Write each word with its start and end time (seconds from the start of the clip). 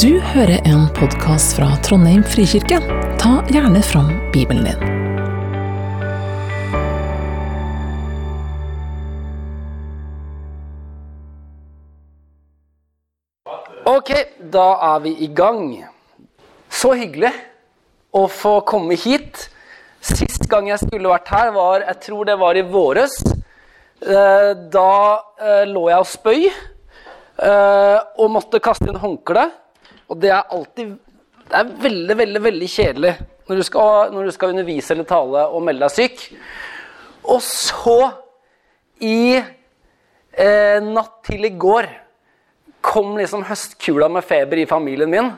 Du 0.00 0.20
hører 0.24 0.62
en 0.64 0.86
podkast 0.96 1.52
fra 1.58 1.66
Trondheim 1.84 2.22
frikirke. 2.24 2.78
Ta 3.20 3.42
gjerne 3.52 3.82
fram 3.84 4.06
Bibelen 4.32 4.64
din. 4.64 4.80
Ok, 13.84 14.14
da 14.54 14.66
er 14.94 15.04
vi 15.04 15.12
i 15.26 15.28
gang. 15.28 15.84
Så 16.72 16.94
hyggelig 16.96 17.34
å 18.16 18.24
få 18.32 18.62
komme 18.64 18.96
hit. 18.96 19.50
Sist 20.00 20.48
gang 20.48 20.72
jeg 20.72 20.80
skulle 20.86 21.12
vært 21.12 21.28
her, 21.34 21.52
var 21.52 21.84
jeg 21.84 22.00
tror 22.08 22.30
det 22.30 22.38
var 22.40 22.56
i 22.56 22.64
våres. 22.64 23.18
Eh, 24.00 24.52
Da 24.72 24.92
eh, 25.36 25.66
lå 25.68 25.90
jeg 25.92 26.00
og 26.00 26.08
spøy 26.16 26.46
eh, 26.48 27.98
og 28.16 28.32
måtte 28.40 28.62
kaste 28.62 28.88
inn 28.88 28.96
håndkle. 28.96 29.50
Og 30.12 30.20
det 30.20 30.32
er 30.32 30.50
alltid 30.52 30.98
Det 31.48 31.58
er 31.58 31.72
veldig, 31.82 32.16
veldig 32.16 32.42
veldig 32.44 32.68
kjedelig 32.70 33.12
når 33.48 33.58
du 33.58 33.64
skal, 33.66 34.12
når 34.14 34.28
du 34.28 34.32
skal 34.32 34.52
undervise 34.52 34.94
eller 34.94 35.04
tale 35.08 35.40
og 35.50 35.64
melde 35.66 35.82
deg 35.82 35.92
syk. 35.92 36.20
Og 37.28 37.40
så, 37.44 37.96
i 39.02 39.34
eh, 39.36 40.78
natt 40.86 41.18
til 41.26 41.48
i 41.48 41.50
går 41.60 41.88
kom 42.82 43.16
liksom 43.18 43.44
høstkula 43.50 44.08
med 44.14 44.24
feber 44.24 44.62
i 44.62 44.68
familien 44.70 45.10
min. 45.10 45.32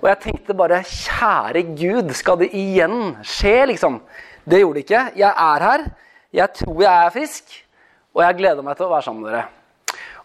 Og 0.00 0.08
jeg 0.12 0.20
tenkte 0.26 0.56
bare 0.56 0.82
Kjære 0.86 1.64
Gud, 1.72 2.12
skal 2.16 2.38
det 2.44 2.52
igjen 2.56 3.16
skje, 3.26 3.56
liksom? 3.72 3.98
Det 4.44 4.60
gjorde 4.60 4.78
det 4.78 4.84
ikke. 4.86 5.06
Jeg 5.24 5.32
er 5.32 5.66
her. 5.66 5.88
Jeg 6.32 6.56
tror 6.60 6.84
jeg 6.84 6.92
er 6.92 7.16
frisk. 7.16 7.56
Og 8.14 8.22
jeg 8.24 8.38
gleder 8.40 8.64
meg 8.64 8.78
til 8.78 8.86
å 8.86 8.92
være 8.94 9.08
sammen 9.08 9.26
med 9.26 9.32
dere. 9.32 9.48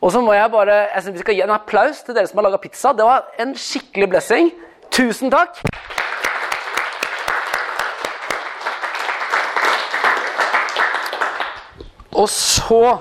Og 0.01 0.11
så 0.11 0.21
må 0.21 0.33
jeg 0.33 0.51
bare, 0.51 0.73
jeg 0.93 1.01
synes 1.01 1.13
Vi 1.13 1.23
skal 1.23 1.35
gi 1.35 1.41
en 1.41 1.55
applaus 1.55 2.03
til 2.03 2.15
dere 2.15 2.27
som 2.27 2.37
har 2.37 2.49
laga 2.49 2.61
pizza. 2.61 2.93
Det 2.93 3.05
var 3.05 3.27
en 3.39 3.55
skikkelig 3.55 4.09
blessing. 4.09 4.51
Tusen 4.91 5.31
takk. 5.31 5.61
Og 12.15 12.29
så 12.31 12.97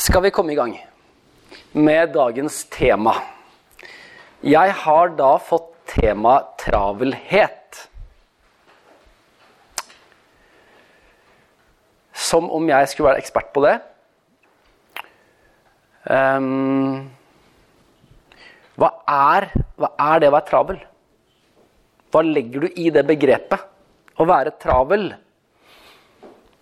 skal 0.00 0.22
vi 0.24 0.30
komme 0.30 0.52
i 0.54 0.56
gang 0.56 0.76
med 1.72 2.14
dagens 2.14 2.64
tema. 2.72 3.12
Jeg 4.42 4.72
har 4.84 5.12
da 5.18 5.34
fått 5.42 5.72
tema 5.90 6.38
travelhet. 6.60 7.65
Som 12.26 12.48
om 12.54 12.66
jeg 12.70 12.88
skulle 12.90 13.12
være 13.12 13.22
ekspert 13.22 13.52
på 13.54 13.62
det. 13.66 13.76
Um, 16.06 17.06
hva, 18.78 18.90
er, 19.10 19.48
hva 19.78 19.90
er 20.08 20.22
det 20.22 20.30
å 20.30 20.34
være 20.34 20.48
travel? 20.50 20.82
Hva 22.14 22.22
legger 22.26 22.66
du 22.66 22.68
i 22.78 22.90
det 22.94 23.02
begrepet? 23.08 23.64
Å 24.16 24.26
være 24.26 24.54
travel? 24.62 25.08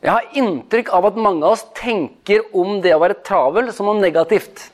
Jeg 0.05 0.13
har 0.13 0.37
inntrykk 0.37 0.91
av 0.97 1.09
at 1.09 1.19
mange 1.21 1.47
av 1.47 1.55
oss 1.57 1.65
tenker 1.77 2.43
om 2.57 2.81
det 2.85 2.93
å 2.93 3.01
være 3.01 3.23
travel 3.25 3.71
som 3.73 3.89
noe 3.89 4.03
negativt. 4.03 4.67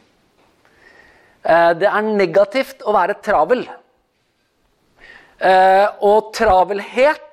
Eh, 1.45 1.73
Det 1.79 1.87
er 1.87 2.03
negativt 2.03 2.83
å 2.83 2.95
være 2.97 3.19
travel. 3.23 3.67
Eh, 5.41 5.87
Og 6.03 6.33
travelhet 6.35 7.30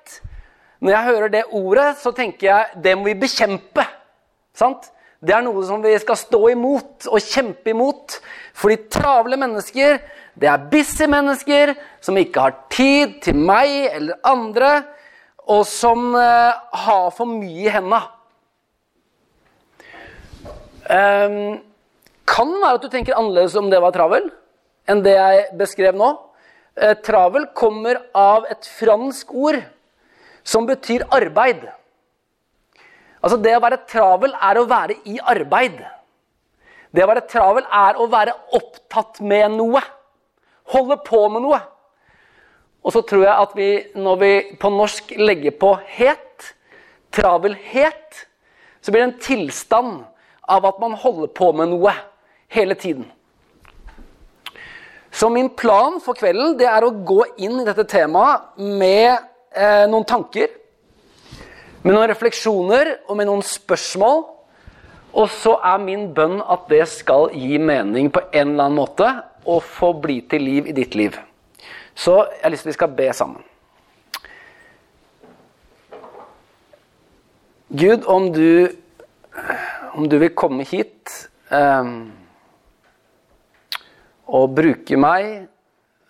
Når 0.80 0.94
jeg 0.94 1.08
hører 1.08 1.34
det 1.34 1.44
ordet, 1.58 1.88
så 2.02 2.14
tenker 2.16 2.48
jeg 2.50 2.82
det 2.84 2.94
må 2.98 3.10
vi 3.10 3.18
bekjempe. 3.18 3.86
Sant? 4.58 4.92
Det 5.18 5.34
er 5.34 5.42
noe 5.42 5.64
som 5.66 5.82
vi 5.82 5.96
skal 5.98 6.20
stå 6.20 6.42
imot 6.54 7.08
og 7.10 7.24
kjempe 7.26 7.74
imot. 7.74 8.20
Fordi 8.58 8.78
travle 8.94 9.40
mennesker, 9.40 9.98
det 10.38 10.50
er 10.52 10.68
busy 10.70 11.08
mennesker 11.10 11.74
som 12.06 12.18
ikke 12.20 12.44
har 12.46 12.60
tid 12.74 13.18
til 13.26 13.40
meg 13.40 13.90
eller 13.90 14.20
andre, 14.28 14.72
og 15.48 15.64
som 15.66 16.12
eh, 16.20 16.54
har 16.84 17.10
for 17.16 17.30
mye 17.30 17.66
i 17.66 17.72
henda. 17.72 18.04
Um, 20.88 21.58
kan 22.28 22.52
være 22.62 22.78
at 22.78 22.84
du 22.86 22.92
tenker 22.92 23.18
annerledes 23.18 23.56
om 23.60 23.66
det 23.72 23.82
var 23.84 23.92
travel 23.96 24.30
enn 24.88 25.02
det 25.04 25.18
jeg 25.18 25.48
beskrev 25.60 25.98
nå. 26.00 26.14
Eh, 26.78 26.94
travel 27.04 27.50
kommer 27.58 28.00
av 28.16 28.46
et 28.52 28.68
fransk 28.78 29.34
ord 29.36 29.58
som 30.48 30.68
betyr 30.68 31.06
arbeid. 31.12 31.66
Altså 33.22 33.38
Det 33.44 33.56
å 33.58 33.64
være 33.64 33.84
travel 33.90 34.34
er 34.34 34.60
å 34.60 34.68
være 34.70 35.00
i 35.10 35.18
arbeid. 35.20 35.80
Det 36.96 37.04
å 37.04 37.10
være 37.10 37.26
travel 37.28 37.66
er 37.68 38.00
å 38.00 38.08
være 38.12 38.36
opptatt 38.56 39.20
med 39.20 39.58
noe. 39.58 39.82
Holde 40.72 41.00
på 41.04 41.26
med 41.32 41.44
noe. 41.44 41.60
Og 42.88 42.94
så 42.96 43.04
tror 43.04 43.26
jeg 43.26 43.34
at 43.36 43.56
vi, 43.58 43.70
når 44.00 44.20
vi 44.22 44.32
på 44.62 44.72
norsk 44.72 45.12
legger 45.20 45.58
på 45.60 45.74
het, 45.98 46.54
travelhet, 47.12 48.24
så 48.80 48.94
blir 48.94 49.04
det 49.04 49.10
en 49.10 49.20
tilstand 49.24 49.94
av 50.48 50.68
at 50.70 50.80
man 50.80 50.96
holder 50.96 51.28
på 51.36 51.52
med 51.58 51.74
noe 51.74 51.92
hele 52.54 52.78
tiden. 52.80 53.10
Så 55.12 55.28
min 55.34 55.50
plan 55.50 55.98
for 56.04 56.16
kvelden 56.16 56.56
det 56.60 56.68
er 56.70 56.86
å 56.86 56.94
gå 56.94 57.24
inn 57.42 57.60
i 57.60 57.66
dette 57.68 57.88
temaet 57.90 58.54
med 58.62 59.18
eh, 59.56 59.86
noen 59.90 60.06
tanker, 60.08 60.50
med 61.84 61.94
noen 61.94 62.10
refleksjoner 62.10 62.94
og 63.08 63.18
med 63.20 63.30
noen 63.30 63.44
spørsmål. 63.46 64.26
Og 65.18 65.30
så 65.32 65.56
er 65.66 65.82
min 65.82 66.10
bønn 66.14 66.42
at 66.44 66.68
det 66.70 66.84
skal 66.92 67.32
gi 67.34 67.58
mening 67.58 68.12
på 68.14 68.22
en 68.28 68.54
eller 68.54 68.68
annen 68.68 68.78
måte 68.78 69.08
og 69.48 69.64
få 69.64 69.94
bli 70.02 70.20
til 70.30 70.44
liv 70.44 70.68
i 70.68 70.76
ditt 70.76 70.98
liv. 71.00 71.16
Så 71.98 72.20
jeg 72.28 72.44
har 72.44 72.54
lyst 72.54 72.68
til 72.68 72.70
at 72.70 72.74
vi 72.74 72.78
skal 72.78 72.98
be 72.98 73.08
sammen. 73.16 73.46
Gud, 77.68 78.06
om 78.06 78.30
du, 78.32 78.70
om 79.94 80.06
du 80.10 80.18
vil 80.22 80.36
komme 80.38 80.64
hit 80.68 81.12
eh, 81.52 81.90
og 84.28 84.54
bruke 84.56 85.00
meg 85.00 85.26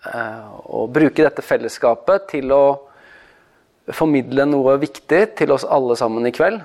eh, 0.06 0.52
og 0.70 0.92
bruke 0.94 1.24
dette 1.24 1.46
fellesskapet 1.46 2.28
til 2.34 2.54
å 2.54 2.64
formidle 3.96 4.46
noe 4.50 4.76
viktig 4.82 5.22
til 5.40 5.54
oss 5.56 5.64
alle 5.64 5.96
sammen 6.00 6.28
i 6.28 6.34
kveld. 6.36 6.60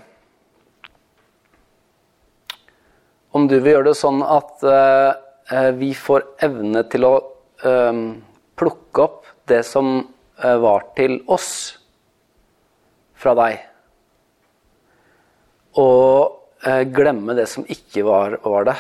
Om 3.33 3.47
du 3.49 3.59
vil 3.59 3.77
gjøre 3.77 3.91
det 3.93 3.99
sånn 3.99 4.21
at 4.27 4.65
eh, 4.69 5.71
vi 5.79 5.93
får 5.97 6.27
evne 6.45 6.83
til 6.93 7.07
å 7.09 7.13
eh, 7.65 8.01
plukke 8.61 9.05
opp 9.07 9.31
det 9.49 9.63
som 9.67 9.95
eh, 9.99 10.57
var 10.61 10.91
til 10.99 11.21
oss 11.33 11.53
fra 13.17 13.35
deg. 13.39 13.63
Og 15.81 16.67
eh, 16.67 16.83
glemme 16.93 17.37
det 17.39 17.47
som 17.49 17.65
ikke 17.65 18.05
var, 18.05 18.37
var 18.45 18.69
det. 18.69 18.77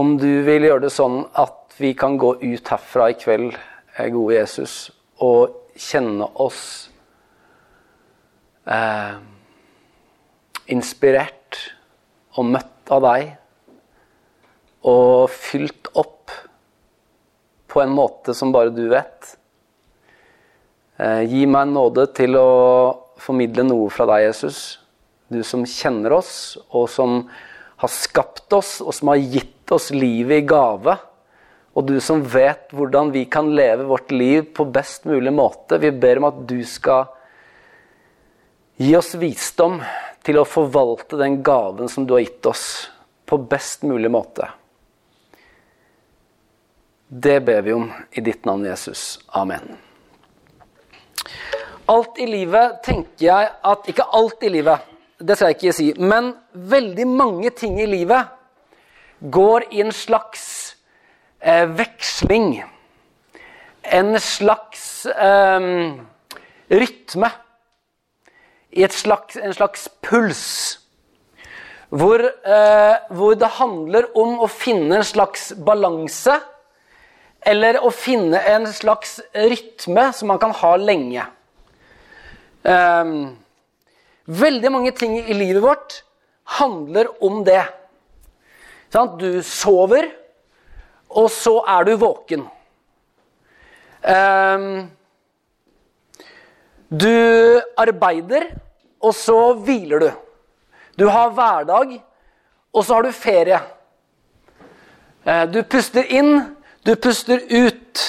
Om 0.00 0.14
du 0.22 0.30
vil 0.46 0.64
gjøre 0.68 0.86
det 0.86 0.94
sånn 0.94 1.24
at 1.34 1.74
vi 1.80 1.92
kan 1.98 2.16
gå 2.20 2.36
ut 2.40 2.72
herfra 2.72 3.10
i 3.10 3.18
kveld, 3.18 3.52
eh, 3.96 4.08
gode 4.14 4.38
Jesus, 4.38 4.78
og 5.20 5.76
kjenne 5.80 6.26
oss 6.40 6.62
eh, 8.64 9.18
inspirert 10.70 11.58
og 12.38 12.48
møtt 12.52 12.92
av 12.94 13.04
deg, 13.04 13.34
og 14.90 15.28
fylt 15.32 15.90
opp 16.00 16.32
på 17.70 17.82
en 17.82 17.92
måte 17.94 18.34
som 18.34 18.52
bare 18.54 18.72
du 18.74 18.86
vet. 18.90 19.34
Eh, 21.00 21.22
gi 21.28 21.44
meg 21.48 21.70
nåde 21.70 22.06
til 22.16 22.36
å 22.38 22.50
formidle 23.20 23.66
noe 23.66 23.90
fra 23.92 24.08
deg, 24.10 24.26
Jesus. 24.30 24.80
Du 25.30 25.42
som 25.46 25.66
kjenner 25.68 26.16
oss, 26.16 26.58
og 26.74 26.88
som 26.90 27.22
har 27.80 27.92
skapt 27.92 28.52
oss, 28.56 28.78
og 28.82 28.92
som 28.96 29.12
har 29.12 29.20
gitt 29.20 29.72
oss 29.72 29.90
livet 29.94 30.42
i 30.42 30.48
gave. 30.48 30.96
Og 31.74 31.86
du 31.86 31.96
som 32.02 32.22
vet 32.26 32.72
hvordan 32.74 33.12
vi 33.14 33.24
kan 33.30 33.52
leve 33.54 33.86
vårt 33.86 34.10
liv 34.10 34.48
på 34.54 34.66
best 34.74 35.04
mulig 35.06 35.32
måte. 35.32 35.78
Vi 35.78 35.92
ber 35.94 36.18
om 36.18 36.28
at 36.30 36.40
du 36.48 36.58
skal 36.66 37.06
gi 38.80 38.94
oss 38.98 39.14
visdom 39.20 39.78
til 40.26 40.40
å 40.40 40.48
forvalte 40.48 41.18
den 41.20 41.38
gaven 41.44 41.88
som 41.88 42.06
du 42.06 42.16
har 42.16 42.24
gitt 42.24 42.46
oss, 42.48 42.64
på 43.26 43.38
best 43.38 43.84
mulig 43.86 44.10
måte. 44.10 44.48
Det 47.06 47.40
ber 47.46 47.62
vi 47.62 47.72
om 47.72 47.86
i 48.10 48.22
ditt 48.22 48.44
navn, 48.44 48.64
Jesus. 48.66 49.20
Amen. 49.28 49.76
Alt 51.90 52.18
i 52.22 52.26
livet 52.30 52.82
tenker 52.86 53.24
jeg 53.24 53.48
at 53.66 53.88
Ikke 53.90 54.06
alt 54.14 54.44
i 54.46 54.50
livet, 54.52 54.84
det 55.18 55.36
skal 55.36 55.50
jeg 55.50 55.58
ikke 55.58 55.74
si. 55.74 55.88
Men 55.98 56.32
veldig 56.54 57.06
mange 57.10 57.50
ting 57.50 57.80
i 57.82 57.88
livet 57.90 58.30
går 59.20 59.66
i 59.74 59.82
en 59.82 59.92
slags 59.92 60.44
eh, 61.40 61.66
veksling. 61.66 62.64
En 63.82 64.20
slags 64.20 65.06
eh, 65.06 65.60
rytme. 66.68 67.30
I 68.70 68.88
slags, 68.88 69.36
en 69.36 69.54
slags 69.54 69.88
puls. 70.00 70.76
hvor, 71.90 72.22
eh, 72.22 72.96
hvor 73.10 73.34
det 73.34 73.48
handler 73.58 74.06
om 74.14 74.38
å 74.38 74.46
finne 74.46 75.00
en 75.00 75.04
slags 75.04 75.52
balanse. 75.52 76.36
Eller 77.42 77.80
å 77.82 77.90
finne 77.90 78.38
en 78.38 78.66
slags 78.72 79.18
rytme 79.34 80.12
som 80.12 80.28
man 80.28 80.38
kan 80.38 80.52
ha 80.52 80.76
lenge. 80.76 81.24
Eh, 82.62 83.04
veldig 84.26 84.72
mange 84.72 84.92
ting 84.92 85.18
i 85.18 85.34
livet 85.34 85.62
vårt 85.62 86.02
handler 86.60 87.10
om 87.22 87.42
det. 87.44 87.64
Sånn, 88.90 89.18
du 89.18 89.42
sover, 89.46 90.10
og 91.10 91.30
så 91.34 91.58
er 91.66 91.86
du 91.88 91.94
våken. 92.00 92.46
Um, 94.00 94.90
du 96.90 97.60
arbeider, 97.78 98.46
og 99.00 99.14
så 99.14 99.52
hviler 99.64 100.04
du. 100.04 100.10
Du 100.98 101.08
har 101.08 101.34
hverdag, 101.34 101.98
og 102.72 102.84
så 102.84 102.98
har 102.98 103.06
du 103.06 103.12
ferie. 103.12 103.60
Uh, 105.26 105.44
du 105.50 105.62
puster 105.62 106.06
inn, 106.06 106.54
du 106.86 106.94
puster 106.96 107.42
ut. 107.50 108.06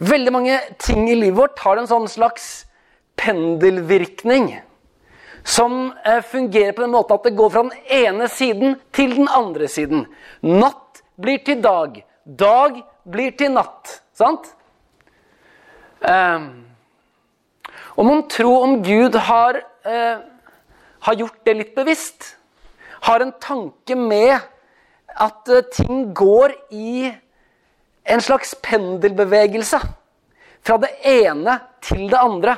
Veldig 0.00 0.32
mange 0.32 0.58
ting 0.80 1.06
i 1.10 1.14
livet 1.18 1.38
vårt 1.38 1.62
har 1.64 1.78
en 1.80 1.88
sånn 1.88 2.08
slags 2.08 2.50
pendelvirkning 3.20 4.54
som 5.44 5.92
eh, 6.04 6.22
fungerer 6.24 6.72
på 6.72 6.84
den 6.84 6.92
måten 6.94 7.16
at 7.16 7.26
det 7.26 7.36
går 7.36 7.50
fra 7.52 7.64
den 7.66 7.90
ene 7.92 8.28
siden 8.32 8.76
til 8.96 9.16
den 9.16 9.28
andre 9.28 9.68
siden. 9.68 10.06
Natt 10.40 10.79
blir 11.20 11.42
til 11.44 11.60
dag. 11.62 12.00
Dag 12.24 12.80
blir 13.04 13.36
til 13.38 13.52
natt. 13.54 14.00
Sant? 14.16 14.50
Om 16.00 16.60
og 18.00 18.06
man 18.06 18.22
tror 18.32 18.62
om 18.64 18.78
Gud 18.84 19.14
har, 19.14 19.60
eh, 19.84 20.18
har, 21.00 21.14
gjort 21.14 21.44
det 21.44 21.54
litt 21.56 21.74
bevisst. 21.74 22.36
Har 23.02 23.20
en 23.20 23.32
tanke 23.40 23.96
med 23.96 24.38
at 25.20 25.48
uh, 25.48 25.60
ting 25.72 26.14
går 26.14 26.54
i 26.70 27.10
en 28.04 28.20
slags 28.20 28.54
pendelbevegelse. 28.62 29.80
Fra 30.62 30.76
det 30.80 30.90
ene 31.04 31.58
til 31.82 32.08
det 32.08 32.20
andre. 32.20 32.56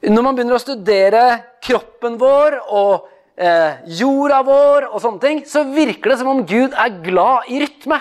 Når 0.00 0.22
man 0.22 0.36
begynner 0.36 0.56
å 0.56 0.62
studere 0.62 1.24
kroppen 1.60 2.16
vår 2.20 2.60
og 2.68 3.08
eh, 3.36 3.80
jorda 4.00 4.40
vår, 4.46 4.88
og 4.90 5.02
sånne 5.02 5.22
ting, 5.22 5.42
så 5.46 5.64
virker 5.70 6.12
det 6.12 6.18
som 6.20 6.30
om 6.32 6.42
Gud 6.48 6.74
er 6.74 7.00
glad 7.04 7.50
i 7.52 7.60
rytme. 7.62 8.00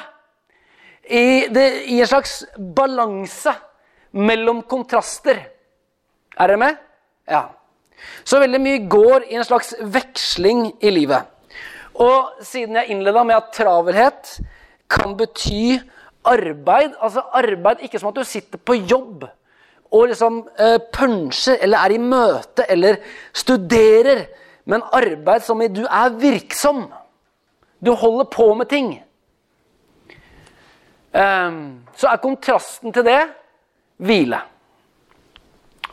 I, 1.09 1.47
det, 1.49 1.65
i 1.89 1.99
en 2.03 2.09
slags 2.09 2.43
balanse 2.77 3.53
mellom 4.13 4.61
kontraster. 4.69 5.41
Er 6.37 6.51
dere 6.51 6.61
med? 6.61 6.77
Ja. 7.29 7.47
Så 8.23 8.39
veldig 8.39 8.61
mye 8.61 8.83
går 8.89 9.25
i 9.29 9.39
en 9.39 9.47
slags 9.47 9.73
veksling 9.81 10.69
i 10.85 10.93
livet. 10.93 11.25
Og 11.99 12.45
siden 12.45 12.77
jeg 12.79 12.93
innleda 12.93 13.25
med 13.27 13.39
at 13.39 13.49
travelhet 13.57 14.37
kan 14.89 15.17
bety 15.19 15.79
arbeid 16.29 16.95
Altså 16.99 17.23
arbeid 17.35 17.83
ikke 17.83 17.99
som 17.99 18.09
at 18.11 18.19
du 18.19 18.27
sitter 18.27 18.61
på 18.61 18.77
jobb 18.83 19.25
og 19.89 20.11
liksom 20.11 20.43
eh, 20.59 20.77
puncher 20.93 21.57
eller 21.65 21.81
er 21.81 21.95
i 21.95 22.01
møte 22.01 22.65
eller 22.69 22.99
studerer, 23.33 24.27
men 24.69 24.85
arbeid 24.93 25.43
som 25.43 25.61
i 25.61 25.67
du 25.73 25.81
er 25.85 26.13
virksom. 26.21 26.83
Du 27.81 27.91
holder 27.97 28.27
på 28.29 28.45
med 28.53 28.69
ting. 28.69 28.91
Eh, 31.11 31.55
så 31.95 32.09
er 32.11 32.21
kontrasten 32.21 32.93
til 32.93 33.07
det 33.07 33.21
hvile. 34.05 34.43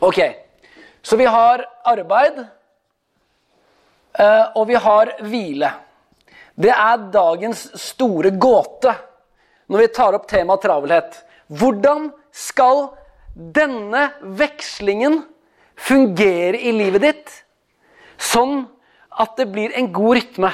Ok, 0.05 0.19
så 1.01 1.17
vi 1.17 1.25
har 1.25 1.63
arbeid, 1.89 2.43
eh, 4.13 4.45
og 4.53 4.67
vi 4.69 4.77
har 4.77 5.15
hvile. 5.25 5.71
Det 6.53 6.69
er 6.69 7.09
dagens 7.13 7.65
store 7.81 8.29
gåte 8.37 8.93
når 9.67 9.83
vi 9.83 9.89
tar 9.97 10.13
opp 10.13 10.29
temaet 10.29 10.61
travelhet. 10.61 11.17
Hvordan 11.49 12.11
skal 12.29 12.91
denne 13.33 14.11
vekslingen 14.21 15.23
fungere 15.77 16.61
i 16.61 16.77
livet 16.77 17.05
ditt 17.09 17.35
sånn 18.17 18.65
at 19.17 19.37
det 19.39 19.47
blir 19.53 19.73
en 19.77 19.89
god 19.93 20.19
rytme. 20.19 20.51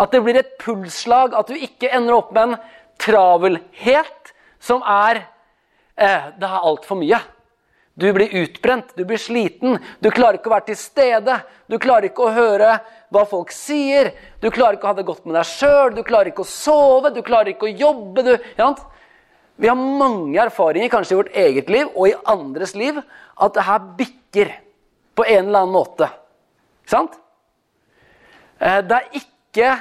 At 0.00 0.14
det 0.14 0.22
blir 0.24 0.38
et 0.40 0.54
pulsslag, 0.60 1.34
at 1.34 1.50
du 1.50 1.58
ikke 1.58 1.90
ender 1.92 2.16
opp 2.16 2.30
med 2.34 2.52
en 2.54 2.56
travelhet 3.00 4.32
som 4.60 4.84
er 4.84 5.24
eh, 5.96 6.30
Det 6.36 6.46
er 6.46 6.66
altfor 6.70 7.00
mye. 7.00 7.20
Du 8.00 8.06
blir 8.16 8.32
utbrent, 8.42 8.94
du 8.96 9.04
blir 9.04 9.20
sliten, 9.20 9.76
du 10.00 10.08
klarer 10.14 10.38
ikke 10.38 10.48
å 10.48 10.54
være 10.54 10.70
til 10.70 10.78
stede. 10.78 11.34
Du 11.68 11.76
klarer 11.82 12.08
ikke 12.08 12.28
å 12.28 12.32
høre 12.32 12.78
hva 13.12 13.24
folk 13.28 13.50
sier, 13.52 14.12
du 14.40 14.48
klarer 14.48 14.78
ikke 14.78 14.88
å 14.88 14.92
ha 14.92 14.98
det 15.00 15.08
godt 15.08 15.26
med 15.26 15.36
deg 15.36 15.48
sjøl, 15.50 15.90
du 15.92 16.00
klarer 16.06 16.30
ikke 16.30 16.46
å 16.46 16.48
sove, 16.48 17.10
du 17.12 17.20
klarer 17.26 17.52
ikke 17.52 17.68
å 17.68 17.74
jobbe. 17.82 18.24
Du, 18.24 18.32
ja, 18.56 18.70
vi 19.60 19.68
har 19.68 19.76
mange 19.76 20.40
erfaringer, 20.40 20.88
kanskje 20.88 21.16
i 21.16 21.20
vårt 21.20 21.36
eget 21.42 21.68
liv 21.72 21.90
og 21.90 22.08
i 22.08 22.16
andres 22.32 22.72
liv, 22.78 23.02
at 23.36 23.58
det 23.58 23.66
her 23.66 23.90
bikker 23.98 24.54
på 25.18 25.26
en 25.26 25.50
eller 25.50 25.66
annen 25.66 25.74
måte. 25.74 26.08
Sant? 26.90 27.14
Eh, 28.60 28.80
det 28.84 28.96
er 28.98 29.20
ikke 29.20 29.74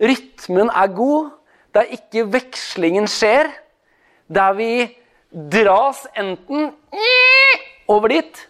rytmen 0.00 0.70
er 0.70 0.92
god, 0.94 1.30
det 1.74 1.82
er 1.82 1.96
ikke 1.98 2.26
vekslingen 2.32 3.08
skjer, 3.10 3.50
der 4.30 4.54
vi 4.56 4.70
dras 5.34 6.04
enten 6.16 6.70
over 7.90 8.08
dit, 8.14 8.44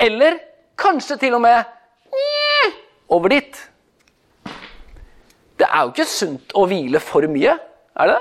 eller 0.00 0.38
kanskje 0.78 1.18
til 1.20 1.36
og 1.36 1.44
med 1.44 1.62
over 3.08 3.28
dit. 3.28 3.60
Det 5.58 5.66
er 5.66 5.84
jo 5.84 5.92
ikke 5.92 6.08
sunt 6.08 6.54
å 6.54 6.64
hvile 6.70 7.00
for 7.02 7.26
mye, 7.30 7.54
er 7.98 8.12
det? 8.12 8.18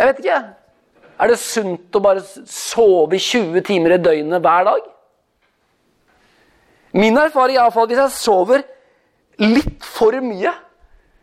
Jeg 0.00 0.08
vet 0.08 0.22
ikke. 0.22 0.40
Er 1.20 1.28
det 1.28 1.36
sunt 1.38 1.96
å 1.96 2.00
bare 2.00 2.22
sove 2.48 3.18
20 3.20 3.60
timer 3.66 3.98
i 3.98 4.00
døgnet 4.00 4.40
hver 4.40 4.64
dag? 4.70 4.86
Min 6.92 7.18
erfaring 7.18 7.56
er 7.56 7.68
at 7.68 7.76
hvis 7.76 8.00
jeg 8.00 8.16
sover 8.16 8.64
litt 9.40 9.84
for 9.86 10.16
mye, 10.24 10.52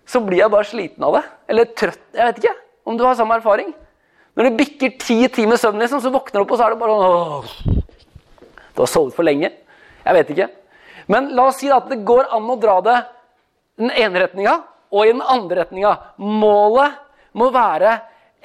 så 0.08 0.22
blir 0.24 0.40
jeg 0.40 0.52
bare 0.54 0.68
sliten 0.68 1.04
av 1.04 1.18
det. 1.18 1.24
Eller 1.52 1.74
trøtt. 1.75 2.04
Jeg 2.16 2.30
vet 2.30 2.40
ikke 2.42 2.56
om 2.88 2.98
du 2.98 3.04
har 3.04 3.18
samme 3.19 3.36
erfaring. 3.36 3.74
Når 4.38 4.48
det 4.48 4.58
bikker 4.60 4.96
ti 5.02 5.18
timer 5.34 5.60
søvn, 5.60 5.81
liksom, 5.81 6.00
så 6.04 6.14
våkner 6.14 6.40
du 6.40 6.46
opp, 6.46 6.54
og 6.54 6.60
så 6.60 6.68
er 6.68 6.74
det 6.74 6.80
bare 6.80 6.98
sånn 7.02 7.84
Du 8.75 8.84
har 8.84 8.92
sovet 8.92 9.16
for 9.18 9.25
lenge. 9.28 9.50
Jeg 10.06 10.18
vet 10.18 10.31
ikke. 10.36 10.50
Men 11.12 11.31
la 11.36 11.48
oss 11.50 11.60
si 11.62 11.72
at 11.74 11.88
det 11.90 12.04
går 12.07 12.30
an 12.36 12.52
å 12.52 12.57
dra 12.62 12.78
det 12.86 12.97
den 13.81 13.92
ene 13.92 14.24
retninga 14.24 14.56
og 14.92 15.04
i 15.04 15.12
den 15.12 15.24
andre 15.24 15.64
retninga. 15.64 15.94
Målet 16.21 16.95
må 17.38 17.50
være 17.54 17.97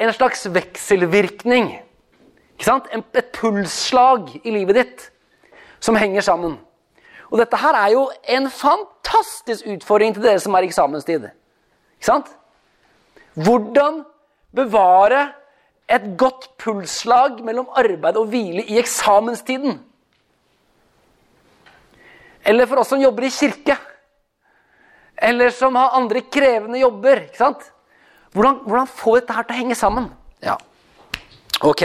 en 0.02 0.12
slags 0.16 0.46
vekselvirkning. 0.50 1.70
Ikke 2.56 2.66
sant? 2.66 2.88
Et 2.90 3.32
pulsslag 3.36 4.32
i 4.42 4.54
livet 4.54 4.80
ditt 4.80 5.08
som 5.82 5.98
henger 5.98 6.24
sammen. 6.24 6.56
Og 7.32 7.40
dette 7.40 7.56
her 7.56 7.76
er 7.78 7.94
jo 7.94 8.06
en 8.28 8.48
fantastisk 8.52 9.68
utfordring 9.72 10.12
til 10.12 10.24
dere 10.24 10.40
som 10.42 10.52
er 10.54 10.66
i 10.66 10.68
eksamenstid. 10.68 11.30
Ikke 11.96 12.08
sant? 12.10 12.28
Hvordan 13.32 14.02
bevare 14.52 15.30
et 15.88 16.04
godt 16.20 16.50
pulsslag 16.60 17.40
mellom 17.44 17.70
arbeid 17.72 18.18
og 18.20 18.28
hvile 18.28 18.66
i 18.68 18.76
eksamenstiden? 18.80 19.80
Eller 22.44 22.68
for 22.68 22.82
oss 22.82 22.92
som 22.92 23.00
jobber 23.00 23.24
i 23.24 23.32
kirke. 23.32 23.78
Eller 25.16 25.54
som 25.54 25.78
har 25.78 25.96
andre 25.96 26.20
krevende 26.20 26.82
jobber. 26.82 27.24
ikke 27.30 27.38
sant? 27.38 27.64
Hvordan, 28.32 28.60
hvordan 28.66 28.86
få 28.86 29.16
dette 29.16 29.32
her 29.32 29.46
til 29.46 29.54
å 29.54 29.60
henge 29.60 29.78
sammen? 29.78 30.10
Ja, 30.42 30.56
ok. 31.64 31.82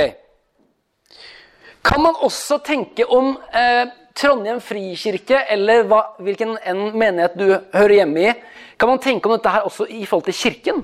Kan 1.88 2.04
man 2.04 2.20
også 2.26 2.58
tenke 2.66 3.06
om 3.06 3.38
eh, 3.56 3.88
Trondheim 4.18 4.60
frikirke, 4.64 5.44
eller 5.54 5.84
hva, 5.90 6.02
hvilken 6.24 6.56
en 6.66 6.88
menighet 6.98 7.36
du 7.38 7.46
hører 7.54 7.96
hjemme 8.00 8.24
i, 8.24 8.34
kan 8.78 8.90
man 8.90 9.02
tenke 9.02 9.30
om 9.30 9.36
dette 9.36 9.54
her 9.54 9.68
også 9.68 9.86
i 9.90 10.06
forhold 10.10 10.26
til 10.30 10.38
kirken? 10.38 10.84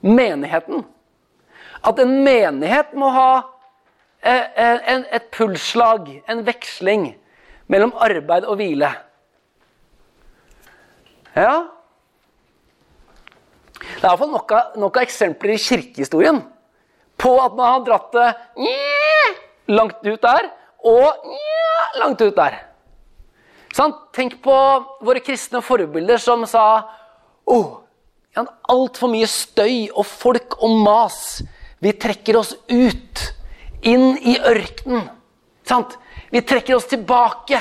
Menigheten. 0.00 0.84
At 1.84 2.00
en 2.00 2.14
menighet 2.24 2.94
må 2.96 3.10
ha 3.12 3.30
eh, 4.22 4.46
eh 4.56 5.04
et 5.16 5.28
pulsslag, 5.32 6.08
en 6.28 6.44
veksling, 6.46 7.10
mellom 7.68 7.92
arbeid 7.96 8.48
og 8.48 8.56
hvile. 8.60 8.90
Ja, 11.36 11.52
det 13.80 14.06
er 14.06 14.10
iallfall 14.10 14.32
nok, 14.32 14.52
av, 14.52 14.72
nok 14.80 14.96
av 14.96 15.04
eksempler 15.06 15.54
i 15.54 15.60
kirkehistorien 15.60 16.40
på 17.20 17.32
at 17.40 17.54
man 17.56 17.68
har 17.74 17.84
dratt 17.84 18.16
det 18.16 18.28
langt 19.70 20.00
ut 20.06 20.20
der 20.24 20.48
og 20.86 22.00
langt 22.00 22.22
ut 22.22 22.36
der. 22.36 22.58
Sånn? 23.74 23.94
Tenk 24.14 24.40
på 24.42 24.54
våre 25.04 25.22
kristne 25.22 25.62
forbilder 25.62 26.18
som 26.22 26.42
sa 26.48 26.64
oh, 27.50 27.80
altfor 28.70 29.10
mye 29.12 29.28
støy 29.30 29.90
og 29.90 30.06
folk 30.06 30.58
og 30.60 30.76
mas. 30.84 31.40
Vi 31.80 31.92
trekker 31.96 32.38
oss 32.40 32.54
ut, 32.68 33.22
inn 33.82 34.16
i 34.20 34.36
ørkenen. 34.36 35.06
Sant? 35.66 35.96
Vi 36.30 36.42
trekker 36.46 36.76
oss 36.76 36.88
tilbake. 36.90 37.60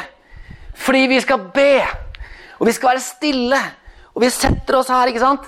Fordi 0.79 1.05
vi 1.11 1.19
skal 1.21 1.49
be, 1.53 1.83
og 2.59 2.67
vi 2.67 2.73
skal 2.75 2.93
være 2.93 3.03
stille, 3.03 3.59
og 4.13 4.23
vi 4.23 4.29
setter 4.31 4.77
oss 4.79 4.91
her, 4.91 5.11
ikke 5.11 5.23
sant? 5.23 5.47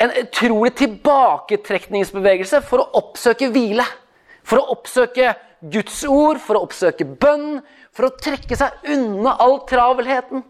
En 0.00 0.12
utrolig 0.16 0.72
tilbaketrekningsbevegelse 0.80 2.62
for 2.64 2.80
å 2.80 3.02
oppsøke 3.02 3.50
hvile. 3.52 3.84
For 4.48 4.62
å 4.62 4.70
oppsøke 4.72 5.34
Guds 5.60 5.98
ord, 6.08 6.40
for 6.40 6.56
å 6.56 6.64
oppsøke 6.64 7.04
bønn, 7.20 7.60
for 7.92 8.08
å 8.08 8.14
trekke 8.16 8.56
seg 8.56 8.92
unna 8.94 9.34
all 9.42 9.58
travelheten. 9.68 10.44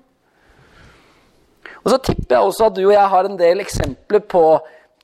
Og 1.81 1.89
så 1.91 1.99
tipper 2.05 2.37
jeg 2.37 2.51
også 2.51 2.69
at 2.69 2.77
du 2.77 2.85
og 2.85 2.95
jeg 2.95 3.11
har 3.15 3.27
en 3.27 3.41
del 3.41 3.63
eksempler 3.65 4.23
på 4.31 4.45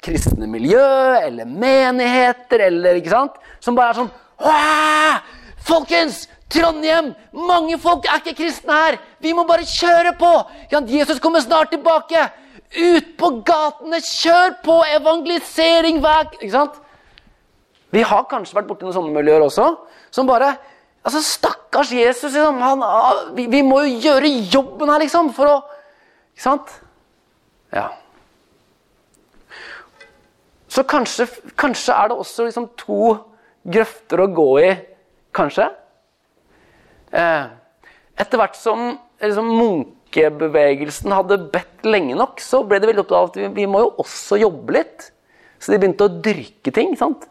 kristne 0.05 0.47
miljø 0.51 0.87
eller 1.25 1.49
menigheter 1.49 2.67
eller 2.69 3.01
ikke 3.01 3.15
sant? 3.15 3.39
som 3.65 3.75
bare 3.75 3.95
er 3.95 4.01
sånn 4.03 4.13
Åh! 4.45 5.21
Folkens! 5.67 6.27
Trondheim! 6.53 7.09
Mange 7.35 7.79
folk 7.83 8.05
er 8.07 8.21
ikke 8.21 8.37
kristne 8.45 8.75
her! 8.77 8.99
Vi 9.25 9.33
må 9.35 9.47
bare 9.49 9.67
kjøre 9.67 10.13
på! 10.21 10.33
Jesus 10.93 11.19
kommer 11.23 11.43
snart 11.43 11.73
tilbake! 11.75 12.29
Ut 12.77 13.09
på 13.19 13.31
gatene! 13.47 14.03
Kjør 14.05 14.59
på! 14.63 14.77
Evangelisering! 14.99 15.99
Ikke 16.39 16.53
sant? 16.53 16.77
Vi 17.97 18.05
har 18.05 18.29
kanskje 18.31 18.59
vært 18.59 18.69
borti 18.69 18.87
noen 18.87 18.95
sånne 18.95 19.17
miljøer 19.17 19.47
også. 19.49 19.73
Som 20.17 20.29
bare 20.29 20.55
Altså, 21.07 21.21
stakkars 21.23 21.93
Jesus! 21.95 22.33
Liksom, 22.35 22.59
han, 22.59 22.81
vi, 23.37 23.45
vi, 23.47 23.63
må 23.63 23.85
jo 23.85 24.01
gjøre 24.09 24.31
jobben 24.51 24.91
her, 24.91 25.05
liksom, 25.05 25.31
for 25.37 25.53
å 25.53 25.57
Ikke 26.35 26.43
sant? 26.43 26.73
Ja. 27.71 27.85
Så 30.67 30.83
kanskje, 30.89 31.29
kanskje 31.57 31.95
er 31.95 32.11
det 32.11 32.17
også 32.19 32.49
liksom 32.49 32.67
to 32.81 33.15
grøfter 33.67 34.21
å 34.23 34.27
gå 34.35 34.49
i, 34.61 34.73
kanskje. 35.35 35.69
Eh, 37.17 37.47
etter 38.19 38.43
hvert 38.43 38.59
som 38.59 38.83
liksom, 39.23 39.49
munkebevegelsen 39.63 41.15
hadde 41.15 41.39
bedt 41.55 41.87
lenge 41.87 42.19
nok, 42.19 42.43
så 42.45 42.61
ble 42.67 42.83
det 42.83 42.91
veldig 42.91 43.07
opptatt 43.07 43.19
av 43.23 43.31
at 43.31 43.41
vi, 43.41 43.49
vi, 43.63 43.71
må 43.71 43.87
jo 43.87 43.95
også 44.05 44.41
jobbe 44.43 44.77
litt. 44.81 45.09
Så 45.63 45.73
de 45.73 45.81
begynte 45.81 46.11
å 46.11 46.19
dyrke 46.29 46.75
ting. 46.75 46.93
sant? 46.99 47.25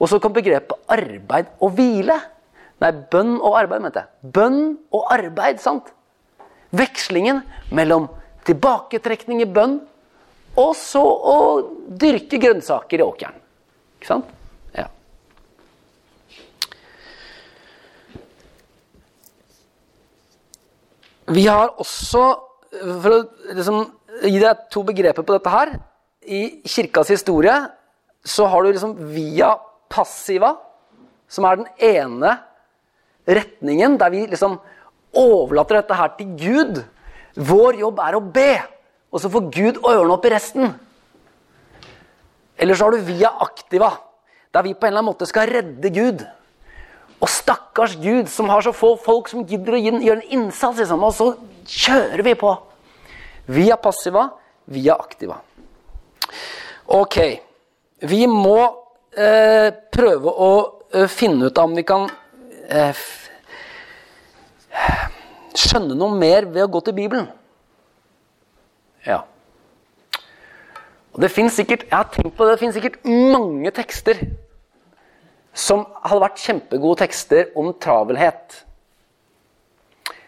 Og 0.00 0.10
så 0.10 0.18
kom 0.22 0.34
begrepet 0.34 0.78
arbeid 0.90 1.50
og 1.62 1.74
hvile. 1.76 2.16
Nei, 2.82 2.90
bønn 3.12 3.36
og 3.38 3.58
arbeid, 3.60 3.84
mente 3.84 4.02
jeg. 4.02 4.32
Bønn 4.34 4.60
og 4.94 5.08
arbeid, 5.14 5.60
sant? 5.62 5.92
Vekslingen 6.74 7.42
mellom 7.74 8.08
tilbaketrekning 8.44 9.44
i 9.44 9.48
bønn 9.48 9.78
og 10.60 10.74
så 10.78 11.02
å 11.02 11.36
dyrke 11.98 12.38
grønnsaker 12.42 13.02
i 13.02 13.06
åkeren. 13.06 13.38
Ikke 13.98 14.10
sant? 14.10 14.28
Ja. 14.74 14.86
Vi 21.34 21.46
har 21.48 21.72
også, 21.82 22.24
for 22.74 23.16
å 23.16 23.20
liksom, 23.56 23.80
gi 24.22 24.38
deg 24.38 24.66
to 24.70 24.84
begreper 24.86 25.26
på 25.26 25.34
dette 25.34 25.50
her 25.50 25.72
I 26.22 26.40
kirkas 26.70 27.10
historie 27.10 27.54
så 28.24 28.46
har 28.48 28.62
du 28.62 28.70
liksom 28.70 28.94
via 29.12 29.50
passiva, 29.94 30.56
som 31.30 31.46
er 31.46 31.60
den 31.60 31.68
ene 31.78 32.34
retningen, 33.24 33.96
der 34.00 34.12
vi 34.12 34.26
liksom 34.26 34.58
overlater 35.14 35.80
dette 35.80 35.98
her 35.98 36.14
til 36.18 36.34
Gud. 36.38 36.80
Vår 37.34 37.80
jobb 37.80 38.00
er 38.02 38.18
å 38.18 38.24
be, 38.34 38.52
og 39.14 39.22
så 39.22 39.30
får 39.30 39.50
Gud 39.54 39.80
ordne 39.82 40.16
opp 40.16 40.26
i 40.26 40.34
resten. 40.34 40.74
Eller 42.58 42.78
så 42.78 42.86
har 42.86 42.94
du 42.94 43.06
via 43.06 43.30
aktiva, 43.42 43.90
der 44.54 44.66
vi 44.66 44.74
på 44.74 44.86
en 44.86 44.92
eller 44.92 45.02
annen 45.02 45.12
måte 45.12 45.28
skal 45.30 45.50
redde 45.50 45.90
Gud. 45.94 46.22
Og 47.22 47.30
stakkars 47.30 47.96
Gud 47.98 48.28
som 48.30 48.50
har 48.52 48.62
så 48.62 48.74
få 48.74 48.94
folk 49.00 49.30
som 49.30 49.46
gidder 49.48 49.78
å 49.78 49.80
gjøre 49.80 50.20
en 50.20 50.38
innsats. 50.38 50.78
Liksom, 50.82 51.02
og 51.02 51.14
så 51.16 51.30
kjører 51.64 52.22
vi 52.26 52.34
på. 52.38 52.52
Via 53.54 53.78
passiva, 53.80 54.28
via 54.70 54.96
aktiva. 54.98 55.38
Ok. 56.92 57.18
Vi 58.04 58.26
må 58.28 58.83
eh, 59.16 59.68
prøve 59.94 60.32
å 60.32 60.50
eh, 60.94 61.06
finne 61.10 61.50
ut 61.50 61.60
om 61.62 61.74
vi 61.76 61.84
kan 61.86 62.08
eh, 62.68 63.04
skjønne 65.54 65.96
noe 65.98 66.18
mer 66.18 66.48
ved 66.50 66.66
å 66.66 66.72
gå 66.72 66.82
til 66.86 66.96
Bibelen. 66.96 67.28
Ja. 69.06 69.22
Og 71.14 71.22
det 71.22 71.30
finnes 71.30 71.54
sikkert, 71.54 71.86
Jeg 71.86 71.94
har 71.94 72.10
tenkt 72.10 72.36
på 72.36 72.44
det, 72.44 72.56
det 72.56 72.62
finnes 72.62 72.74
sikkert 72.74 73.04
mange 73.06 73.70
tekster 73.70 74.18
som 75.54 75.84
hadde 76.02 76.22
vært 76.24 76.42
kjempegode 76.42 77.04
tekster 77.04 77.52
om 77.54 77.70
travelhet. 77.78 78.64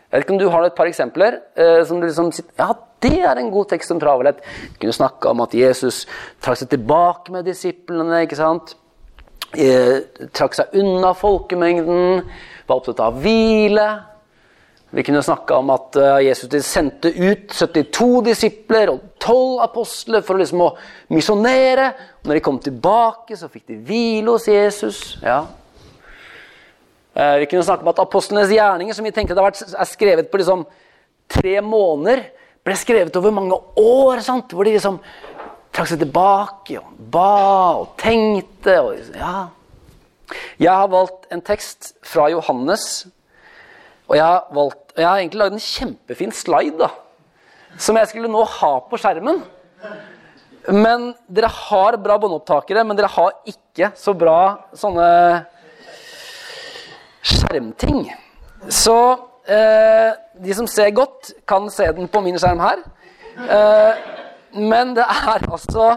Jeg 0.07 0.21
vet 0.21 0.25
ikke 0.25 0.37
om 0.37 0.39
du 0.39 0.51
har 0.53 0.65
et 0.65 0.77
par 0.77 0.87
eksempler 0.87 1.41
eh, 1.59 1.83
som 1.85 1.99
du 1.99 2.07
liksom 2.07 2.31
sitter 2.33 2.55
Ja, 2.63 2.77
det 3.05 3.21
er 3.21 3.39
en 3.39 3.53
god 3.53 3.69
tekst 3.71 3.93
om 3.93 4.01
travelhet. 4.01 4.41
Vi 4.73 4.81
kunne 4.81 4.97
snakke 4.97 5.29
om 5.29 5.45
at 5.45 5.55
Jesus 5.55 6.05
trakk 6.43 6.63
seg 6.63 6.73
tilbake 6.73 7.35
med 7.35 7.45
disiplene. 7.49 8.23
ikke 8.25 8.39
sant? 8.39 8.75
Eh, 9.55 10.03
trakk 10.35 10.57
seg 10.57 10.75
unna 10.81 11.13
folkemengden, 11.17 12.23
var 12.67 12.81
opptatt 12.81 13.01
av 13.05 13.21
hvile. 13.23 13.87
Vi 14.97 15.03
kunne 15.03 15.23
snakke 15.23 15.55
om 15.59 15.71
at 15.75 15.97
uh, 15.99 16.17
Jesus 16.23 16.49
sendte 16.65 17.11
ut 17.11 17.51
72 17.53 18.07
disipler 18.29 18.93
og 18.93 19.01
12 19.19 19.65
apostler 19.65 20.23
for 20.25 20.39
liksom 20.41 20.63
å 20.63 20.71
misjonere. 21.13 21.91
Når 22.25 22.39
de 22.39 22.43
kom 22.45 22.61
tilbake, 22.63 23.37
så 23.37 23.51
fikk 23.51 23.67
de 23.73 23.81
hvile 23.89 24.37
hos 24.37 24.47
Jesus. 24.49 25.01
Ja. 25.25 25.43
Uh, 27.17 27.35
vi 27.43 27.49
kunne 27.51 27.67
snakke 27.67 27.85
om 27.85 27.91
at 27.93 28.01
apostlenes 28.05 28.55
gjerninger, 28.55 28.97
som 28.97 29.05
vi 29.05 29.13
tenkte 29.17 29.37
er 29.37 29.91
skrevet 29.91 30.31
på 30.31 30.41
liksom 30.41 30.65
tre 31.29 31.59
måneder, 31.61 32.23
ble 32.67 32.77
skrevet 32.79 33.17
over 33.19 33.35
mange 33.35 33.57
år. 33.81 34.23
Sant? 34.27 34.53
Hvor 34.53 34.67
de 34.67 34.75
liksom 34.77 35.01
trakk 35.73 35.93
seg 35.93 36.03
tilbake 36.03 36.81
og 36.81 36.95
ba 37.13 37.33
og 37.83 37.93
tenkte. 38.01 38.79
Og, 38.83 39.13
ja. 39.15 39.49
Jeg 40.59 40.73
har 40.73 40.91
valgt 40.91 41.31
en 41.31 41.45
tekst 41.45 41.95
fra 42.07 42.27
Johannes 42.33 43.07
og 44.07 44.15
jeg 44.15 44.23
har, 44.23 44.45
valgt, 44.55 44.93
jeg 44.95 45.07
har 45.07 45.21
egentlig 45.21 45.41
lagd 45.41 45.57
en 45.57 45.63
kjempefin 45.63 46.35
slide 46.35 46.79
da, 46.79 46.91
som 47.79 47.97
jeg 47.99 48.11
skulle 48.13 48.31
nå 48.31 48.45
ha 48.47 48.73
på 48.87 49.01
skjermen. 49.03 49.41
Men 50.71 51.09
dere 51.31 51.51
har 51.51 51.99
bra 52.03 52.17
båndopptakere, 52.23 52.85
men 52.87 52.99
dere 52.99 53.11
har 53.11 53.35
ikke 53.51 53.91
så 53.99 54.15
bra 54.19 54.39
sånne 54.79 55.09
skjermting. 57.27 58.07
Så 58.71 58.97
eh, 59.51 60.15
de 60.43 60.55
som 60.55 60.69
ser 60.71 60.93
godt, 60.97 61.33
kan 61.49 61.71
se 61.73 61.87
den 61.97 62.09
på 62.09 62.21
min 62.25 62.39
skjerm 62.41 62.61
her. 62.65 62.83
Eh, 63.37 64.05
men 64.57 64.95
det 64.97 65.05
er 65.05 65.45
altså 65.51 65.97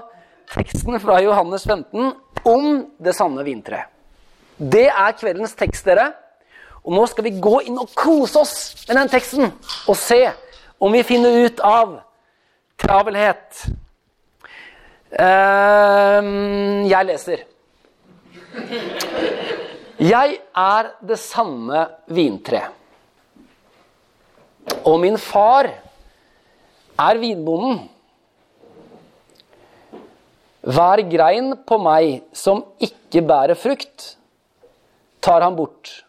teksten 0.54 1.00
fra 1.00 1.20
Johannes 1.24 1.66
15 1.68 2.14
om 2.48 2.68
det 3.00 3.16
sanne 3.16 3.46
vintreet. 3.48 3.92
Det 4.60 4.90
er 4.90 5.16
kveldens 5.16 5.56
tekst, 5.56 5.86
dere. 5.88 6.10
Og 6.84 6.92
nå 6.96 7.06
skal 7.08 7.28
vi 7.28 7.40
gå 7.40 7.60
inn 7.68 7.80
og 7.80 7.92
kose 7.96 8.42
oss 8.42 8.56
med 8.88 8.98
den 8.98 9.12
teksten 9.12 9.52
og 9.88 9.96
se 10.00 10.24
om 10.80 10.92
vi 10.96 11.04
finner 11.08 11.46
ut 11.46 11.62
av 11.64 12.00
travelhet. 12.80 13.64
Uh, 15.10 16.84
jeg 16.88 17.08
leser. 17.08 17.46
Jeg 20.00 20.38
er 20.56 20.92
det 21.08 21.20
sanne 21.20 21.86
vintre. 22.16 22.64
Og 24.86 25.00
min 25.02 25.18
far 25.22 25.70
er 27.00 27.20
vinbonden. 27.22 27.88
Hver 30.70 31.02
grein 31.10 31.54
på 31.66 31.78
meg 31.82 32.20
som 32.36 32.62
ikke 32.84 33.24
bærer 33.26 33.58
frukt, 33.58 34.16
tar 35.24 35.42
han 35.46 35.56
bort. 35.58 36.04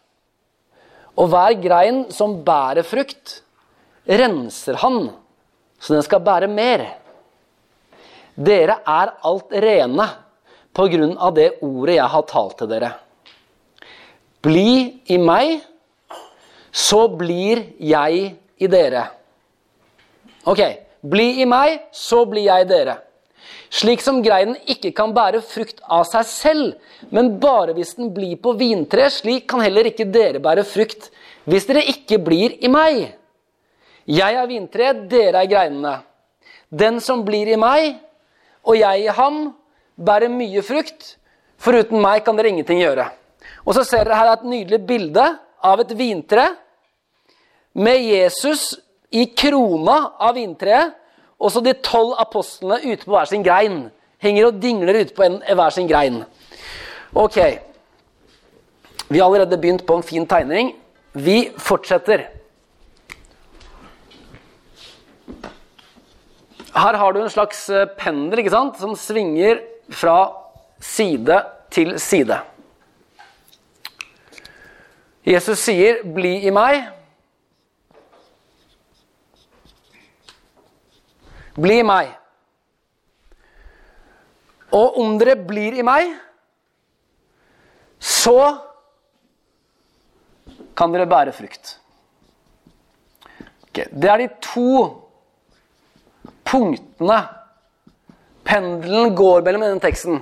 Og 1.15 1.31
hver 1.31 1.55
grein 1.63 2.03
som 2.13 2.39
bærer 2.45 2.85
frukt, 2.87 3.39
renser 4.07 4.79
han, 4.81 5.09
så 5.79 5.95
den 5.95 6.05
skal 6.05 6.23
bære 6.25 6.49
mer. 6.51 6.85
Dere 8.35 8.79
er 8.87 9.15
alt 9.27 9.55
rene 9.63 10.07
på 10.75 10.87
grunn 10.91 11.17
av 11.19 11.33
det 11.35 11.49
ordet 11.63 11.97
jeg 11.97 12.11
har 12.13 12.27
talt 12.29 12.57
til 12.59 12.69
dere. 12.71 12.91
Bli 14.41 15.01
i 15.11 15.19
meg, 15.21 15.59
så 16.71 17.05
blir 17.11 17.65
jeg 17.77 18.31
i 18.61 18.69
dere. 18.71 19.07
Ok. 20.45 20.61
Bli 21.01 21.41
i 21.41 21.47
meg, 21.49 21.87
så 21.91 22.23
blir 22.29 22.45
jeg 22.45 22.65
i 22.65 22.69
dere. 22.69 22.99
Slik 23.71 24.03
som 24.03 24.19
greinen 24.21 24.57
ikke 24.69 24.91
kan 24.93 25.13
bære 25.15 25.39
frukt 25.47 25.79
av 25.87 26.03
seg 26.09 26.27
selv, 26.27 26.73
men 27.09 27.37
bare 27.41 27.73
hvis 27.73 27.95
den 27.97 28.11
blir 28.13 28.35
på 28.43 28.53
vintre, 28.59 29.07
slik 29.09 29.47
kan 29.49 29.63
heller 29.63 29.87
ikke 29.89 30.09
dere 30.11 30.43
bære 30.43 30.65
frukt 30.67 31.09
hvis 31.49 31.65
dere 31.69 31.85
ikke 31.89 32.19
blir 32.21 32.57
i 32.61 32.69
meg. 32.69 33.15
Jeg 34.05 34.37
er 34.37 34.49
vintreet, 34.49 35.05
dere 35.09 35.41
er 35.41 35.49
greinene. 35.49 35.95
Den 36.69 36.99
som 37.03 37.23
blir 37.25 37.49
i 37.49 37.57
meg, 37.59 37.95
og 38.67 38.77
jeg 38.77 39.07
i 39.07 39.15
ham, 39.15 39.39
bærer 39.97 40.29
mye 40.31 40.61
frukt. 40.65 41.15
Foruten 41.61 42.01
meg 42.01 42.25
kan 42.25 42.37
dere 42.37 42.51
ingenting 42.51 42.81
gjøre. 42.81 43.07
Og 43.65 43.73
så 43.77 43.85
ser 43.87 44.05
dere 44.05 44.19
her 44.19 44.33
et 44.33 44.45
nydelig 44.45 44.81
bilde 44.85 45.25
av 45.63 45.81
et 45.81 45.95
vintre 45.97 46.45
med 47.73 48.03
Jesus 48.03 48.75
i 49.11 49.25
krona 49.37 49.97
av 50.19 50.35
vintreet, 50.35 50.95
og 51.41 51.51
så 51.51 51.61
de 51.63 51.73
tolv 51.83 52.13
apostlene 52.21 52.81
ute 52.83 53.05
på 53.05 53.15
hver 53.15 53.29
sin 53.29 53.43
grein. 53.43 53.83
Henger 54.21 54.51
og 54.51 54.59
dingler 54.61 55.01
ute 55.01 55.15
på 55.17 55.25
en, 55.25 55.39
hver 55.41 55.73
sin 55.73 55.89
grein. 55.89 56.21
Ok. 57.17 57.39
Vi 59.09 59.19
har 59.19 59.25
allerede 59.25 59.57
begynt 59.57 59.85
på 59.87 59.97
en 59.97 60.05
fin 60.05 60.27
tegning. 60.29 60.75
Vi 61.13 61.49
fortsetter. 61.57 62.27
Her 66.71 66.95
har 66.95 67.11
du 67.11 67.19
en 67.19 67.33
slags 67.33 67.65
eh, 67.69 67.89
pendel 67.99 68.39
ikke 68.39 68.53
sant? 68.53 68.77
som 68.79 68.95
svinger 68.95 69.59
fra 69.91 70.31
side 70.79 71.41
til 71.71 71.97
side. 71.99 72.37
Jesus 75.25 75.59
sier, 75.59 76.01
'Bli 76.03 76.47
i 76.47 76.49
meg'. 76.49 77.00
Bli 81.59 81.79
i 81.81 81.85
meg. 81.87 82.11
Og 84.71 84.99
om 85.01 85.17
dere 85.19 85.35
blir 85.35 85.75
i 85.75 85.83
meg, 85.83 86.13
så 88.01 88.39
kan 90.77 90.93
dere 90.95 91.09
bære 91.09 91.33
frukt. 91.35 91.75
Okay. 93.67 93.87
Det 93.91 94.09
er 94.11 94.23
de 94.23 94.29
to 94.43 94.71
punktene 96.47 97.19
pendelen 98.47 99.13
går 99.15 99.43
mellom 99.45 99.63
denne 99.65 99.83
teksten. 99.83 100.21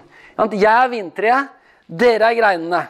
Jeg 0.54 0.70
er 0.70 0.92
vintreet, 0.92 1.54
dere 1.90 2.30
er 2.30 2.38
greinene. 2.38 2.82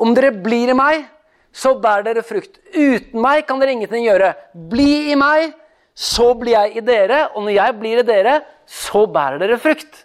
Om 0.00 0.14
dere 0.16 0.32
blir 0.32 0.72
i 0.72 0.76
meg, 0.76 1.04
så 1.52 1.74
bærer 1.82 2.06
dere 2.06 2.24
frukt. 2.24 2.60
Uten 2.72 3.20
meg 3.20 3.44
kan 3.48 3.60
dere 3.60 3.74
ingenting 3.74 4.06
gjøre. 4.06 4.32
Bli 4.70 5.10
i 5.12 5.18
meg, 5.18 5.52
så 5.94 6.30
blir 6.38 6.56
jeg 6.56 6.80
i 6.80 6.84
dere. 6.84 7.26
Og 7.34 7.44
når 7.46 7.56
jeg 7.56 7.78
blir 7.80 8.02
i 8.02 8.06
dere, 8.06 8.40
så 8.66 9.06
bærer 9.10 9.40
dere 9.42 9.58
frukt. 9.60 10.04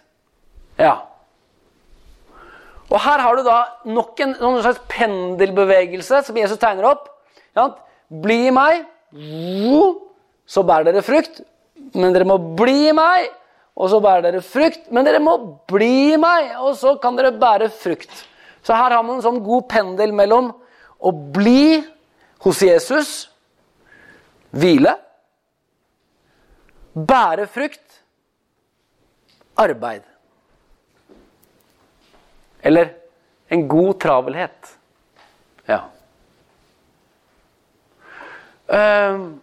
Ja. 0.80 0.98
Og 2.86 3.00
her 3.02 3.22
har 3.22 3.36
du 3.36 3.42
da 3.46 3.58
nok 3.88 4.20
en, 4.22 4.36
noen 4.38 4.62
slags 4.62 4.82
pendelbevegelse 4.90 6.22
som 6.26 6.38
Jesus 6.38 6.60
tegner 6.62 6.90
opp. 6.92 7.08
Ja. 7.56 7.70
Bli 8.06 8.46
i 8.48 8.54
meg, 8.54 8.84
så 10.46 10.62
bærer 10.66 10.90
dere 10.90 11.04
frukt. 11.06 11.42
Men 11.96 12.14
dere 12.14 12.28
må 12.28 12.38
bli 12.58 12.88
i 12.90 12.94
meg, 12.96 13.28
og 13.76 13.90
så 13.92 14.00
bærer 14.02 14.28
dere 14.28 14.44
frukt. 14.44 14.86
Men 14.94 15.06
dere 15.06 15.22
må 15.22 15.36
bli 15.70 16.12
i 16.14 16.20
meg, 16.20 16.54
og 16.62 16.76
så 16.78 16.94
kan 17.02 17.18
dere 17.18 17.34
bære 17.36 17.70
frukt. 17.74 18.12
Så 18.66 18.74
her 18.74 18.94
har 18.94 19.02
man 19.06 19.18
en 19.18 19.24
sånn 19.24 19.42
god 19.46 19.68
pendel 19.70 20.14
mellom 20.16 20.50
å 20.98 21.12
bli 21.12 21.82
hos 22.42 22.62
Jesus, 22.64 23.10
hvile, 24.56 24.94
bære 26.96 27.46
frukt, 27.52 28.00
arbeid. 29.56 30.04
Eller 32.64 32.94
en 33.52 33.68
god 33.68 33.94
travelhet. 34.00 34.72
Ja. 35.68 35.82
Uh, 38.66 39.36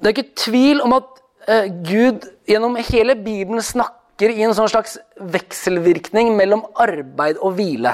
det 0.00 0.08
er 0.08 0.14
ikke 0.14 0.38
tvil 0.38 0.80
om 0.84 0.96
at 0.96 1.20
uh, 1.50 1.66
Gud 1.84 2.24
gjennom 2.48 2.78
hele 2.88 3.16
Bibelen 3.18 3.60
snakker 3.64 4.32
i 4.32 4.46
en 4.46 4.54
sånn 4.56 4.70
slags 4.72 4.96
vekselvirkning 5.20 6.32
mellom 6.38 6.64
arbeid 6.80 7.40
og 7.42 7.58
hvile. 7.58 7.92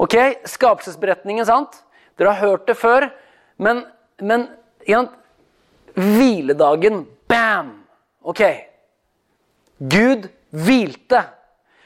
Ok, 0.00 0.16
Skapelsesberetningen, 0.48 1.44
sant? 1.46 1.82
Dere 2.16 2.32
har 2.32 2.48
hørt 2.48 2.64
det 2.70 2.78
før. 2.80 3.10
Men, 3.60 3.84
men 4.22 4.46
ja, 4.88 5.04
hviledagen 5.94 7.04
Bam! 7.28 7.72
Ok. 8.22 8.42
Gud 9.78 10.28
hvilte. 10.52 11.22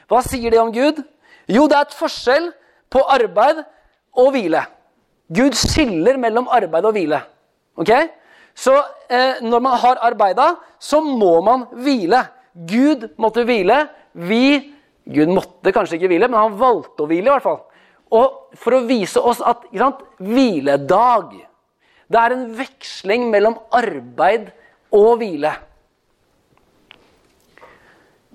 Hva 0.07 0.21
sier 0.25 0.53
det 0.53 0.59
om 0.61 0.71
Gud? 0.75 0.99
Jo, 1.47 1.65
det 1.67 1.77
er 1.77 1.87
et 1.87 1.95
forskjell 1.95 2.49
på 2.91 3.01
arbeid 3.09 3.63
og 4.17 4.33
hvile. 4.35 4.63
Gud 5.33 5.55
skiller 5.57 6.19
mellom 6.19 6.49
arbeid 6.51 6.87
og 6.87 6.95
hvile. 6.95 7.21
Ok? 7.79 7.91
Så 8.57 8.73
eh, 9.09 9.39
når 9.43 9.63
man 9.63 9.79
har 9.79 10.01
arbeida, 10.07 10.53
så 10.79 11.01
må 11.01 11.39
man 11.45 11.67
hvile. 11.77 12.23
Gud 12.67 13.09
måtte 13.21 13.45
hvile. 13.47 13.85
Vi 14.13 14.73
Gud 15.07 15.31
måtte 15.31 15.71
kanskje 15.71 15.95
ikke 15.95 16.09
hvile, 16.11 16.27
men 16.27 16.39
han 16.39 16.59
valgte 16.59 17.05
å 17.05 17.07
hvile. 17.07 17.29
i 17.29 17.33
hvert 17.35 17.45
fall. 17.45 17.61
Og 18.11 18.55
For 18.57 18.75
å 18.75 18.85
vise 18.87 19.21
oss 19.21 19.41
at 19.43 19.67
sant, 19.75 20.03
hviledag 20.19 21.35
Det 22.07 22.19
er 22.19 22.33
en 22.33 22.47
veksling 22.55 23.27
mellom 23.31 23.57
arbeid 23.75 24.51
og 24.95 25.17
hvile. 25.19 25.51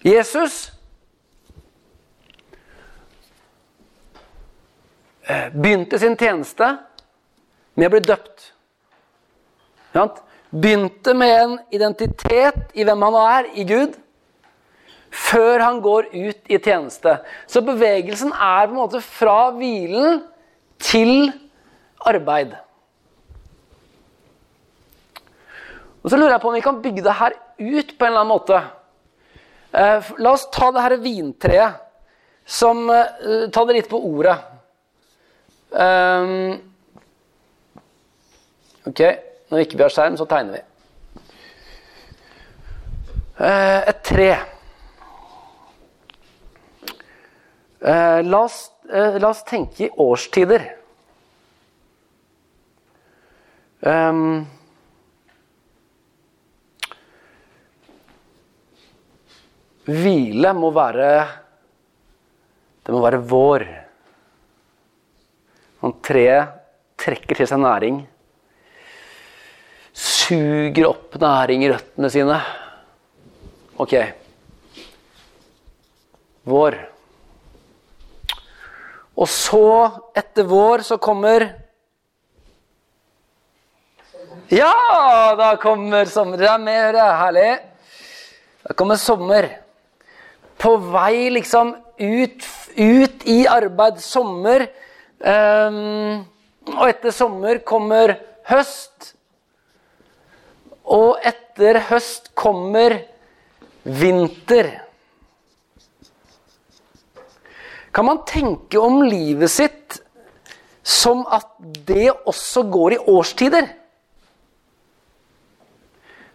Jesus 0.05 0.73
eh, 5.29 5.49
begynte 5.55 6.01
sin 6.03 6.19
tjeneste 6.19 6.69
med 7.79 7.89
å 7.89 7.93
bli 7.95 8.03
døpt. 8.05 8.49
Begynte 10.53 11.15
med 11.17 11.33
en 11.37 11.55
identitet 11.73 12.75
i 12.77 12.85
hvem 12.85 13.05
han 13.07 13.19
er 13.23 13.49
i 13.57 13.65
Gud, 13.69 13.95
før 15.13 15.63
han 15.63 15.81
går 15.85 16.11
ut 16.13 16.51
i 16.51 16.59
tjeneste. 16.59 17.15
Så 17.47 17.63
bevegelsen 17.65 18.33
er 18.33 18.67
på 18.67 18.75
en 18.75 18.81
måte 18.83 19.01
fra 19.05 19.53
hvilen 19.57 20.21
til 20.83 21.31
arbeid. 22.09 22.57
Og 26.03 26.11
Så 26.11 26.19
lurer 26.19 26.35
jeg 26.35 26.43
på 26.43 26.51
om 26.51 26.57
vi 26.57 26.65
kan 26.65 26.81
bygge 26.83 27.05
det 27.05 27.15
her 27.15 27.35
ut 27.59 27.93
på 27.99 28.05
en 28.05 28.11
eller 28.11 28.25
annen 28.25 28.33
måte. 28.33 28.59
Eh, 29.73 30.11
la 30.19 30.33
oss 30.35 30.49
ta 30.53 30.71
det 30.75 30.83
her 30.83 30.97
vintreet 31.01 31.79
som 32.45 32.91
eh, 32.91 33.47
Ta 33.55 33.65
det 33.65 33.77
litt 33.79 33.89
på 33.89 34.01
ordet. 34.03 34.35
Um, 35.73 36.59
ok, 38.85 39.01
når 39.49 39.63
ikke 39.63 39.79
vi 39.79 39.85
har 39.87 39.95
skjerm, 39.95 40.19
så 40.21 40.27
tegner 40.29 40.59
vi. 40.59 40.65
Et 43.41 44.03
tre. 44.05 44.27
La, 47.81 48.43
oss, 48.43 48.59
la, 48.85 49.31
oss, 49.31 49.41
tenke 49.49 49.87
i 49.87 49.91
årstider. 50.05 50.67
Um, 53.81 54.45
Hvile 59.83 60.53
må 60.55 60.71
være 60.75 61.11
Det 62.87 62.95
må 62.95 63.01
være 63.03 63.23
vår. 63.27 63.65
Når 65.83 65.95
treet 66.07 66.59
trekker 67.03 67.41
til 67.41 67.49
seg 67.51 67.59
næring, 67.59 67.97
suger 69.91 70.87
opp 70.87 71.17
næring 71.19 71.65
i 71.67 71.71
røttene 71.73 72.11
sine. 72.15 72.37
Ok. 73.83 73.97
Vår. 76.47 76.77
Og 79.19 79.31
så, 79.31 79.65
etter 80.15 80.47
vår, 80.47 80.87
så 80.87 80.99
kommer 81.03 81.49
Ja, 84.53 85.35
da 85.39 85.55
kommer 85.59 86.07
sommer. 86.11 86.39
Det 86.39 86.47
er 86.51 86.63
mer 86.63 86.99
herlig. 87.23 87.51
Da 88.63 88.75
kommer 88.79 88.99
sommer 89.01 89.51
på 90.63 90.77
vei 90.93 91.31
liksom 91.35 91.75
ut, 91.99 92.47
ut 92.77 93.27
i 93.27 93.43
arbeid. 93.51 93.99
Sommer. 94.03 94.69
Um, 95.19 96.23
og 96.71 96.87
etter 96.87 97.15
sommer 97.15 97.59
kommer 97.67 98.15
høst. 98.47 99.13
Og 100.87 101.19
etter 101.27 101.81
høst 101.91 102.31
kommer 102.39 103.01
vinter. 103.83 104.71
Kan 107.93 108.09
man 108.09 108.23
tenke 108.25 108.81
om 108.81 109.03
livet 109.05 109.51
sitt 109.53 109.99
som 110.83 111.27
at 111.31 111.51
det 111.87 112.09
også 112.27 112.65
går 112.73 112.95
i 112.97 113.01
årstider? 113.13 113.67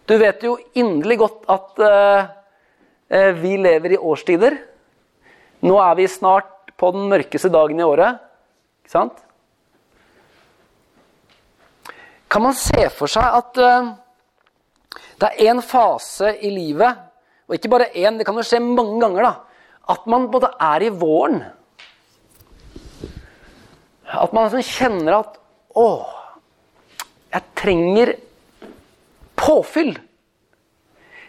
Du 0.08 0.14
vet 0.20 0.44
jo 0.44 0.54
inderlig 0.78 1.18
godt 1.20 1.48
at 1.52 1.82
uh, 1.82 2.37
vi 3.08 3.54
lever 3.56 3.94
i 3.94 4.00
årstider. 4.00 4.58
Nå 5.64 5.78
er 5.80 5.94
vi 5.96 6.04
snart 6.10 6.72
på 6.78 6.90
den 6.94 7.08
mørkeste 7.10 7.50
dagen 7.50 7.80
i 7.80 7.86
året. 7.86 8.20
Ikke 8.82 8.92
sant? 8.92 9.24
Kan 12.28 12.44
man 12.44 12.56
se 12.56 12.88
for 12.92 13.08
seg 13.10 13.24
at 13.24 13.60
uh, 13.64 13.88
det 15.18 15.30
er 15.32 15.50
en 15.50 15.62
fase 15.64 16.34
i 16.44 16.50
livet, 16.52 17.04
og 17.48 17.56
ikke 17.56 17.70
bare 17.72 17.90
én, 17.96 18.18
det 18.18 18.26
kan 18.28 18.36
jo 18.36 18.44
skje 18.44 18.60
mange 18.62 19.00
ganger, 19.00 19.24
da, 19.24 19.32
at 19.88 20.04
man 20.10 20.28
både 20.30 20.50
er 20.60 20.84
i 20.84 20.90
våren 20.92 21.38
At 24.04 24.34
man 24.36 24.44
liksom 24.44 24.64
kjenner 24.66 25.16
at 25.16 25.38
Å, 25.78 25.88
jeg 27.32 27.44
trenger 27.56 28.10
påfyll. 29.38 29.92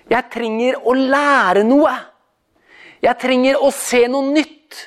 Jeg 0.09 0.25
trenger 0.33 0.79
å 0.81 0.95
lære 0.97 1.63
noe. 1.67 1.91
Jeg 3.03 3.15
trenger 3.21 3.61
å 3.61 3.69
se 3.73 4.03
noe 4.11 4.33
nytt. 4.33 4.85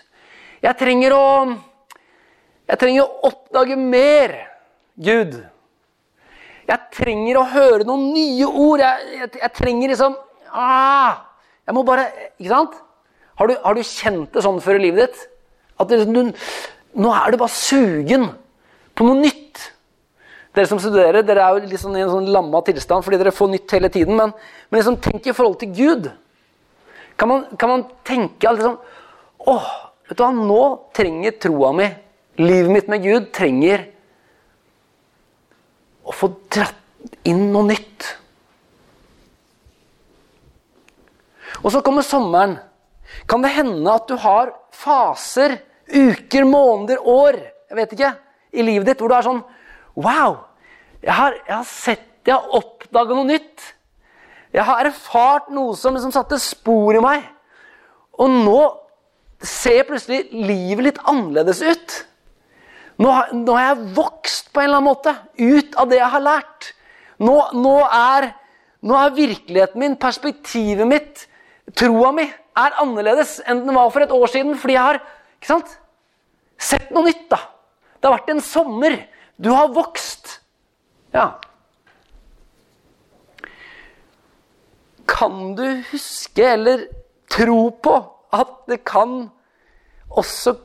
Jeg 0.62 0.78
trenger 0.78 1.14
å 1.16 1.26
Jeg 2.70 2.78
trenger 2.78 3.02
å 3.02 3.28
oppdage 3.28 3.76
mer, 3.76 4.32
Gud. 4.96 5.34
Jeg 6.68 6.78
trenger 6.94 7.40
å 7.40 7.48
høre 7.50 7.84
noen 7.84 8.12
nye 8.14 8.46
ord. 8.46 8.80
Jeg, 8.80 9.18
jeg, 9.18 9.30
jeg 9.42 9.52
trenger 9.58 9.92
liksom 9.92 10.14
ah, 10.54 11.18
Jeg 11.66 11.74
må 11.74 11.82
bare 11.84 12.06
Ikke 12.38 12.52
sant? 12.52 12.78
Har 13.40 13.50
du, 13.50 13.56
har 13.64 13.74
du 13.74 13.82
kjent 13.82 14.30
det 14.32 14.44
sånn 14.44 14.60
før 14.62 14.78
i 14.78 14.84
livet 14.86 15.08
ditt? 15.08 15.22
At 15.80 15.90
det, 15.90 16.04
du, 16.06 16.30
nå 17.02 17.12
er 17.16 17.32
du 17.32 17.40
bare 17.40 17.54
sugen 17.54 18.28
på 18.94 19.06
noe 19.08 19.22
nytt. 19.24 19.41
Dere 20.52 20.68
som 20.68 20.80
studerer, 20.80 21.24
dere 21.24 21.44
er 21.46 21.54
jo 21.56 21.70
liksom 21.70 21.94
i 21.96 22.02
en 22.04 22.10
sånn 22.12 22.28
lamma 22.32 22.60
tilstand 22.66 23.04
fordi 23.04 23.20
dere 23.22 23.32
får 23.32 23.48
nytt 23.54 23.72
hele 23.72 23.88
tiden. 23.92 24.18
Men, 24.18 24.34
men 24.68 24.80
liksom, 24.80 24.98
tenk 25.00 25.26
i 25.26 25.34
forhold 25.36 25.56
til 25.62 25.72
Gud. 25.76 26.10
Kan 27.16 27.30
man, 27.30 27.46
kan 27.56 27.72
man 27.72 27.86
tenke 28.04 28.52
liksom, 28.52 28.76
åh, 29.48 29.70
vet 30.08 30.18
du 30.18 30.24
hva, 30.24 30.32
nå 30.36 30.62
trenger 30.96 31.38
troa 31.40 31.72
mi, 31.76 31.88
livet 32.42 32.74
mitt 32.74 32.90
med 32.92 33.04
Gud, 33.04 33.30
trenger 33.32 33.86
å 36.02 36.12
få 36.16 36.32
dratt 36.52 36.78
inn 37.28 37.46
noe 37.54 37.70
nytt. 37.70 38.10
Og 41.62 41.70
så 41.72 41.80
kommer 41.84 42.04
sommeren. 42.04 42.58
Kan 43.28 43.44
det 43.44 43.54
hende 43.54 43.92
at 43.92 44.08
du 44.10 44.16
har 44.20 44.52
faser, 44.74 45.60
uker, 45.92 46.44
måneder, 46.48 47.00
år 47.08 47.40
jeg 47.72 47.78
vet 47.78 47.92
ikke, 47.96 48.12
i 48.52 48.64
livet 48.66 48.90
ditt 48.90 49.00
hvor 49.00 49.08
du 49.08 49.14
er 49.16 49.24
sånn 49.24 49.38
Wow! 49.98 50.38
Jeg 51.02 51.14
har, 51.18 51.36
jeg 51.46 51.54
har 51.56 51.68
sett, 51.68 52.08
jeg 52.26 52.34
har 52.36 52.58
oppdaga 52.58 53.16
noe 53.16 53.26
nytt. 53.28 53.72
Jeg 54.52 54.64
har 54.68 54.84
erfart 54.86 55.48
noe 55.52 55.74
som 55.78 55.96
liksom 55.96 56.12
satte 56.14 56.38
spor 56.40 56.96
i 56.96 57.02
meg. 57.02 57.24
Og 58.20 58.30
nå 58.44 58.60
ser 59.42 59.86
plutselig 59.88 60.28
livet 60.30 60.86
litt 60.86 61.00
annerledes 61.08 61.62
ut. 61.64 61.96
Nå 63.02 63.10
har, 63.10 63.32
nå 63.34 63.56
har, 63.56 63.72
jeg 63.72 63.94
vokst 63.96 64.52
på 64.52 64.62
en 64.62 64.68
eller 64.68 64.78
annen 64.78 64.90
måte 64.90 65.14
ut 65.40 65.74
av 65.80 65.90
det 65.90 65.98
jeg 65.98 66.12
har 66.12 66.22
lært. 66.22 66.68
Nå, 67.22 67.34
nå, 67.56 67.74
er, 67.86 68.28
nå 68.84 68.98
er, 68.98 69.16
virkeligheten 69.16 69.82
min, 69.82 69.96
perspektivet 70.00 70.88
mitt, 70.88 71.24
troa 71.78 72.12
mi, 72.14 72.28
er 72.58 72.76
annerledes 72.82 73.38
enn 73.48 73.64
den 73.64 73.74
var 73.74 73.90
for 73.94 74.04
et 74.04 74.12
år 74.14 74.30
siden. 74.30 74.54
Fordi 74.60 74.76
jeg 74.76 74.84
har 74.84 75.00
ikke 75.00 75.50
sant, 75.54 75.74
sett 76.60 76.92
noe 76.94 77.08
nytt. 77.08 77.26
da. 77.32 77.40
Det 77.98 78.10
har 78.10 78.18
vært 78.20 78.34
en 78.36 78.44
sommer. 78.44 78.98
Du 79.36 79.50
har 79.50 79.68
vokst. 79.74 80.40
Ja. 81.12 81.38
Kan 85.08 85.54
du 85.56 85.66
huske 85.90 86.44
eller 86.54 86.86
tro 87.30 87.70
på 87.82 87.96
at 88.32 88.54
det 88.68 88.82
kan 88.88 89.26
også 90.10 90.56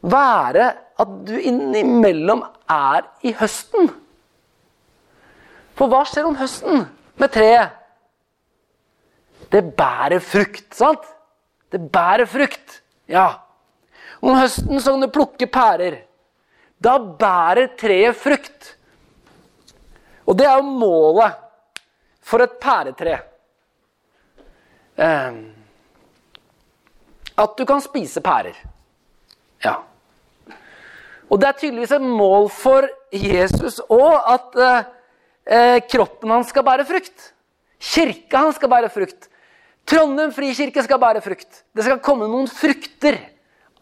være 0.00 0.70
at 1.00 1.16
du 1.26 1.34
innimellom 1.38 2.44
er 2.70 3.08
i 3.26 3.34
høsten? 3.36 3.90
For 5.78 5.90
hva 5.90 6.02
skjer 6.06 6.28
om 6.28 6.38
høsten 6.38 6.84
med 7.20 7.32
treet? 7.34 7.76
Det 9.50 9.64
bærer 9.74 10.22
frukt, 10.22 10.68
sant? 10.76 11.02
Det 11.72 11.80
bærer 11.90 12.28
frukt. 12.30 12.80
Ja. 13.10 13.40
Om 14.22 14.36
høsten 14.38 14.78
så 14.78 14.94
kan 14.94 15.02
du 15.02 15.10
plukke 15.10 15.48
pærer. 15.50 16.02
Da 16.80 16.96
bærer 16.98 17.74
treet 17.78 18.16
frukt. 18.16 18.74
Og 20.26 20.36
det 20.38 20.46
er 20.46 20.58
jo 20.58 20.76
målet 20.80 21.36
for 22.24 22.42
et 22.44 22.56
pæretre. 22.62 23.18
Eh, 25.00 25.40
at 27.40 27.56
du 27.56 27.64
kan 27.68 27.82
spise 27.84 28.22
pærer. 28.24 28.56
Ja. 29.64 29.80
Og 31.30 31.40
det 31.40 31.48
er 31.48 31.58
tydeligvis 31.58 31.92
et 31.94 32.02
mål 32.02 32.48
for 32.52 32.88
Jesus 33.12 33.78
òg 33.90 34.32
at 34.34 34.56
eh, 34.64 35.78
kroppen 35.90 36.32
hans 36.34 36.50
skal 36.50 36.66
bære 36.66 36.86
frukt. 36.88 37.30
Kirka 37.80 38.44
hans 38.44 38.58
skal 38.60 38.70
bære 38.72 38.90
frukt. 38.92 39.28
Trondheim 39.88 40.32
frikirke 40.34 40.82
skal 40.84 41.00
bære 41.02 41.22
frukt. 41.24 41.62
Det 41.74 41.86
skal 41.86 42.02
komme 42.04 42.28
noen 42.28 42.50
frukter 42.50 43.16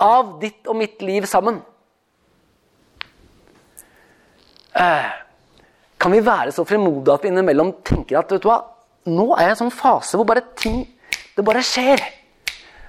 av 0.01 0.39
ditt 0.41 0.69
og 0.69 0.79
mitt 0.79 1.03
liv 1.03 1.27
sammen. 1.29 1.59
Eh, 4.68 4.68
kan 5.99 6.15
vi 6.15 6.21
være 6.25 6.53
så 6.55 6.65
fremodige 6.67 7.15
at 7.15 7.25
vi 7.25 7.33
innimellom 7.33 7.73
tenker 7.87 8.21
at 8.21 8.31
vet 8.33 8.45
du 8.45 8.49
hva, 8.51 8.61
nå 9.09 9.33
er 9.35 9.49
jeg 9.49 9.51
i 9.51 9.55
en 9.57 9.61
sånn 9.65 9.75
fase 9.75 10.19
hvor 10.19 10.29
bare 10.29 10.45
ting 10.59 10.85
det 11.39 11.45
bare 11.47 11.63
skjer. 11.63 12.03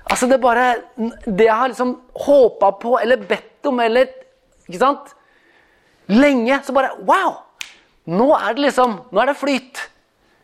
Altså 0.09 0.25
Det 0.25 0.39
bare 0.41 0.81
Det 1.25 1.45
jeg 1.45 1.53
har 1.53 1.69
liksom 1.69 1.93
håpa 2.25 2.71
på 2.81 2.95
eller 2.97 3.21
bedt 3.29 3.67
om 3.69 3.79
eller 3.83 4.09
Ikke 4.67 4.81
sant? 4.81 5.13
Lenge. 6.09 6.57
Så 6.65 6.73
bare 6.73 6.95
Wow! 7.05 7.35
Nå 8.09 8.31
er 8.33 8.55
det 8.57 8.63
liksom 8.65 8.95
Nå 9.11 9.21
er 9.21 9.29
det 9.29 9.37
flyt. 9.37 9.83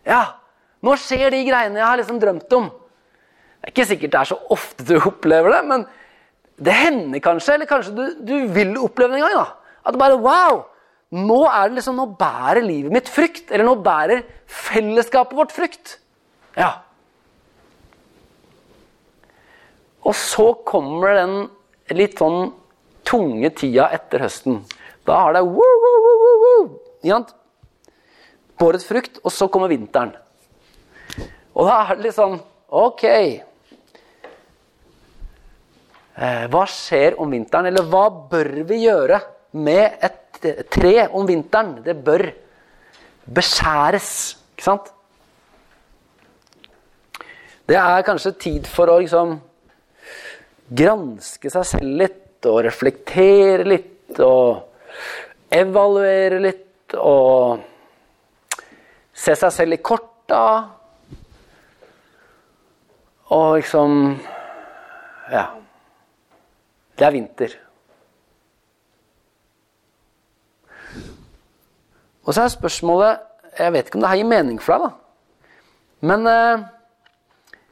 Ja. 0.05 0.37
Nå 0.85 0.93
skjer 1.01 1.33
de 1.33 1.41
greiene 1.47 1.81
jeg 1.81 1.87
har 1.87 1.97
liksom 1.97 2.21
drømt 2.21 2.53
om. 2.53 2.69
Det 2.69 3.71
er 3.71 3.73
ikke 3.73 3.87
sikkert 3.89 4.13
det 4.13 4.21
er 4.21 4.29
så 4.29 4.37
ofte 4.53 4.85
du 4.85 4.95
opplever 5.09 5.55
det, 5.55 5.63
men 5.65 5.87
det 6.61 6.75
hender 6.77 7.23
kanskje. 7.25 7.55
Eller 7.57 7.69
kanskje 7.69 7.95
du, 7.97 8.03
du 8.21 8.35
vil 8.53 8.77
oppleve 8.77 9.15
det 9.15 9.23
en 9.23 9.25
gang. 9.25 9.39
da. 9.41 9.79
At 9.89 9.97
bare 9.97 10.21
Wow! 10.21 10.65
Nå 11.15 11.37
er 11.47 11.69
det 11.69 11.77
liksom, 11.79 11.99
nå 11.99 12.09
bærer 12.19 12.65
livet 12.65 12.91
mitt 12.91 13.11
frykt. 13.11 13.51
Eller 13.51 13.67
nå 13.67 13.75
bærer 13.83 14.25
fellesskapet 14.51 15.37
vårt 15.37 15.53
frykt. 15.55 15.97
Ja. 16.57 16.71
Og 20.05 20.15
så 20.17 20.51
kommer 20.67 21.15
den 21.17 21.37
litt 21.95 22.19
sånn 22.19 22.51
tunge 23.05 23.49
tida 23.57 23.87
etter 23.95 24.25
høsten. 24.25 24.59
Da 25.05 25.21
har 25.23 25.35
det 25.37 25.45
woo, 25.45 25.73
woo, 25.81 25.99
woo, 26.03 27.25
båret 28.59 28.83
frukt, 28.85 29.19
og 29.23 29.31
så 29.33 29.47
kommer 29.51 29.69
vinteren. 29.71 30.13
Og 31.55 31.67
da 31.67 31.81
er 31.83 31.95
det 31.95 32.07
litt 32.07 32.17
sånn 32.17 32.39
Ok. 32.75 33.03
Eh, 36.15 36.45
hva 36.51 36.63
skjer 36.67 37.19
om 37.21 37.29
vinteren? 37.31 37.69
Eller 37.69 37.85
hva 37.87 38.09
bør 38.31 38.49
vi 38.67 38.81
gjøre 38.81 39.19
med 39.55 40.01
et 40.03 40.24
tre 40.71 41.07
om 41.11 41.27
vinteren, 41.27 41.79
det 41.85 41.95
bør 42.05 42.27
beskjæres. 43.25 44.09
Ikke 44.55 44.67
sant? 44.67 44.91
Det 47.65 47.77
er 47.81 48.05
kanskje 48.05 48.35
tid 48.37 48.67
for 48.69 48.91
å 48.93 48.99
liksom 49.01 49.39
granske 50.69 51.49
seg 51.53 51.65
selv 51.65 51.99
litt 52.01 52.45
og 52.45 52.61
reflektere 52.65 53.65
litt 53.65 54.19
og 54.21 55.51
evaluere 55.53 56.39
litt 56.43 56.95
og 56.99 57.63
se 59.15 59.33
seg 59.33 59.53
selv 59.53 59.77
i 59.77 59.81
korta. 59.81 60.45
Og 63.33 63.57
liksom 63.57 64.19
Ja. 65.31 65.47
Det 66.95 67.05
er 67.05 67.11
vinter. 67.11 67.64
Og 72.25 72.33
så 72.33 72.41
er 72.41 72.53
spørsmålet 72.53 73.19
Jeg 73.59 73.73
vet 73.73 73.87
ikke 73.87 73.95
om 73.95 74.01
det 74.01 74.09
her 74.09 74.19
gir 74.19 74.27
mening 74.27 74.57
for 74.61 74.73
deg, 74.73 74.89
da. 74.89 74.89
Men 76.05 76.27
eh, 76.27 76.65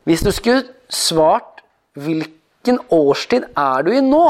hvis 0.08 0.24
du 0.24 0.32
skulle 0.32 0.64
svart 0.90 1.60
hvilken 1.94 2.80
årstid 2.90 3.50
er 3.58 3.84
du 3.84 3.92
i 3.92 4.00
nå? 4.02 4.24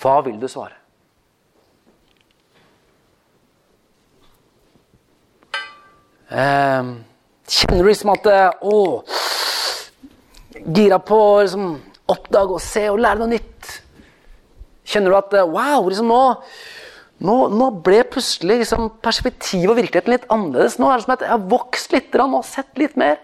Hva 0.00 0.20
vil 0.26 0.36
du 0.40 0.46
svare? 0.48 0.76
Eh, 6.30 6.92
kjenner 7.50 7.82
du 7.82 7.88
liksom 7.88 8.12
at 8.12 8.28
eh, 8.30 8.50
Å 8.62 9.02
Gira 10.60 11.00
på 11.02 11.16
å 11.16 11.40
liksom, 11.40 11.70
oppdage 12.12 12.54
og 12.54 12.62
se 12.62 12.84
og 12.92 13.00
lære 13.02 13.24
noe 13.24 13.32
nytt? 13.32 13.70
Kjenner 14.86 15.10
du 15.10 15.18
at 15.18 15.34
eh, 15.40 15.48
Wow, 15.48 15.88
liksom 15.88 16.12
nå 16.12 16.22
nå, 17.20 17.34
nå, 17.52 17.66
ble 17.84 18.00
plutselig 18.08 18.62
liksom, 18.62 18.86
perspektivet 19.04 19.72
og 19.72 19.76
virkeligheten 19.76 20.14
litt 20.14 20.30
annerledes. 20.32 20.78
Nå 20.80 20.88
er 20.88 20.98
det 20.98 21.04
som 21.04 21.14
at 21.14 21.24
jeg 21.26 21.32
har 21.34 21.50
vokst 21.50 21.92
litt 21.92 22.16
og 22.16 22.38
sett 22.48 22.80
litt 22.80 22.96
mer. 23.00 23.18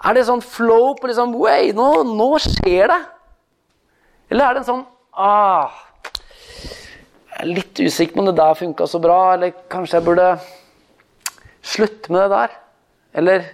Er 0.00 0.16
det 0.16 0.24
sånn 0.26 0.42
flow 0.42 0.94
på 0.98 1.10
liksom 1.10 1.36
Way, 1.38 1.70
nå, 1.76 1.88
nå 2.08 2.30
skjer 2.40 2.90
det! 2.90 3.00
Eller 4.30 4.46
er 4.46 4.54
det 4.54 4.62
en 4.62 4.68
sånn 4.68 4.82
ah, 5.18 5.74
Jeg 6.14 7.40
er 7.42 7.50
litt 7.50 7.80
usikker 7.82 8.14
på 8.14 8.22
om 8.22 8.30
det 8.30 8.36
der 8.38 8.58
funka 8.58 8.86
så 8.88 9.00
bra, 9.02 9.18
eller 9.34 9.52
kanskje 9.72 9.98
jeg 9.98 10.06
burde 10.06 10.28
slutte 11.60 12.14
med 12.14 12.24
det 12.24 12.30
der? 12.36 12.54
Eller 13.20 13.50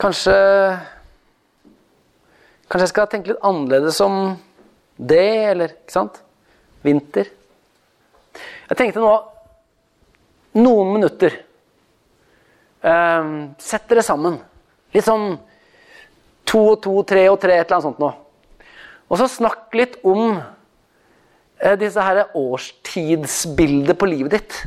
kanskje 0.00 0.36
Kanskje 2.68 2.84
jeg 2.84 2.92
skal 2.92 3.10
tenke 3.12 3.32
litt 3.32 3.44
annerledes 3.48 4.00
om 4.04 4.16
det, 4.98 5.28
eller 5.52 5.76
Ikke 5.76 5.94
sant? 5.94 6.22
vinter. 6.84 7.26
Jeg 8.68 8.78
tenkte 8.78 9.02
nå 9.02 9.12
noen 10.58 10.94
minutter. 10.96 11.34
Eh, 12.80 13.32
sett 13.58 13.88
dere 13.90 14.04
sammen. 14.06 14.38
Litt 14.94 15.06
sånn 15.06 15.34
to 16.48 16.62
og 16.72 16.78
to, 16.84 16.94
tre 17.08 17.26
og 17.28 17.40
tre, 17.42 17.58
et 17.58 17.66
eller 17.66 17.78
annet 17.78 17.88
sånt 17.90 18.00
noe. 18.02 18.14
Og 19.08 19.20
så 19.20 19.28
snakk 19.30 19.74
litt 19.76 19.98
om 20.06 20.38
eh, 20.38 21.76
disse 21.80 22.02
her 22.04 22.26
årstidsbildet 22.36 23.98
på 23.98 24.08
livet 24.08 24.36
ditt. 24.38 24.58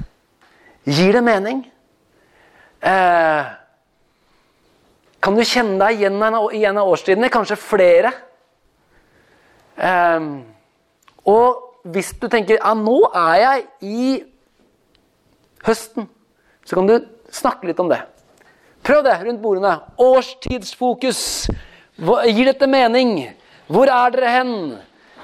Gir 0.90 1.18
det 1.18 1.24
mening? 1.26 1.64
Eh, 2.82 3.50
kan 5.22 5.38
du 5.38 5.44
kjenne 5.46 5.78
deg 5.84 6.00
igjen 6.02 6.18
i 6.58 6.64
en 6.66 6.82
av 6.82 6.90
årstidene? 6.90 7.30
Kanskje 7.34 7.60
flere? 7.62 8.14
Eh, 9.78 10.30
og 11.30 11.71
hvis 11.84 12.12
du 12.22 12.28
tenker 12.30 12.60
ja, 12.60 12.74
nå 12.78 12.98
er 13.10 13.36
jeg 13.42 13.66
i 13.82 14.06
høsten, 15.66 16.08
så 16.66 16.78
kan 16.78 16.90
du 16.90 16.98
snakke 17.34 17.70
litt 17.70 17.80
om 17.82 17.90
det. 17.90 18.02
Prøv 18.86 19.04
det 19.06 19.18
rundt 19.26 19.42
bordene. 19.42 19.76
Årstidsfokus. 20.02 21.22
Hva, 22.02 22.24
gir 22.26 22.50
dette 22.50 22.70
mening? 22.70 23.30
Hvor 23.72 23.90
er 23.94 24.14
dere 24.16 24.32
hen? 24.36 24.56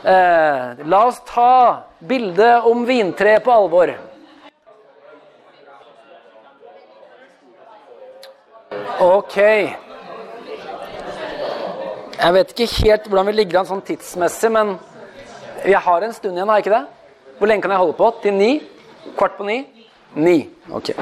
Eh, 0.08 0.84
la 0.86 1.00
oss 1.10 1.18
ta 1.26 1.84
bildet 2.00 2.68
om 2.70 2.86
vintreet 2.86 3.44
på 3.46 3.54
alvor. 3.54 3.96
Ok. 9.02 9.38
Jeg 12.18 12.34
vet 12.34 12.54
ikke 12.54 12.70
helt 12.82 13.10
hvordan 13.10 13.28
vi 13.30 13.34
ligger 13.40 13.60
an 13.62 13.70
sånn 13.70 13.84
tidsmessig, 13.86 14.50
men 14.54 14.78
jeg 15.68 15.84
har 15.84 16.04
en 16.06 16.14
stund 16.16 16.38
igjen, 16.38 16.48
har 16.48 16.60
jeg 16.60 16.68
ikke 16.68 16.78
det? 16.78 16.86
Hvor 17.38 17.50
lenge 17.50 17.66
kan 17.66 17.74
jeg 17.74 17.82
holde 17.84 17.98
på? 17.98 18.10
Til 18.24 18.34
ni? 18.34 18.52
Kvart 19.18 19.38
på 19.38 19.46
ni? 19.48 19.58
Ni. 20.16 20.38
Ok. 20.74 20.94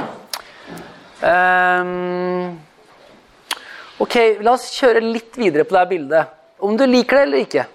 Um, 1.21 2.57
ok, 4.03 4.15
la 4.43 4.55
oss 4.55 4.67
kjøre 4.75 5.03
litt 5.05 5.37
videre 5.39 5.67
på 5.67 5.77
det 5.77 5.85
bildet. 5.93 6.33
Om 6.65 6.75
du 6.79 6.85
liker 6.87 7.19
det 7.19 7.27
eller 7.27 7.45
ikke. 7.45 7.65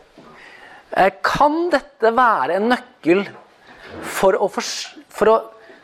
Eh, 0.90 1.12
kan 1.22 1.68
dette 1.72 2.12
være 2.16 2.58
en 2.58 2.68
nøkkel 2.72 3.24
for 4.02 4.36
å, 4.36 4.48
for, 4.50 4.66
for 5.14 5.32
å 5.32 5.36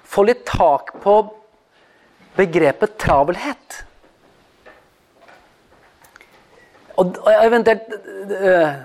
få 0.06 0.26
litt 0.26 0.44
tak 0.48 0.96
på 1.02 1.16
begrepet 2.36 2.98
travelhet? 3.00 3.80
Og, 6.96 7.18
eventuelt 7.36 7.90
eh, 8.40 8.76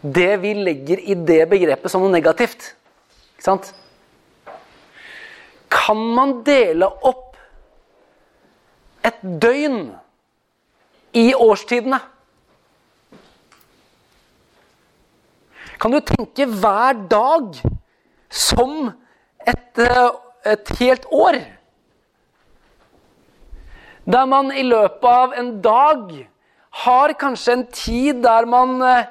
det 0.00 0.36
vi 0.40 0.54
legger 0.56 1.00
i 1.00 1.14
det 1.14 1.42
begrepet 1.50 1.92
som 1.92 2.02
noe 2.04 2.12
negativt. 2.12 2.72
Ikke 3.36 3.46
sant? 3.46 3.72
Kan 5.70 6.00
man 6.16 6.40
dele 6.46 6.88
opp 6.88 7.36
et 9.06 9.20
døgn 9.22 9.92
i 11.16 11.30
årstidene? 11.34 12.00
Kan 15.80 15.94
du 15.94 16.00
tenke 16.04 16.44
hver 16.44 16.98
dag 17.08 17.56
som 18.28 18.90
et, 19.46 19.78
eh, 19.78 20.10
et 20.44 20.68
helt 20.80 21.06
år? 21.10 21.40
Der 24.04 24.26
man 24.26 24.52
i 24.52 24.62
løpet 24.62 25.04
av 25.04 25.32
en 25.32 25.62
dag 25.62 26.28
har 26.84 27.12
kanskje 27.12 27.52
en 27.52 27.66
tid 27.66 28.22
der 28.22 28.44
man, 28.46 28.82
eh, 28.82 29.06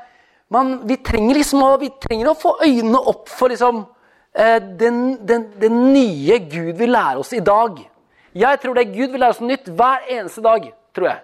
man 0.50 0.80
vi, 0.90 0.98
trenger 1.06 1.38
liksom 1.38 1.62
å, 1.64 1.74
vi 1.82 1.92
trenger 2.02 2.32
å 2.32 2.38
få 2.38 2.56
øynene 2.66 3.00
opp 3.12 3.30
for 3.30 3.54
liksom, 3.54 3.84
eh, 4.34 4.58
den, 4.58 5.20
den, 5.26 5.46
den, 5.62 5.80
nye 5.94 6.40
Gud 6.50 6.74
vil 6.80 6.94
lære 6.96 7.22
oss 7.22 7.34
i 7.38 7.44
dag. 7.46 7.78
Jeg 8.34 8.62
tror 8.62 8.78
det 8.78 8.86
er 8.86 8.96
Gud 8.96 9.14
vil 9.14 9.22
lære 9.22 9.36
oss 9.36 9.42
noe 9.44 9.54
nytt 9.54 9.70
hver 9.70 10.10
eneste 10.10 10.44
dag. 10.46 10.66
tror 10.94 11.12
jeg. 11.12 11.22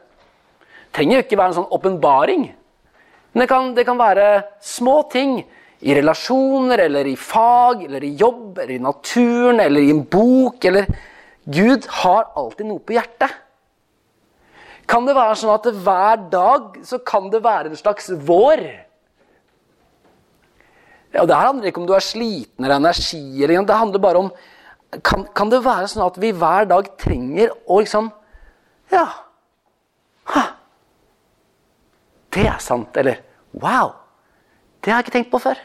Det 0.85 0.93
trenger 0.99 1.17
jo 1.17 1.25
ikke 1.25 1.39
være 1.41 1.51
en 1.51 1.59
sånn 1.59 1.73
åpenbaring. 1.75 2.45
Men 3.33 3.43
det 3.43 3.49
kan, 3.51 3.73
det 3.75 3.83
kan 3.87 3.97
være 3.99 4.27
små 4.63 5.01
ting 5.11 5.39
i 5.85 5.95
relasjoner 5.97 6.85
eller 6.85 7.09
i 7.09 7.17
fag 7.19 7.83
eller 7.89 8.05
i 8.05 8.13
jobb 8.15 8.61
eller 8.61 8.77
i 8.77 8.83
naturen 8.83 9.59
eller 9.59 9.81
i 9.81 9.91
en 9.91 10.05
bok. 10.05 10.63
eller 10.65 10.87
Gud 11.45 11.89
har 12.01 12.29
alltid 12.37 12.69
noe 12.69 12.79
på 12.79 12.95
hjertet. 12.95 13.33
Kan 14.85 15.05
det 15.09 15.17
være 15.17 15.35
sånn 15.41 15.53
at 15.57 15.67
hver 15.81 16.25
dag 16.29 16.79
så 16.85 17.01
kan 17.01 17.27
det 17.33 17.41
være 17.43 17.73
en 17.73 17.79
slags 17.79 18.11
vår? 18.13 18.84
Ja, 21.15 21.23
det 21.23 21.35
her 21.35 21.47
handler 21.47 21.69
ikke 21.69 21.79
om 21.79 21.87
du 21.87 21.95
er 21.95 22.03
sliten 22.03 22.65
eller 22.65 22.81
energi. 22.81 23.23
Eller, 23.43 23.63
det 23.63 23.79
handler 23.79 24.03
bare 24.03 24.23
om 24.25 24.31
kan, 25.03 25.25
kan, 25.35 25.49
det 25.51 25.63
være 25.63 25.87
sånn 25.91 26.05
at 26.05 26.17
vi 26.21 26.31
hver 26.35 26.67
dag 26.69 26.91
trenger 27.01 27.53
å 27.67 27.79
liksom 27.81 28.11
Ja. 28.91 29.05
Ha. 30.33 30.43
Det 32.35 32.45
er 32.47 32.59
sant. 32.63 32.97
Eller 32.99 33.21
Wow! 33.55 33.93
Det 34.83 34.91
har 34.91 34.99
jeg 34.99 35.07
ikke 35.07 35.15
tenkt 35.15 35.31
på 35.31 35.41
før. 35.41 35.59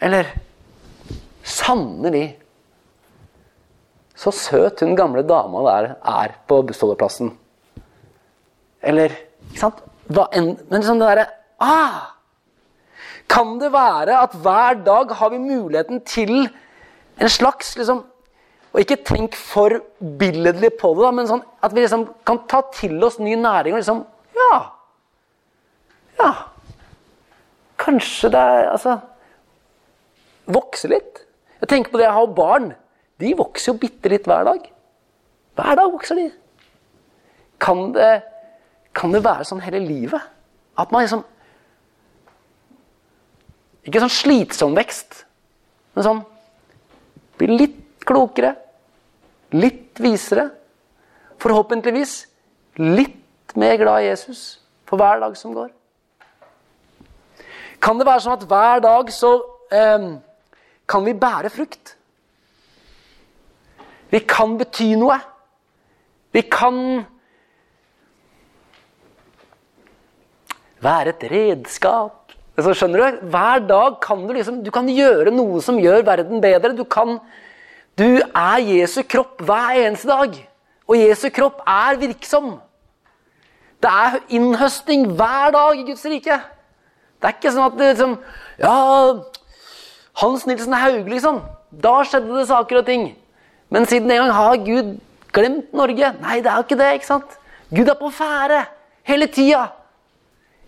Eller 0.00 0.30
Sannelig. 1.44 2.38
Så 4.16 4.32
søt 4.36 4.82
hun 4.84 4.96
gamle 4.96 5.22
dama 5.24 5.62
der 5.64 5.92
er 5.98 6.34
på 6.48 6.60
bussholdeplassen. 6.68 7.30
Eller 8.80 9.14
ikke 9.48 9.60
sant? 9.60 9.80
En, 10.10 10.56
men 10.68 10.80
liksom 10.80 11.00
det 11.00 11.08
derre 11.08 11.26
ah, 11.62 12.10
Kan 13.30 13.58
det 13.60 13.70
være 13.72 14.16
at 14.24 14.34
hver 14.42 14.80
dag 14.86 15.12
har 15.20 15.30
vi 15.30 15.38
muligheten 15.38 16.02
til 16.06 16.48
en 17.20 17.28
slags 17.30 17.76
liksom, 17.76 18.04
Og 18.72 18.80
ikke 18.80 19.00
tenk 19.06 19.34
for 19.34 19.80
billedlig 20.18 20.72
på 20.78 20.92
det, 20.94 21.02
da, 21.02 21.10
men 21.14 21.26
sånn 21.26 21.42
at 21.62 21.74
vi 21.74 21.82
liksom 21.82 22.06
kan 22.26 22.44
ta 22.50 22.62
til 22.74 23.02
oss 23.04 23.18
ny 23.18 23.34
næring 23.38 23.74
og 23.74 23.82
liksom 23.82 24.04
Ja. 24.38 24.58
Ja. 26.20 26.32
Kanskje 27.78 28.30
det 28.30 28.40
er 28.40 28.70
Altså 28.72 28.98
Vokse 30.50 30.88
litt. 30.90 31.26
Jeg 31.60 31.68
tenker 31.68 31.92
på 31.92 31.98
det 32.00 32.08
jeg 32.08 32.16
har 32.16 32.26
barn. 32.34 32.72
De 33.20 33.34
vokser 33.38 33.70
jo 33.70 33.78
bitte 33.78 34.10
litt 34.10 34.24
hver 34.26 34.48
dag. 34.48 34.64
Hver 35.54 35.76
dag 35.78 35.92
vokser 35.92 36.18
de. 36.18 36.24
Kan 37.60 37.92
det 37.94 38.22
kan 38.96 39.12
det 39.14 39.22
være 39.22 39.46
sånn 39.46 39.62
hele 39.62 39.78
livet? 39.84 40.22
At 40.78 40.90
man 40.90 41.04
liksom 41.04 41.22
Ikke 43.86 44.02
sånn 44.02 44.12
slitsom 44.12 44.76
vekst, 44.76 45.24
men 45.96 46.06
sånn 46.06 46.26
Bli 47.40 47.54
litt 47.56 48.04
klokere, 48.04 48.50
litt 49.56 49.96
visere. 49.96 50.50
Forhåpentligvis 51.40 52.26
litt 52.76 53.54
mer 53.56 53.78
glad 53.80 54.02
i 54.02 54.10
Jesus 54.10 54.42
for 54.84 55.00
hver 55.00 55.22
dag 55.22 55.38
som 55.40 55.54
går. 55.56 55.70
Kan 57.80 57.96
det 57.96 58.04
være 58.04 58.20
sånn 58.26 58.36
at 58.36 58.44
hver 58.50 58.82
dag 58.84 59.08
så 59.16 59.30
eh, 59.72 60.04
kan 60.84 61.06
vi 61.06 61.16
bære 61.16 61.48
frukt? 61.54 61.94
Vi 64.12 64.20
kan 64.28 64.58
bety 64.60 64.92
noe. 65.00 65.16
Vi 66.36 66.42
kan 66.50 66.76
være 70.84 71.14
et 71.14 71.28
redskap. 71.32 72.19
Så 72.64 72.74
skjønner 72.76 73.02
du, 73.02 73.26
Hver 73.32 73.62
dag 73.68 73.98
kan 74.04 74.26
du 74.26 74.32
liksom, 74.34 74.62
du 74.64 74.70
kan 74.74 74.88
gjøre 74.88 75.32
noe 75.34 75.60
som 75.64 75.78
gjør 75.80 76.04
verden 76.06 76.42
bedre. 76.42 76.74
Du, 76.76 76.84
kan, 76.84 77.18
du 77.98 78.20
er 78.20 78.64
Jesu 78.64 79.02
kropp 79.02 79.42
hver 79.46 79.80
eneste 79.86 80.10
dag. 80.10 80.36
Og 80.90 80.98
Jesu 80.98 81.28
kropp 81.34 81.62
er 81.68 82.00
virksom. 82.00 82.56
Det 83.80 83.90
er 83.90 84.18
innhøsting 84.36 85.06
hver 85.16 85.54
dag 85.54 85.78
i 85.78 85.86
Guds 85.88 86.04
rike. 86.04 86.40
Det 87.20 87.28
er 87.28 87.36
ikke 87.36 87.52
sånn 87.52 87.68
at 87.68 87.78
det 87.78 87.92
liksom 87.94 88.16
Ja, 88.60 88.74
Hans 90.20 90.46
Nilsen 90.48 90.74
Haug, 90.76 91.08
liksom. 91.08 91.40
Da 91.70 92.00
skjedde 92.04 92.34
det 92.34 92.48
saker 92.50 92.80
og 92.80 92.88
ting. 92.88 93.10
Men 93.70 93.86
siden 93.86 94.10
en 94.10 94.24
gang 94.24 94.32
har 94.36 94.56
Gud 94.66 94.96
glemt 95.32 95.72
Norge. 95.72 96.12
Nei, 96.20 96.40
det 96.42 96.50
er 96.50 96.58
jo 96.58 96.66
ikke 96.66 96.80
det. 96.80 96.94
ikke 96.98 97.08
sant? 97.08 97.36
Gud 97.70 97.88
er 97.88 97.96
på 97.96 98.10
ferde 98.12 98.64
hele 99.06 99.28
tida 99.30 99.68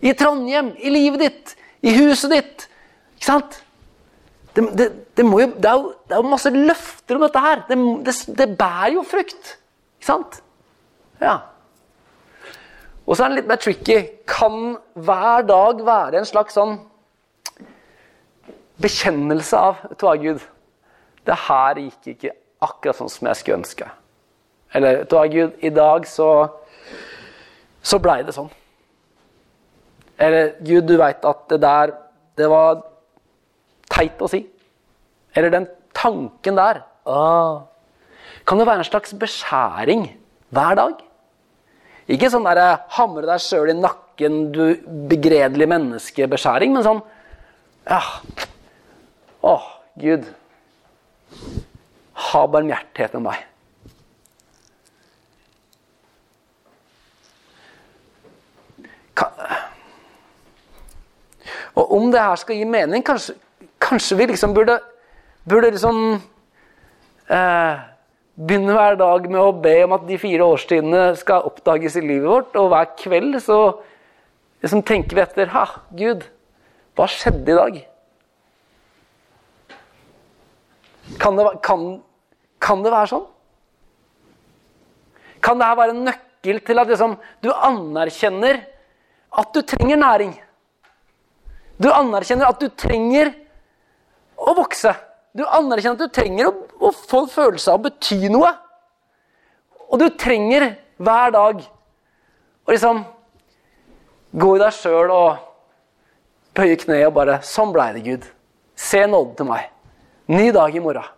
i 0.03 0.13
Trondheim, 0.17 0.73
i 0.79 0.91
livet 0.91 1.21
ditt, 1.21 1.53
i 1.83 1.93
huset 1.97 2.31
ditt. 2.31 2.67
Ikke 3.17 3.27
sant? 3.27 3.59
Det, 4.53 4.63
det, 4.77 4.87
det, 5.17 5.25
jo, 5.25 5.39
det 5.39 5.69
er, 5.69 5.79
jo, 5.79 5.93
er 6.09 6.19
jo 6.21 6.29
masse 6.29 6.51
løfter 6.53 7.17
om 7.17 7.25
dette 7.25 7.41
her. 7.41 7.63
Det, 7.69 8.47
bærer 8.57 8.93
jo 8.95 9.03
frukt. 9.07 9.55
Ikke 9.97 10.09
sant? 10.11 10.39
Ja. 11.21 11.39
Og 13.03 13.17
så 13.17 13.25
er 13.25 13.33
det 13.33 13.41
litt 13.41 13.49
mer 13.49 13.61
tricky. 13.61 13.99
Kan 14.29 14.77
hver 14.93 15.45
dag 15.49 15.83
være 15.85 16.21
en 16.21 16.29
slags 16.29 16.55
sånn 16.55 16.77
bekjennelse 18.83 19.59
av 19.59 19.83
Vet 19.89 20.01
du 20.01 20.23
Gud? 20.23 20.47
Det 21.23 21.35
her 21.47 21.79
gikk 21.79 22.15
ikke 22.15 22.33
akkurat 22.63 22.99
sånn 22.99 23.11
som 23.11 23.29
jeg 23.29 23.39
skulle 23.39 23.61
ønske. 23.61 23.87
Eller 24.73 25.03
vet 25.03 25.11
du 25.11 25.17
Gud, 25.33 25.55
i 25.59 25.71
dag 25.73 26.07
så, 26.09 26.29
så 27.81 27.99
blei 28.03 28.21
det 28.27 28.35
sånn. 28.35 28.51
Eller 30.23 30.53
Gud, 30.63 30.87
du 30.87 30.95
veit 31.01 31.25
at 31.27 31.45
det 31.51 31.59
der 31.63 31.93
Det 32.37 32.47
var 32.49 32.81
teit 33.93 34.21
å 34.23 34.29
si. 34.31 34.39
eller 35.35 35.49
den 35.49 35.67
tanken 35.93 36.55
der, 36.57 36.83
ah, 37.09 37.61
kan 38.45 38.57
det 38.57 38.65
være 38.67 38.81
en 38.83 38.87
slags 38.87 39.13
beskjæring 39.17 40.03
hver 40.53 40.75
dag. 40.77 40.99
Ikke 42.09 42.29
sånn 42.29 42.45
der 42.45 42.59
eh, 42.61 42.81
hamre 42.97 43.25
deg 43.29 43.41
sjøl 43.41 43.71
i 43.71 43.75
nakken, 43.77 44.51
du 44.53 44.75
begredelige 45.09 45.69
menneske-beskjæring, 45.71 46.73
men 46.73 46.85
sånn 46.85 47.01
Ja. 47.89 48.01
Å, 49.43 49.55
Gud. 49.99 50.27
Ha 52.29 52.43
barmhjertighet 52.47 53.17
med 53.17 53.25
meg. 53.29 53.41
Og 61.75 61.95
om 61.97 62.11
det 62.13 62.21
her 62.21 62.35
skal 62.37 62.59
gi 62.59 62.67
mening, 62.69 63.03
kanskje, 63.05 63.35
kanskje 63.81 64.17
vi 64.19 64.27
liksom 64.29 64.53
burde, 64.53 64.77
burde 65.49 65.71
liksom 65.73 65.97
eh, 67.33 67.81
begynne 68.35 68.75
hver 68.77 68.97
dag 68.99 69.25
med 69.29 69.39
å 69.41 69.55
be 69.63 69.73
om 69.85 69.95
at 69.97 70.05
de 70.07 70.19
fire 70.21 70.45
årstidene 70.45 71.07
skal 71.19 71.47
oppdages 71.49 71.97
i 71.99 72.05
livet 72.05 72.29
vårt, 72.29 72.55
og 72.57 72.69
hver 72.73 72.93
kveld 72.99 73.39
så 73.43 73.59
liksom 74.63 74.85
tenker 74.85 75.17
vi 75.17 75.25
etter 75.25 75.51
Ha, 75.53 75.65
Gud, 75.97 76.25
hva 76.97 77.09
skjedde 77.09 77.53
i 77.53 77.57
dag? 77.57 77.81
Kan 81.19 81.37
det, 81.37 81.45
kan, 81.65 81.87
kan 82.63 82.83
det 82.85 82.93
være 82.93 83.11
sånn? 83.11 83.25
Kan 85.43 85.59
det 85.59 85.67
her 85.67 85.77
være 85.77 85.93
en 85.97 86.05
nøkkel 86.07 86.61
til 86.63 86.79
at 86.79 86.89
liksom, 86.89 87.17
du 87.43 87.51
anerkjenner 87.51 88.61
at 89.33 89.49
du 89.53 89.61
trenger 89.67 89.99
næring? 89.99 90.33
Du 91.83 91.89
anerkjenner 91.91 92.47
at 92.47 92.61
du 92.61 92.69
trenger 92.79 93.33
å 94.39 94.53
vokse. 94.55 94.93
Du 95.35 95.43
anerkjenner 95.43 95.97
at 95.97 96.05
du 96.05 96.15
trenger 96.15 96.47
å, 96.47 96.53
å 96.87 96.91
få 96.95 97.25
en 97.25 97.33
følelse 97.33 97.73
av 97.73 97.81
å 97.81 97.83
bety 97.89 98.29
noe. 98.31 98.53
Og 99.91 99.99
du 99.99 100.07
trenger 100.15 100.69
hver 101.03 101.33
dag 101.35 101.59
å 102.63 102.71
liksom 102.71 103.03
gå 104.31 104.53
i 104.55 104.61
deg 104.61 104.77
sjøl 104.77 105.11
og 105.13 105.41
bøye 106.55 106.77
kneet 106.79 107.09
og 107.09 107.17
bare 107.17 107.41
Sånn 107.45 107.73
blei 107.75 107.91
det, 107.97 108.05
Gud. 108.05 108.29
Se 108.79 109.03
nåden 109.09 109.35
til 109.37 109.49
meg. 109.49 109.67
Ny 110.31 110.47
dag 110.55 110.75
i 110.75 110.81
morgen. 110.81 111.11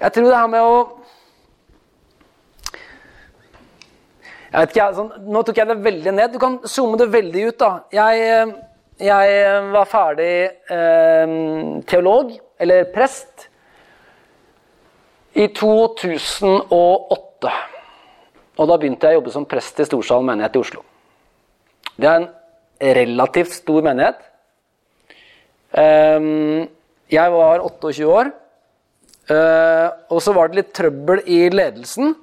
Jeg 0.00 0.14
tror 0.16 0.30
det 0.30 0.38
her 0.40 0.48
med 0.48 0.64
å 0.64 0.99
Jeg 4.50 4.64
vet 4.64 4.72
ikke, 4.74 4.88
sånn, 4.96 5.12
Nå 5.30 5.42
tok 5.46 5.60
jeg 5.60 5.70
det 5.70 5.76
veldig 5.84 6.12
ned. 6.16 6.32
Du 6.34 6.40
kan 6.42 6.58
zoome 6.66 6.98
det 6.98 7.06
veldig 7.12 7.44
ut. 7.48 7.58
da. 7.60 7.70
Jeg, 7.94 8.24
eh, 8.26 8.52
jeg 9.06 9.60
var 9.70 9.86
ferdig 9.88 10.32
eh, 10.74 11.34
teolog, 11.86 12.32
eller 12.58 12.88
prest, 12.94 13.46
i 15.38 15.46
2008. 15.54 17.52
Og 18.58 18.68
da 18.68 18.76
begynte 18.76 19.06
jeg 19.06 19.14
å 19.14 19.20
jobbe 19.20 19.32
som 19.32 19.46
prest 19.48 19.78
i 19.80 19.86
Storsalen 19.86 20.26
menighet 20.26 20.58
i 20.58 20.62
Oslo. 20.64 20.82
Det 21.94 22.08
er 22.10 22.18
en 22.18 22.28
relativt 22.98 23.54
stor 23.54 23.86
menighet. 23.86 24.18
Eh, 25.78 26.66
jeg 27.14 27.36
var 27.38 27.62
28 27.62 28.10
år. 28.10 28.32
Eh, 29.30 29.88
og 30.10 30.18
så 30.24 30.34
var 30.34 30.50
det 30.50 30.58
litt 30.58 30.74
trøbbel 30.74 31.22
i 31.30 31.44
ledelsen. 31.54 32.16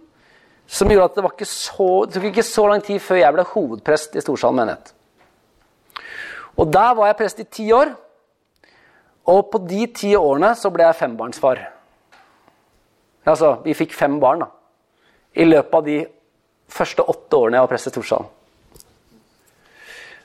Som 0.68 0.92
gjorde 0.92 1.08
at 1.08 1.16
det, 1.16 1.24
ikke 1.32 1.48
så, 1.48 1.90
det 2.06 2.18
tok 2.18 2.28
ikke 2.32 2.44
så 2.44 2.68
lang 2.68 2.84
tid 2.84 3.00
før 3.00 3.22
jeg 3.22 3.36
ble 3.36 3.46
hovedprest 3.54 4.18
i 4.20 4.24
Storsalen 4.24 4.60
menighet. 4.60 4.92
Og 6.58 6.68
der 6.74 6.94
var 6.98 7.08
jeg 7.08 7.20
prest 7.22 7.40
i 7.40 7.48
ti 7.48 7.70
år. 7.72 7.94
Og 9.28 9.50
på 9.52 9.62
de 9.68 9.86
ti 9.96 10.14
årene 10.16 10.54
så 10.60 10.72
ble 10.74 10.88
jeg 10.88 11.00
fembarnsfar. 11.00 11.62
Altså, 13.28 13.58
vi 13.64 13.76
fikk 13.76 13.96
fem 13.96 14.20
barn 14.20 14.46
da. 14.46 14.52
i 15.36 15.46
løpet 15.46 15.74
av 15.76 15.84
de 15.86 15.98
første 16.72 17.04
åtte 17.04 17.38
årene 17.38 17.58
jeg 17.58 17.66
var 17.66 17.72
prest 17.72 17.90
i 17.90 17.94
Storsalen. 17.94 18.30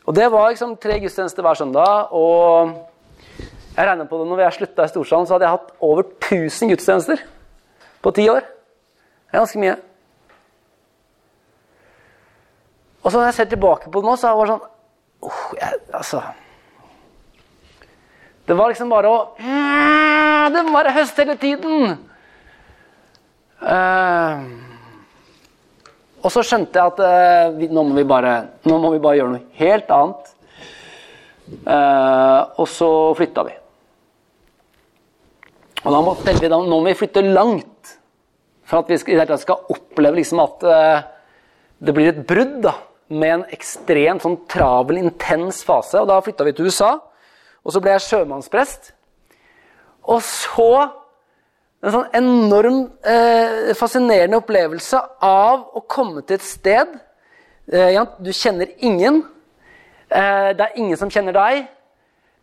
Og 0.07 0.15
det 0.17 0.31
var 0.33 0.49
liksom 0.51 0.77
tre 0.83 0.99
gudstjenester 1.03 1.45
hver 1.45 1.59
søndag. 1.59 2.11
Og 2.11 2.73
jeg 3.77 3.87
regner 3.87 4.09
på 4.09 4.19
det 4.19 4.27
når 4.31 4.43
jeg 4.47 4.59
slutta 4.59 4.87
i 4.87 4.91
Storsalen, 4.91 5.27
så 5.27 5.37
hadde 5.37 5.47
jeg 5.47 5.57
hatt 5.59 5.71
over 5.81 6.03
1000 6.03 6.73
gudstjenester 6.73 7.23
på 8.03 8.15
ti 8.17 8.27
år. 8.31 8.43
Det 8.43 9.37
er 9.37 9.43
ganske 9.45 9.63
mye. 9.63 9.77
Og 13.03 13.11
så 13.11 13.19
når 13.19 13.31
jeg 13.31 13.39
ser 13.41 13.51
tilbake 13.51 13.91
på 13.91 14.01
det 14.01 14.09
nå, 14.09 14.15
så 14.19 14.31
er 14.31 14.39
det 14.39 14.53
sånn 14.53 14.65
oh, 15.27 15.43
jeg, 15.59 15.81
Altså 15.99 16.23
Det 18.47 18.57
var 18.59 18.73
liksom 18.73 18.93
bare 18.93 19.11
å 19.11 19.19
Det 20.55 20.65
må 20.67 20.75
være 20.77 20.95
høst 20.99 21.23
hele 21.23 21.39
tiden! 21.41 21.97
Uh, 23.63 24.43
og 26.19 26.33
så 26.35 26.43
skjønte 26.43 26.75
jeg 26.75 26.91
at 26.91 26.99
uh, 26.99 27.53
vi, 27.55 27.69
nå, 27.71 27.85
må 27.87 28.03
bare, 28.11 28.33
nå 28.67 28.79
må 28.83 28.91
vi 28.91 28.99
bare 29.05 29.21
gjøre 29.21 29.35
noe 29.37 29.55
helt 29.55 29.93
annet. 29.95 30.33
Uh, 31.63 32.59
og 32.59 32.67
så 32.67 32.89
flytta 33.15 33.45
vi. 33.47 33.55
Og 35.85 35.95
da 35.95 36.03
må, 36.03 36.17
vi, 36.27 36.35
da, 36.43 36.59
nå 36.59 36.75
må 36.75 36.83
vi 36.89 36.99
flytte 36.99 37.23
langt 37.23 37.95
for 38.67 38.83
at 38.83 38.91
vi 38.91 38.99
skal, 38.99 39.31
skal 39.39 39.63
oppleve 39.77 40.19
liksom 40.19 40.43
at 40.43 40.67
det 41.79 41.95
blir 41.95 42.11
et 42.11 42.23
brudd. 42.27 42.59
da 42.67 42.75
med 43.13 43.35
en 43.35 43.45
ekstremt 43.53 44.25
sånn 44.25 44.41
travel, 44.51 44.99
intens 45.03 45.63
fase. 45.67 46.01
og 46.01 46.09
Da 46.09 46.21
flytta 46.25 46.47
vi 46.47 46.55
til 46.57 46.67
USA, 46.71 46.97
og 47.63 47.73
så 47.75 47.81
ble 47.83 47.95
jeg 47.95 48.07
sjømannsprest. 48.09 48.93
Og 50.11 50.23
så 50.25 50.91
en 51.83 51.95
sånn 51.95 52.11
enorm, 52.15 52.93
eh, 53.05 53.73
fascinerende 53.75 54.39
opplevelse 54.39 54.99
av 55.21 55.69
å 55.75 55.83
komme 55.87 56.23
til 56.23 56.39
et 56.39 56.47
sted 56.47 56.89
eh, 57.73 58.05
Du 58.23 58.31
kjenner 58.33 58.69
ingen. 58.79 59.25
Eh, 60.11 60.53
det 60.55 60.61
er 60.61 60.77
ingen 60.77 60.97
som 60.97 61.11
kjenner 61.11 61.33
deg. 61.33 61.67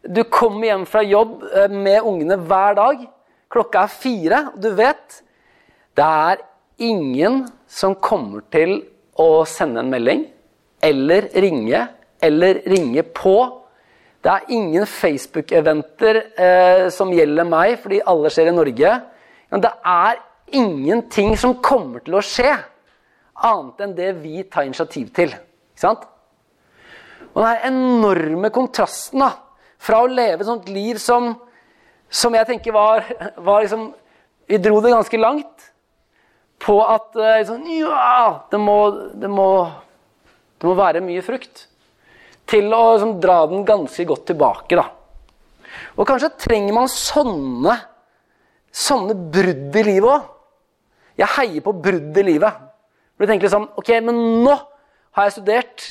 Du 0.03 0.23
kommer 0.23 0.67
hjem 0.67 0.85
fra 0.85 1.03
jobb 1.03 1.43
eh, 1.53 1.67
med 1.69 2.01
ungene 2.03 2.37
hver 2.37 2.75
dag. 2.75 3.07
Klokka 3.49 3.83
er 3.83 3.87
fire, 3.87 4.41
og 4.53 4.61
du 4.61 4.69
vet 4.75 5.23
Det 5.95 6.05
er 6.05 6.43
ingen 6.77 7.47
som 7.67 7.95
kommer 7.95 8.41
til 8.51 8.83
å 9.19 9.45
sende 9.45 9.79
en 9.79 9.89
melding 9.91 10.27
eller 10.81 11.29
ringe 11.35 11.87
eller 12.21 12.61
ringe 12.67 13.03
på. 13.03 13.35
Det 14.23 14.31
er 14.31 14.51
ingen 14.51 14.85
Facebook-eventer 14.85 16.19
eh, 16.35 16.87
som 16.91 17.11
gjelder 17.15 17.47
meg, 17.47 17.77
fordi 17.79 18.01
alle 18.07 18.31
skjer 18.33 18.51
i 18.51 18.55
Norge. 18.55 18.95
Men 19.49 19.63
det 19.63 19.71
er 19.87 20.19
ingenting 20.59 21.37
som 21.39 21.57
kommer 21.63 22.03
til 22.03 22.19
å 22.19 22.25
skje, 22.25 22.51
annet 23.39 23.85
enn 23.85 23.95
det 23.95 24.09
vi 24.19 24.43
tar 24.43 24.67
initiativ 24.67 25.13
til. 25.15 25.31
Ikke 25.31 25.85
sant? 25.85 26.03
Og 27.31 27.45
den 27.45 27.69
enorme 27.69 28.51
kontrasten 28.51 29.23
da, 29.23 29.31
fra 29.79 30.01
å 30.03 30.11
leve 30.11 30.43
et 30.43 30.49
sånt 30.49 30.67
liv 30.67 30.99
som, 30.99 31.31
som 32.11 32.35
jeg 32.35 32.49
tenker 32.49 32.75
var, 32.75 33.05
var 33.37 33.63
liksom, 33.63 33.91
Vi 34.49 34.57
dro 34.57 34.79
det 34.81 34.89
ganske 34.89 35.17
langt 35.21 35.67
på 36.57 36.79
at 36.81 37.13
sånn, 37.45 37.67
ja, 37.69 38.47
det 38.49 38.57
må, 38.57 38.79
det 39.13 39.29
må 39.29 39.45
det 40.59 40.67
må 40.67 40.75
være 40.77 41.03
mye 41.03 41.23
frukt. 41.23 41.65
Til 42.49 42.67
å 42.73 42.81
liksom, 42.93 43.15
dra 43.23 43.43
den 43.47 43.63
ganske 43.67 44.05
godt 44.09 44.25
tilbake. 44.31 44.75
da. 44.75 44.89
Og 45.95 46.07
kanskje 46.07 46.33
trenger 46.39 46.75
man 46.75 46.89
sånne, 46.91 47.75
sånne 48.71 49.15
brudd 49.31 49.77
i 49.79 49.85
livet 49.85 50.09
òg. 50.09 50.27
Jeg 51.19 51.35
heier 51.35 51.63
på 51.63 51.75
brudd 51.75 52.17
i 52.17 52.25
livet. 52.25 52.65
Du 53.19 53.25
tenker 53.27 53.47
liksom 53.49 53.67
Ok, 53.79 53.91
men 54.03 54.19
nå 54.45 54.55
har 55.17 55.27
jeg 55.27 55.35
studert 55.39 55.87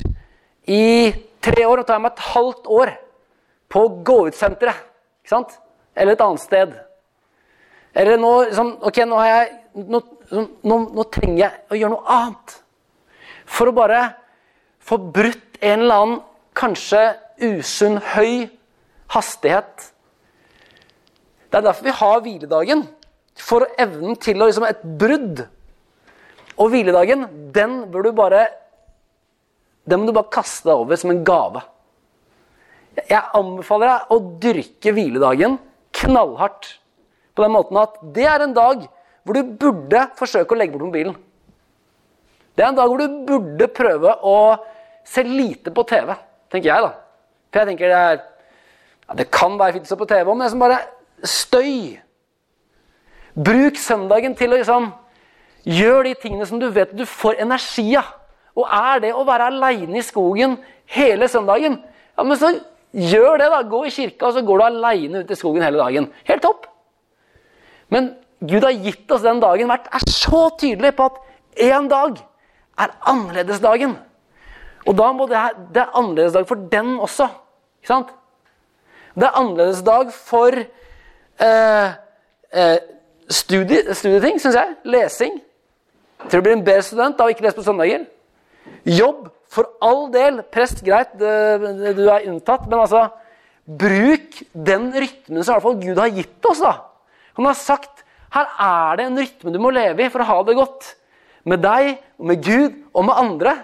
i 0.69 1.13
tre 1.45 1.65
år, 1.67 1.81
og 1.81 1.87
tar 1.87 1.99
jeg 1.99 2.05
meg 2.05 2.15
et 2.15 2.29
halvt 2.33 2.71
år 2.73 2.93
på 3.69 3.83
å 3.85 3.91
gå 4.05 4.19
ut-senteret. 4.29 4.85
Ikke 5.23 5.35
sant? 5.35 5.59
Eller 5.97 6.17
et 6.17 6.25
annet 6.25 6.45
sted. 6.45 6.77
Eller 7.97 8.21
nå 8.21 8.33
liksom, 8.47 8.77
Ok, 8.89 9.03
nå 9.09 9.21
har 9.21 9.29
jeg 9.33 9.51
nå, 9.89 10.01
nå, 10.65 10.79
nå 10.97 11.05
trenger 11.13 11.45
jeg 11.45 11.53
å 11.69 11.79
gjøre 11.79 11.95
noe 11.95 12.17
annet. 12.17 12.57
For 13.49 13.71
å 13.71 13.77
bare 13.77 14.01
få 14.89 14.99
brutt 15.13 15.61
en 15.61 15.85
eller 15.85 16.03
annen 16.03 16.21
kanskje 16.59 17.03
usunn, 17.45 17.99
høy 18.15 18.49
hastighet. 19.13 19.91
Det 21.49 21.61
er 21.61 21.67
derfor 21.67 21.89
vi 21.89 21.99
har 22.01 22.23
hviledagen. 22.25 22.85
For 23.39 23.69
evnen 23.79 24.19
til 24.19 24.41
å 24.41 24.49
liksom 24.49 24.67
Et 24.67 24.83
brudd. 25.01 25.45
Og 26.59 26.73
hviledagen, 26.73 27.27
den 27.55 27.85
bør 27.93 28.09
du 28.09 28.13
bare 28.13 28.49
Den 29.89 30.03
må 30.03 30.11
du 30.11 30.13
bare 30.13 30.29
kaste 30.29 30.69
deg 30.69 30.77
over 30.83 30.99
som 31.01 31.11
en 31.15 31.23
gave. 31.25 31.63
Jeg 33.09 33.23
anbefaler 33.39 33.89
deg 33.89 34.11
å 34.13 34.19
dyrke 34.43 34.93
hviledagen 34.93 35.55
knallhardt. 35.97 36.67
På 37.33 37.45
den 37.47 37.55
måten 37.55 37.79
at 37.81 37.97
det 38.13 38.27
er 38.29 38.45
en 38.45 38.53
dag 38.53 38.83
hvor 39.25 39.39
du 39.39 39.55
burde 39.61 40.03
forsøke 40.19 40.53
å 40.53 40.59
legge 40.59 40.75
bort 40.75 40.91
mobilen. 40.91 41.17
Det 42.53 42.67
er 42.67 42.69
en 42.73 42.77
dag 42.77 42.91
hvor 42.91 43.01
du 43.01 43.17
burde 43.29 43.71
prøve 43.73 44.13
å 44.27 44.37
Se 45.09 45.25
lite 45.25 45.73
på 45.75 45.85
TV, 45.89 46.13
tenker 46.53 46.71
jeg, 46.71 46.85
da. 46.85 46.93
For 47.49 47.63
jeg 47.63 47.71
tenker 47.71 47.91
det 47.91 47.99
er 47.99 48.19
ja, 48.19 49.17
Det 49.17 49.31
kan 49.33 49.57
være 49.59 49.79
fint 49.79 49.89
å 49.89 49.93
se 49.95 49.99
på 50.01 50.09
TV 50.09 50.29
om, 50.29 50.39
det 50.39 50.49
er 50.49 50.55
som 50.55 50.63
bare 50.63 50.81
støy. 51.25 51.99
Bruk 53.39 53.79
søndagen 53.81 54.35
til 54.37 54.53
å 54.53 54.59
liksom 54.59 54.91
gjøre 55.69 56.09
de 56.11 56.17
tingene 56.23 56.47
som 56.49 56.61
du 56.61 56.69
vet 56.73 56.93
du 56.97 57.05
får 57.09 57.41
energi 57.45 57.91
av. 57.99 58.15
Og 58.59 58.67
er 58.67 59.05
det 59.05 59.13
å 59.15 59.27
være 59.27 59.53
aleine 59.53 60.01
i 60.01 60.05
skogen 60.05 60.57
hele 60.91 61.29
søndagen, 61.31 61.77
ja, 62.19 62.25
men 62.27 62.39
så 62.41 62.51
gjør 62.91 63.39
det, 63.39 63.51
da. 63.53 63.61
Gå 63.71 63.85
i 63.87 63.93
kirka, 63.95 64.29
og 64.29 64.35
så 64.35 64.43
går 64.43 64.59
du 64.59 64.65
aleine 64.67 65.23
ut 65.23 65.31
i 65.31 65.39
skogen 65.39 65.63
hele 65.63 65.79
dagen. 65.79 66.09
Helt 66.27 66.43
topp. 66.43 66.67
Men 67.95 68.11
Gud 68.43 68.67
har 68.67 68.75
gitt 68.75 69.11
oss 69.15 69.25
den 69.25 69.41
dagen, 69.43 69.71
vært 69.71 69.87
er 69.95 70.05
så 70.11 70.49
tydelig 70.59 70.95
på 70.99 71.07
at 71.07 71.21
én 71.69 71.89
dag 71.91 72.19
er 72.79 72.95
annerledesdagen. 73.11 73.97
Og 74.89 74.97
da 74.97 75.11
må 75.13 75.27
det, 75.29 75.41
det 75.75 75.83
er 75.83 75.97
annerledesdag 75.99 76.47
for 76.49 76.69
den 76.73 76.95
også. 77.05 77.29
Ikke 77.83 77.93
sant? 77.93 78.13
Det 79.19 79.27
er 79.27 79.37
annerledes 79.41 79.83
dag 79.85 80.13
for 80.15 80.55
eh, 80.57 81.89
eh, 82.53 82.79
studie, 83.29 83.83
studieting, 83.95 84.41
syns 84.41 84.57
jeg. 84.57 84.77
Lesing. 84.89 85.41
Jeg 86.19 86.31
tror 86.31 86.41
du 86.41 86.49
blir 86.49 86.57
en 86.57 86.65
bedre 86.67 86.87
student 86.87 87.21
av 87.21 87.29
å 87.29 87.35
ikke 87.35 87.45
lese 87.47 87.59
på 87.59 87.67
søndager. 87.67 88.07
Jobb, 88.89 89.29
for 89.53 89.71
all 89.85 90.07
del. 90.15 90.43
Prest, 90.53 90.83
greit, 90.87 91.15
det, 91.21 91.95
du 91.97 92.05
er 92.09 92.29
unntatt. 92.31 92.67
Men 92.69 92.85
altså, 92.85 93.07
bruk 93.69 94.43
den 94.53 94.91
rytmen 94.95 95.43
som 95.43 95.53
i 95.53 95.57
hvert 95.57 95.67
fall 95.67 95.81
Gud 95.83 96.01
har 96.01 96.13
gitt 96.15 96.49
oss. 96.49 96.63
da. 96.65 96.77
Han 97.39 97.49
har 97.49 97.59
sagt 97.59 98.05
her 98.35 98.49
er 98.61 98.99
det 98.99 99.07
en 99.09 99.19
rytme 99.19 99.53
du 99.55 99.61
må 99.63 99.73
leve 99.73 100.05
i 100.05 100.13
for 100.13 100.25
å 100.25 100.29
ha 100.29 100.39
det 100.45 100.57
godt. 100.59 100.93
Med 101.49 101.63
deg, 101.65 101.97
med 102.21 102.43
Gud 102.45 102.75
og 102.93 103.07
med 103.09 103.21
andre. 103.21 103.55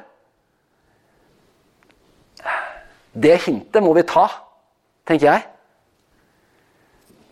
Det 3.15 3.37
hintet 3.47 3.83
må 3.83 3.95
vi 3.95 4.03
ta, 4.09 4.27
tenker 5.07 5.31
jeg. 5.31 5.47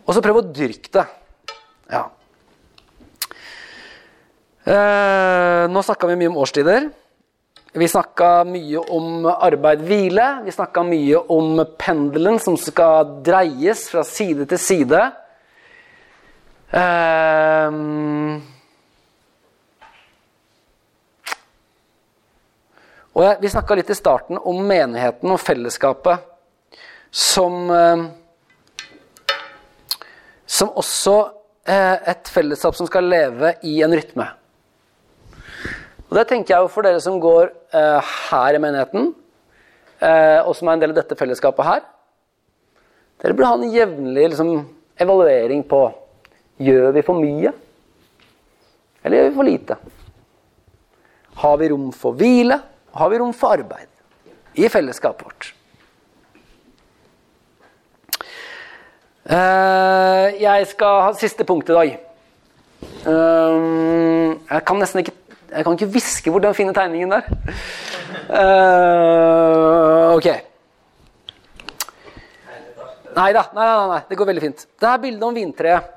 Og 0.07 0.15
så 0.15 0.23
prøve 0.23 0.43
å 0.43 0.51
dyrke 0.55 0.91
det. 0.95 1.05
Ja. 1.91 2.03
Eh, 4.63 5.63
nå 5.67 5.83
snakka 5.83 6.07
vi 6.07 6.19
mye 6.19 6.31
om 6.31 6.39
årstider. 6.43 6.87
Vi 7.73 7.87
snakka 7.89 8.43
mye 8.45 8.83
om 8.95 9.25
arbeid-hvile. 9.31 10.27
Vi 10.45 10.53
snakka 10.53 10.83
mye 10.87 11.19
om 11.33 11.57
pendelen 11.81 12.37
som 12.39 12.55
skal 12.59 13.17
dreies 13.25 13.87
fra 13.89 14.05
side 14.05 14.45
til 14.51 14.61
side. 14.61 15.01
Um, 16.73 18.41
og 23.13 23.21
jeg, 23.21 23.37
vi 23.43 23.51
snakka 23.53 23.75
litt 23.77 23.91
i 23.93 23.97
starten 23.97 24.39
om 24.41 24.61
menigheten 24.65 25.29
og 25.29 25.41
fellesskapet 25.41 26.29
som 27.13 27.69
uh, 27.69 28.05
Som 30.49 30.73
også 30.77 31.15
uh, 31.69 31.97
et 32.09 32.29
fellesskap 32.29 32.75
som 32.77 32.89
skal 32.89 33.07
leve 33.09 33.53
i 33.65 33.79
en 33.85 33.93
rytme. 33.93 34.25
Og 36.09 36.17
Det 36.17 36.27
tenker 36.29 36.53
jeg 36.53 36.65
jo 36.65 36.69
for 36.73 36.85
dere 36.85 37.01
som 37.01 37.21
går 37.21 37.49
uh, 37.73 38.13
her 38.29 38.57
i 38.57 38.61
menigheten, 38.61 39.13
og 40.03 40.49
som 40.57 40.67
er 40.67 40.75
en 40.75 40.81
del 40.81 40.91
av 40.91 40.97
dette 40.97 41.15
fellesskapet 41.15 41.63
her. 41.63 41.83
Dere 43.23 43.37
burde 43.37 43.47
ha 43.47 43.55
en 43.55 43.71
jevnlig 43.71 44.25
liksom, 44.33 44.49
evaluering 44.99 45.61
på 45.63 45.85
Gjør 46.59 46.91
vi 46.93 47.05
for 47.07 47.17
mye? 47.17 47.53
Eller 48.99 49.17
gjør 49.17 49.29
vi 49.29 49.37
for 49.37 49.47
lite? 49.47 49.77
Har 51.39 51.55
vi 51.61 51.69
rom 51.71 51.87
for 51.95 52.19
hvile? 52.19 52.59
Har 52.93 53.09
vi 53.09 53.19
rom 53.19 53.33
for 53.33 53.57
arbeid 53.57 53.89
i 54.53 54.69
fellesskapet 54.69 55.25
vårt? 55.25 55.53
Uh, 59.23 60.29
jeg 60.37 60.67
skal 60.69 61.01
ha 61.07 61.13
siste 61.17 61.45
punkt 61.47 61.69
i 61.71 61.77
dag. 61.77 61.93
jeg 64.53 64.63
kan 64.67 64.79
nesten 64.79 64.99
ikke 64.99 65.15
jeg 65.53 65.65
kan 65.65 65.75
ikke 65.77 65.91
hviske 65.93 66.31
hvor 66.33 66.41
den 66.41 66.55
fine 66.57 66.73
tegningen 66.73 67.11
der. 67.13 67.27
Uh, 68.29 70.15
ok. 70.17 70.29
Nei 73.13 73.27
da. 73.35 73.43
Nei, 73.53 73.65
nei, 73.67 73.87
nei, 73.91 73.99
det 74.09 74.17
går 74.17 74.29
veldig 74.31 74.45
fint. 74.47 74.65
Det 74.81 74.89
er 74.89 75.03
bildet 75.03 75.27
om 75.27 75.37
vintreet. 75.37 75.91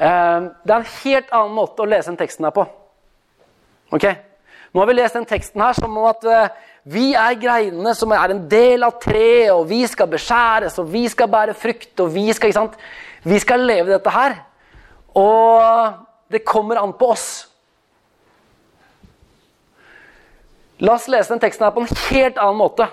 Uh, 0.00 0.52
det 0.64 0.74
er 0.74 0.76
en 0.76 0.90
helt 1.04 1.32
annen 1.36 1.56
måte 1.56 1.84
å 1.84 1.88
lese 1.88 2.12
den 2.12 2.20
teksten 2.20 2.48
her 2.48 2.56
på. 2.56 2.66
Ok? 3.96 4.06
Nå 4.70 4.80
har 4.80 4.86
vi 4.86 4.94
lest 4.94 5.16
den 5.18 5.26
teksten 5.26 5.62
her 5.62 5.74
som 5.74 5.96
om 5.98 6.06
at 6.06 6.26
uh, 6.26 6.68
vi 6.86 7.10
er 7.18 7.38
greinene 7.40 7.92
som 7.98 8.12
er 8.14 8.32
en 8.32 8.44
del 8.48 8.86
av 8.86 9.00
treet, 9.02 9.50
og 9.52 9.66
vi 9.68 9.82
skal 9.90 10.08
beskjæres, 10.10 10.78
og 10.78 10.88
vi 10.92 11.04
skal 11.10 11.28
bære 11.30 11.56
frukt, 11.58 11.92
og 12.00 12.14
vi 12.14 12.28
skal, 12.32 12.52
ikke 12.52 12.60
sant? 12.60 12.78
Vi 13.26 13.38
skal 13.42 13.66
leve 13.66 13.92
dette 13.92 14.14
her. 14.14 14.38
Og 15.18 15.98
det 16.30 16.44
kommer 16.46 16.80
an 16.80 16.94
på 16.96 17.10
oss. 17.12 17.28
La 20.80 20.94
oss 20.96 21.10
lese 21.12 21.34
den 21.34 21.42
teksten 21.42 21.66
her 21.66 21.74
på 21.74 21.82
en 21.84 22.00
helt 22.08 22.38
annen 22.40 22.56
måte. 22.56 22.86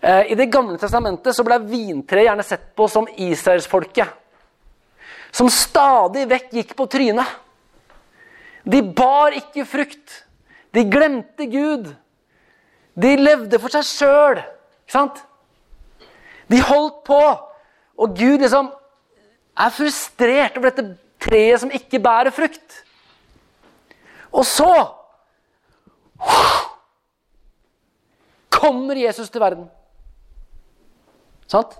Eh, 0.00 0.30
I 0.32 0.34
Det 0.38 0.46
gamle 0.52 0.78
testamentet 0.78 1.34
så 1.34 1.42
ble 1.46 1.58
vintreet 1.66 2.28
gjerne 2.28 2.46
sett 2.46 2.70
på 2.78 2.86
som 2.88 3.08
israelsfolket. 3.16 4.14
Som 5.34 5.50
stadig 5.50 6.28
vekk 6.30 6.52
gikk 6.60 6.76
på 6.78 6.86
trynet. 6.86 7.26
De 8.68 8.82
bar 8.82 9.36
ikke 9.36 9.64
frukt. 9.68 10.24
De 10.74 10.84
glemte 10.90 11.46
Gud. 11.48 11.88
De 12.98 13.14
levde 13.16 13.60
for 13.62 13.72
seg 13.72 13.86
sjøl. 13.88 14.42
Ikke 14.84 14.96
sant? 14.96 15.22
De 16.50 16.60
holdt 16.64 17.00
på. 17.08 17.22
Og 17.98 18.14
Gud 18.18 18.44
liksom 18.44 18.70
er 19.58 19.74
frustrert 19.74 20.58
over 20.58 20.70
dette 20.70 20.98
treet 21.22 21.62
som 21.62 21.72
ikke 21.74 22.00
bærer 22.02 22.34
frukt. 22.34 22.82
Og 24.28 24.44
så 24.46 24.70
kommer 28.52 28.98
Jesus 29.00 29.30
til 29.30 29.42
verden. 29.42 29.66
Sant? 31.48 31.78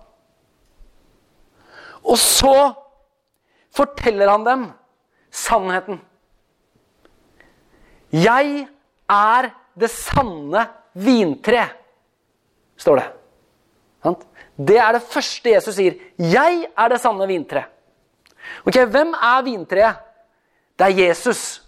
Og 2.03 2.17
så 2.19 2.57
forteller 3.77 4.31
han 4.31 4.47
dem 4.47 4.69
sannheten. 5.31 6.01
Jeg 8.13 8.69
er 9.09 9.51
det 9.79 9.91
sanne 9.91 10.65
vintre, 10.95 11.69
står 12.77 13.03
det. 13.03 13.09
Det 14.59 14.77
er 14.83 14.93
det 14.97 15.03
første 15.07 15.51
Jesus 15.51 15.75
sier. 15.75 15.95
'Jeg 16.19 16.67
er 16.77 16.89
det 16.89 17.01
sanne 17.01 17.27
vintre'. 17.27 17.65
Ok, 18.67 18.75
Hvem 18.75 19.15
er 19.15 19.43
vintreet? 19.43 19.97
Det 20.79 20.87
er 20.87 21.07
Jesus. 21.07 21.63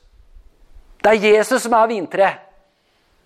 Det 1.05 1.11
er 1.11 1.37
Jesus 1.37 1.63
som 1.63 1.73
er 1.73 1.87
vintreet. 1.87 2.39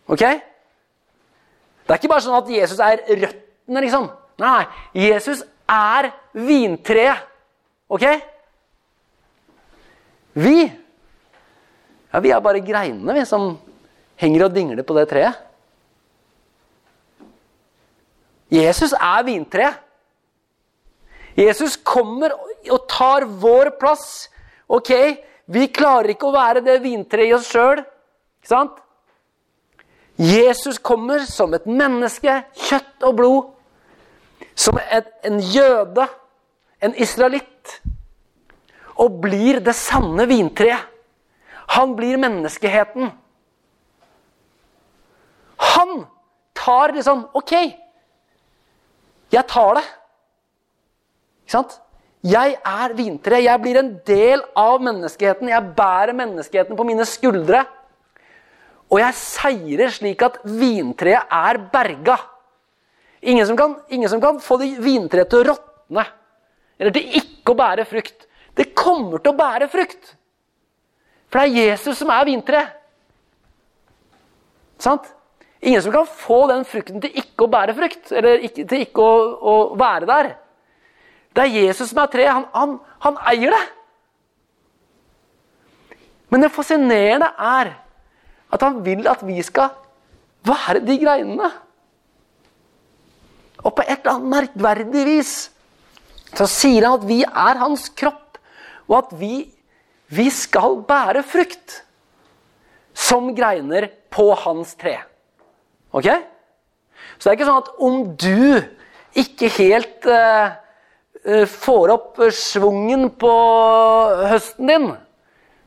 Ok? 0.06 0.20
Det 0.20 1.90
er 1.90 1.94
ikke 1.94 2.08
bare 2.08 2.20
sånn 2.24 2.36
at 2.36 2.48
Jesus 2.48 2.78
er 2.78 3.02
røttene, 3.08 3.80
liksom. 3.80 4.10
Nei, 4.38 4.64
Jesus 4.94 5.42
er 5.68 6.10
vintreet. 6.32 7.24
Ok? 7.88 8.04
Vi 10.34 10.72
ja, 12.14 12.20
vi 12.22 12.30
er 12.30 12.42
bare 12.42 12.62
greinene, 12.62 13.14
vi, 13.16 13.24
som 13.26 13.56
henger 14.22 14.46
og 14.46 14.52
dingler 14.54 14.86
på 14.86 14.94
det 14.94 15.08
treet. 15.10 15.40
Jesus 18.54 18.94
er 18.94 19.24
vintreet. 19.26 19.80
Jesus 21.34 21.74
kommer 21.82 22.30
og 22.70 22.84
tar 22.86 23.26
vår 23.26 23.72
plass. 23.80 24.28
Ok, 24.70 24.92
vi 25.50 25.66
klarer 25.74 26.12
ikke 26.12 26.28
å 26.28 26.36
være 26.36 26.62
det 26.62 26.78
vintreet 26.84 27.32
i 27.32 27.34
oss 27.34 27.50
sjøl. 27.50 27.82
Ikke 27.82 28.52
sant? 28.52 28.78
Jesus 30.14 30.78
kommer 30.78 31.26
som 31.26 31.58
et 31.58 31.66
menneske, 31.66 32.44
kjøtt 32.68 33.10
og 33.10 33.18
blod. 33.18 33.52
Som 34.54 34.78
et, 34.78 35.10
en 35.26 35.42
jøde, 35.42 36.06
en 36.78 36.94
israelitt. 36.94 37.80
Og 39.02 39.18
blir 39.18 39.58
det 39.66 39.74
sanne 39.74 40.30
vintreet. 40.30 40.93
Han 41.74 41.94
blir 41.98 42.20
menneskeheten. 42.22 43.10
Han 45.74 45.94
tar 46.54 46.94
liksom 46.94 47.26
Ok, 47.34 47.52
jeg 49.34 49.46
tar 49.50 49.78
det. 49.78 49.84
Ikke 51.44 51.56
sant? 51.56 51.78
Jeg 52.24 52.56
er 52.56 52.94
vintre. 52.96 53.42
Jeg 53.42 53.60
blir 53.60 53.78
en 53.80 53.90
del 54.06 54.44
av 54.56 54.80
menneskeheten. 54.84 55.50
Jeg 55.50 55.72
bærer 55.76 56.16
menneskeheten 56.16 56.78
på 56.78 56.86
mine 56.86 57.04
skuldre. 57.08 57.64
Og 58.88 59.00
jeg 59.00 59.18
seirer 59.18 59.92
slik 59.92 60.22
at 60.24 60.38
vintreet 60.46 61.28
er 61.32 61.58
berga. 61.72 62.16
Ingen 63.24 63.48
som 63.48 63.58
kan, 63.58 63.78
ingen 63.88 64.08
som 64.12 64.22
kan 64.22 64.38
få 64.40 64.60
vintreet 64.60 65.30
til 65.32 65.42
å 65.42 65.48
råtne 65.52 66.04
eller 66.78 66.94
til 66.94 67.16
ikke 67.20 67.52
å 67.52 67.58
bære 67.58 67.84
frukt. 67.88 68.26
Det 68.54 68.72
kommer 68.76 69.22
til 69.22 69.32
å 69.32 69.38
bære 69.38 69.68
frukt. 69.72 70.14
For 71.35 71.43
det 71.43 71.51
er 71.51 71.72
Jesus 71.72 71.99
som 71.99 72.12
er 72.14 72.28
vintreet. 72.28 72.76
Sant? 74.78 75.09
Ingen 75.59 75.82
som 75.82 75.91
kan 75.91 76.07
få 76.07 76.45
den 76.47 76.62
frukten 76.68 77.03
til 77.03 77.16
ikke 77.18 77.49
å 77.49 77.51
bære 77.51 77.74
frukt, 77.74 78.12
eller 78.14 78.45
ikke, 78.47 78.66
til 78.70 78.85
ikke 78.85 79.03
å, 79.03 79.14
å, 79.35 79.55
være 79.80 80.07
der. 80.07 80.28
Det 81.35 81.43
er 81.43 81.57
Jesus 81.57 81.91
som 81.91 82.05
er 82.05 82.12
treet. 82.12 82.30
Han, 82.30 82.47
han, 82.55 82.76
han 83.03 83.18
eier 83.32 83.57
det. 83.57 83.62
Men 86.30 86.47
det 86.47 86.53
fascinerende 86.55 87.32
er 87.35 87.72
at 88.55 88.62
han 88.62 88.78
vil 88.87 89.09
at 89.11 89.26
vi 89.26 89.41
skal 89.43 89.74
være 90.47 90.85
de 90.87 91.01
greinene. 91.03 91.51
Og 93.64 93.74
på 93.74 93.82
et 93.89 93.97
eller 93.97 94.12
annet 94.20 94.32
merkverdig 94.37 95.03
vis 95.09 95.35
så 96.35 96.47
sier 96.51 96.87
han 96.87 97.01
at 97.01 97.09
vi 97.11 97.24
er 97.26 97.59
hans 97.59 97.89
kropp, 97.99 98.39
og 98.87 99.01
at 99.01 99.18
vi, 99.18 99.49
vi 100.14 100.28
skal 100.32 100.80
bære 100.86 101.24
frukt 101.26 101.80
som 102.94 103.32
greiner 103.36 103.88
på 104.14 104.30
hans 104.44 104.74
tre. 104.78 104.98
Ok? 105.94 106.08
Så 107.18 107.28
det 107.28 107.32
er 107.32 107.38
ikke 107.38 107.48
sånn 107.48 107.62
at 107.62 107.72
om 107.82 107.98
du 108.18 108.60
ikke 109.18 109.50
helt 109.56 110.06
uh, 110.10 110.54
får 111.50 111.94
opp 111.94 112.22
svungen 112.34 113.08
på 113.18 113.34
høsten 114.30 114.70
din, 114.70 114.88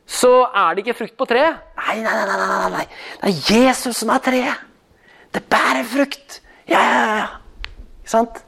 så 0.08 0.32
er 0.46 0.74
det 0.74 0.84
ikke 0.84 0.98
frukt 1.02 1.16
på 1.20 1.28
treet. 1.28 1.60
Nei, 1.82 1.98
nei, 2.00 2.14
nei, 2.16 2.36
nei, 2.40 2.68
nei. 2.78 2.84
Det 3.20 3.32
er 3.32 3.40
Jesus 3.52 4.00
som 4.00 4.12
er 4.14 4.22
treet. 4.24 4.66
Det 5.36 5.42
bærer 5.52 5.84
frukt. 5.84 6.38
Ja, 6.68 6.80
ja, 6.80 7.16
ja. 7.18 7.26
Ikke 8.00 8.12
sant? 8.12 8.44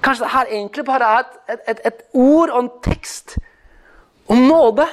Kanskje 0.00 0.24
det 0.24 0.32
her 0.32 0.52
egentlig 0.54 0.84
bare 0.88 1.10
er 1.18 1.26
et, 1.52 1.60
et, 1.68 1.80
et, 1.84 2.02
ord 2.14 2.48
og 2.48 2.62
en 2.62 2.70
tekst 2.84 3.36
om 4.26 4.46
nåde. 4.48 4.86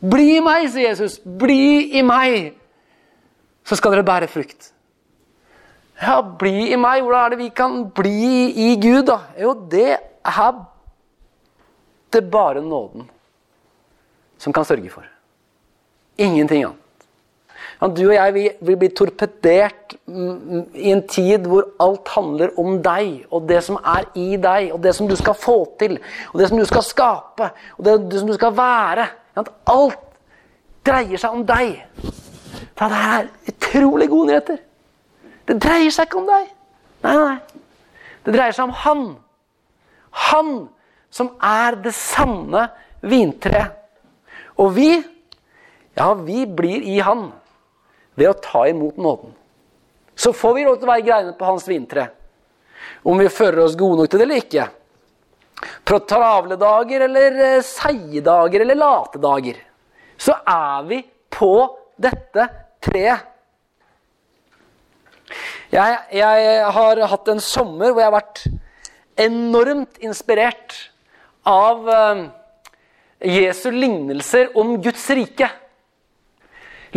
Bli 0.00 0.36
i 0.36 0.44
meg, 0.44 0.68
sier 0.70 0.90
Jesus. 0.90 1.18
Bli 1.24 1.96
i 1.98 2.02
meg, 2.06 2.54
så 3.66 3.78
skal 3.78 3.96
dere 3.96 4.06
bære 4.06 4.30
frukt. 4.30 4.72
Ja, 6.02 6.20
bli 6.20 6.70
i 6.72 6.78
meg. 6.78 7.02
Hvordan 7.02 7.24
er 7.24 7.34
det 7.34 7.40
vi 7.40 7.50
kan 7.56 7.78
bli 7.96 8.52
i 8.66 8.72
Gud, 8.80 9.06
da? 9.08 9.20
Jo, 9.40 9.54
det 9.70 9.96
er 9.96 10.54
det 12.12 12.24
bare 12.30 12.62
nåden 12.62 13.08
som 14.38 14.52
kan 14.52 14.64
sørge 14.64 14.90
for. 14.92 15.06
Ingenting 16.18 16.64
annet. 16.64 16.85
Du 17.94 18.06
og 18.08 18.14
jeg 18.14 18.34
vi, 18.34 18.44
vi 18.66 18.74
blir 18.78 18.92
torpedert 18.96 19.94
i 20.06 20.90
en 20.90 21.02
tid 21.08 21.46
hvor 21.46 21.68
alt 21.82 22.08
handler 22.14 22.54
om 22.58 22.78
deg 22.82 23.26
og 23.30 23.46
det 23.48 23.60
som 23.66 23.78
er 23.78 24.08
i 24.18 24.38
deg, 24.40 24.72
og 24.74 24.80
det 24.82 24.94
som 24.96 25.08
du 25.08 25.14
skal 25.18 25.36
få 25.38 25.56
til, 25.78 25.98
og 26.32 26.40
det 26.40 26.48
som 26.50 26.58
du 26.58 26.64
skal 26.66 26.84
skape, 26.86 27.50
og 27.76 27.84
det, 27.84 27.96
det 28.10 28.22
som 28.22 28.30
du 28.30 28.34
skal 28.34 28.56
være. 28.56 29.06
Alt 29.70 30.02
dreier 30.86 31.20
seg 31.20 31.36
om 31.36 31.44
deg. 31.46 31.76
For 32.76 32.92
det 32.92 33.02
er 33.12 33.30
utrolig 33.52 34.08
gode 34.10 34.32
nyheter. 34.32 34.60
Det 35.46 35.58
dreier 35.62 35.92
seg 35.94 36.08
ikke 36.08 36.20
om 36.22 36.28
deg. 36.30 36.50
Nei, 37.06 37.16
nei. 37.20 37.62
Det 38.26 38.34
dreier 38.34 38.54
seg 38.56 38.66
om 38.66 38.76
Han. 38.82 39.04
Han 40.30 40.54
som 41.12 41.34
er 41.44 41.76
det 41.84 41.94
sanne 41.94 42.66
vintreet. 43.04 43.82
Og 44.56 44.72
vi, 44.74 44.88
ja, 45.96 46.14
vi 46.16 46.46
blir 46.48 46.80
i 46.82 46.98
Han 47.04 47.28
ved 48.16 48.30
å 48.30 48.38
ta 48.42 48.64
imot 48.68 48.96
nåden. 48.96 49.34
Så 50.16 50.32
får 50.32 50.54
vi 50.56 50.64
lov 50.64 50.78
til 50.80 50.88
å 50.88 50.92
være 50.94 51.04
greinet 51.04 51.38
på 51.38 51.48
hans 51.48 51.66
vintre. 51.68 52.08
Om 53.06 53.20
vi 53.20 53.28
fører 53.32 53.66
oss 53.66 53.76
gode 53.78 54.00
nok 54.00 54.10
til 54.10 54.22
det 54.22 54.26
eller 54.26 54.42
ikke. 54.42 54.66
På 55.86 56.00
travle 56.08 56.56
dager 56.60 57.04
eller 57.06 57.40
eh, 57.44 57.64
seige 57.64 58.22
dager 58.24 58.64
eller 58.64 58.80
late 58.80 59.20
dager. 59.20 59.60
Så 60.16 60.32
er 60.48 60.86
vi 60.88 61.02
på 61.32 61.52
dette 62.00 62.48
treet. 62.84 63.32
Jeg, 65.74 65.96
jeg, 66.14 66.58
har 66.72 67.00
hatt 67.10 67.28
en 67.28 67.42
sommer 67.42 67.90
hvor 67.90 68.00
jeg 68.00 68.08
har 68.08 68.14
vært 68.14 68.42
enormt 69.20 69.98
inspirert 70.04 70.76
av 71.46 71.88
uh, 71.88 72.20
Jesu 73.26 73.68
lignelser 73.74 74.52
om 74.58 74.76
Guds 74.82 75.08
rike. 75.10 75.48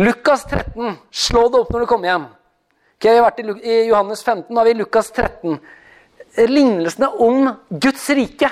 Lukas 0.00 0.46
13. 0.48 0.94
Slå 1.12 1.48
det 1.52 1.58
opp 1.60 1.72
når 1.74 1.84
du 1.84 1.88
kommer 1.90 2.08
hjem. 2.08 2.22
Okay, 2.96 3.12
vi 3.12 3.18
har 3.20 3.26
vært 3.26 3.64
i 3.64 3.74
Johannes 3.90 4.22
15, 4.24 4.46
nå 4.48 4.60
har 4.60 4.68
vi 4.68 4.72
i 4.72 4.78
Lukas 4.78 5.10
13. 5.12 5.58
Lignelsene 6.48 7.10
om 7.20 7.50
Guds 7.68 8.06
rike. 8.16 8.48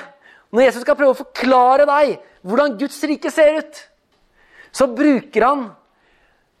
Når 0.53 0.65
Jesus 0.67 0.83
skal 0.85 0.97
prøve 0.99 1.15
å 1.15 1.19
forklare 1.23 1.87
deg 1.89 2.19
hvordan 2.45 2.77
Guds 2.77 2.99
rike 3.09 3.31
ser 3.33 3.59
ut, 3.61 3.81
så 4.73 4.89
bruker 4.93 5.45
han 5.45 5.65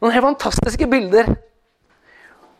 noen 0.01 0.15
helt 0.15 0.25
fantastiske 0.25 0.89
bilder. 0.89 1.29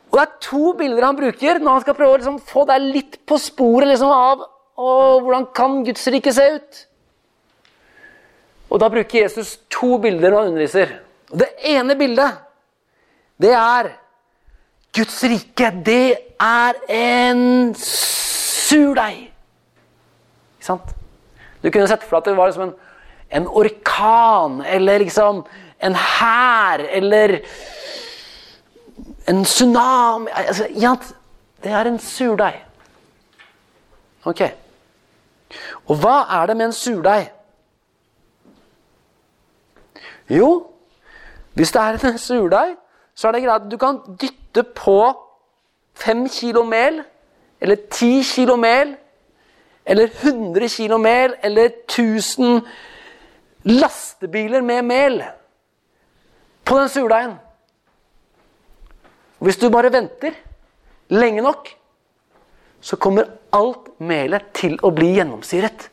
Og 0.09 0.17
det 0.17 0.25
er 0.25 0.37
to 0.45 0.73
bilder 0.77 1.09
han 1.09 1.17
bruker 1.17 1.61
når 1.61 1.79
han 1.79 1.85
skal 1.87 1.97
prøve 1.97 2.13
å 2.13 2.21
liksom 2.21 2.39
få 2.45 2.65
deg 2.69 2.89
litt 2.93 3.19
på 3.29 3.41
sporet 3.41 3.89
liksom, 3.89 4.13
av 4.13 4.45
hvordan 5.25 5.49
kan 5.55 5.81
Guds 5.87 6.05
rike 6.13 6.33
se 6.33 6.45
ut. 6.57 6.85
Og 8.69 8.81
da 8.81 8.89
bruker 8.93 9.23
Jesus 9.23 9.57
to 9.73 9.97
bilder 10.01 10.29
når 10.29 10.43
han 10.43 10.51
underviser. 10.53 10.99
Og 11.31 11.39
Det 11.39 11.49
ene 11.63 11.95
bildet, 11.95 12.37
det 13.41 13.53
er 13.53 13.91
Guds 14.95 15.23
rike. 15.23 15.71
Det 15.85 16.17
er 16.39 16.73
en 16.89 17.75
surdeig. 17.75 19.29
Ikke 20.57 20.65
sant? 20.65 20.95
Du 21.63 21.69
kunne 21.69 21.87
sett 21.87 22.03
for 22.03 22.17
deg 22.17 22.23
at 22.23 22.29
det 22.31 22.37
var 22.37 22.49
liksom 22.49 22.69
en, 22.69 22.75
en 23.31 23.47
orkan 23.47 24.61
eller 24.65 25.03
liksom 25.03 25.43
en 25.79 25.95
hær 25.95 26.83
eller 26.89 27.39
en 29.29 29.43
tsunami 29.45 30.31
altså, 30.33 30.67
ja, 30.75 30.95
Det 31.63 31.71
er 31.71 31.87
en 31.87 31.99
surdeig. 31.99 32.65
Ok. 34.23 34.41
Og 35.87 35.95
hva 35.99 36.21
er 36.39 36.45
det 36.47 36.55
med 36.57 36.69
en 36.69 36.73
surdeig? 36.73 37.31
Jo, 40.29 40.68
hvis 41.53 41.71
det 41.71 41.81
er 41.81 42.05
en 42.07 42.17
surdeig, 42.17 42.75
så 43.15 43.27
er 43.27 43.31
det 43.31 43.43
greit 43.43 43.65
at 43.65 43.71
du 43.71 43.77
kan 43.77 43.99
dytte 44.21 44.63
på 44.63 44.99
fem 45.93 46.27
kilo 46.29 46.63
mel, 46.63 47.01
eller 47.61 47.75
ti 47.91 48.21
kilo 48.23 48.55
mel, 48.55 48.95
eller 49.85 50.07
100 50.23 50.69
kilo 50.69 50.97
mel, 50.97 51.35
eller 51.43 51.69
1000 51.89 52.61
lastebiler 53.63 54.61
med 54.61 54.81
mel 54.81 55.23
på 56.65 56.79
den 56.79 56.89
surdeigen. 56.89 57.33
Hvis 59.39 59.57
du 59.57 59.69
bare 59.69 59.91
venter 59.91 60.31
lenge 61.09 61.41
nok, 61.41 61.69
så 62.81 62.95
kommer 62.95 63.23
alt 63.53 63.99
melet 63.99 64.51
til 64.53 64.77
å 64.83 64.91
bli 64.95 65.15
gjennomsyret. 65.17 65.89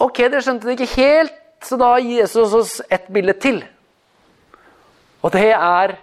Ok, 0.00 0.22
dere 0.22 0.40
skjønte 0.40 0.68
det 0.68 0.78
ikke 0.78 0.94
helt, 0.96 1.34
så 1.64 1.76
da 1.80 1.90
gir 2.00 2.22
Jesus 2.22 2.54
oss 2.56 2.76
et 2.88 3.08
bilde 3.12 3.34
til. 3.36 3.60
Og 5.20 5.34
det 5.34 5.50
er 5.52 5.98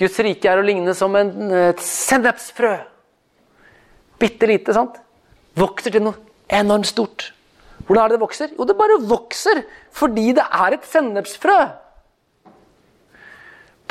Guds 0.00 0.16
rike 0.24 0.48
er 0.48 0.58
å 0.58 0.64
ligne 0.64 0.94
som 0.96 1.14
en, 1.18 1.30
et 1.70 1.82
sennepsfrø. 1.84 2.72
Bitte 4.20 4.48
lite, 4.48 4.74
sant? 4.74 4.96
Vokser 5.60 5.94
til 5.94 6.04
noe 6.06 6.16
enormt 6.50 6.88
stort. 6.90 7.28
Hvordan 7.84 8.02
er 8.02 8.10
det 8.10 8.16
det 8.16 8.24
vokser? 8.24 8.50
Jo, 8.56 8.66
det 8.66 8.78
bare 8.78 8.98
vokser 9.04 9.62
fordi 9.94 10.30
det 10.36 10.44
er 10.46 10.76
et 10.76 10.88
sennepsfrø. 10.88 11.58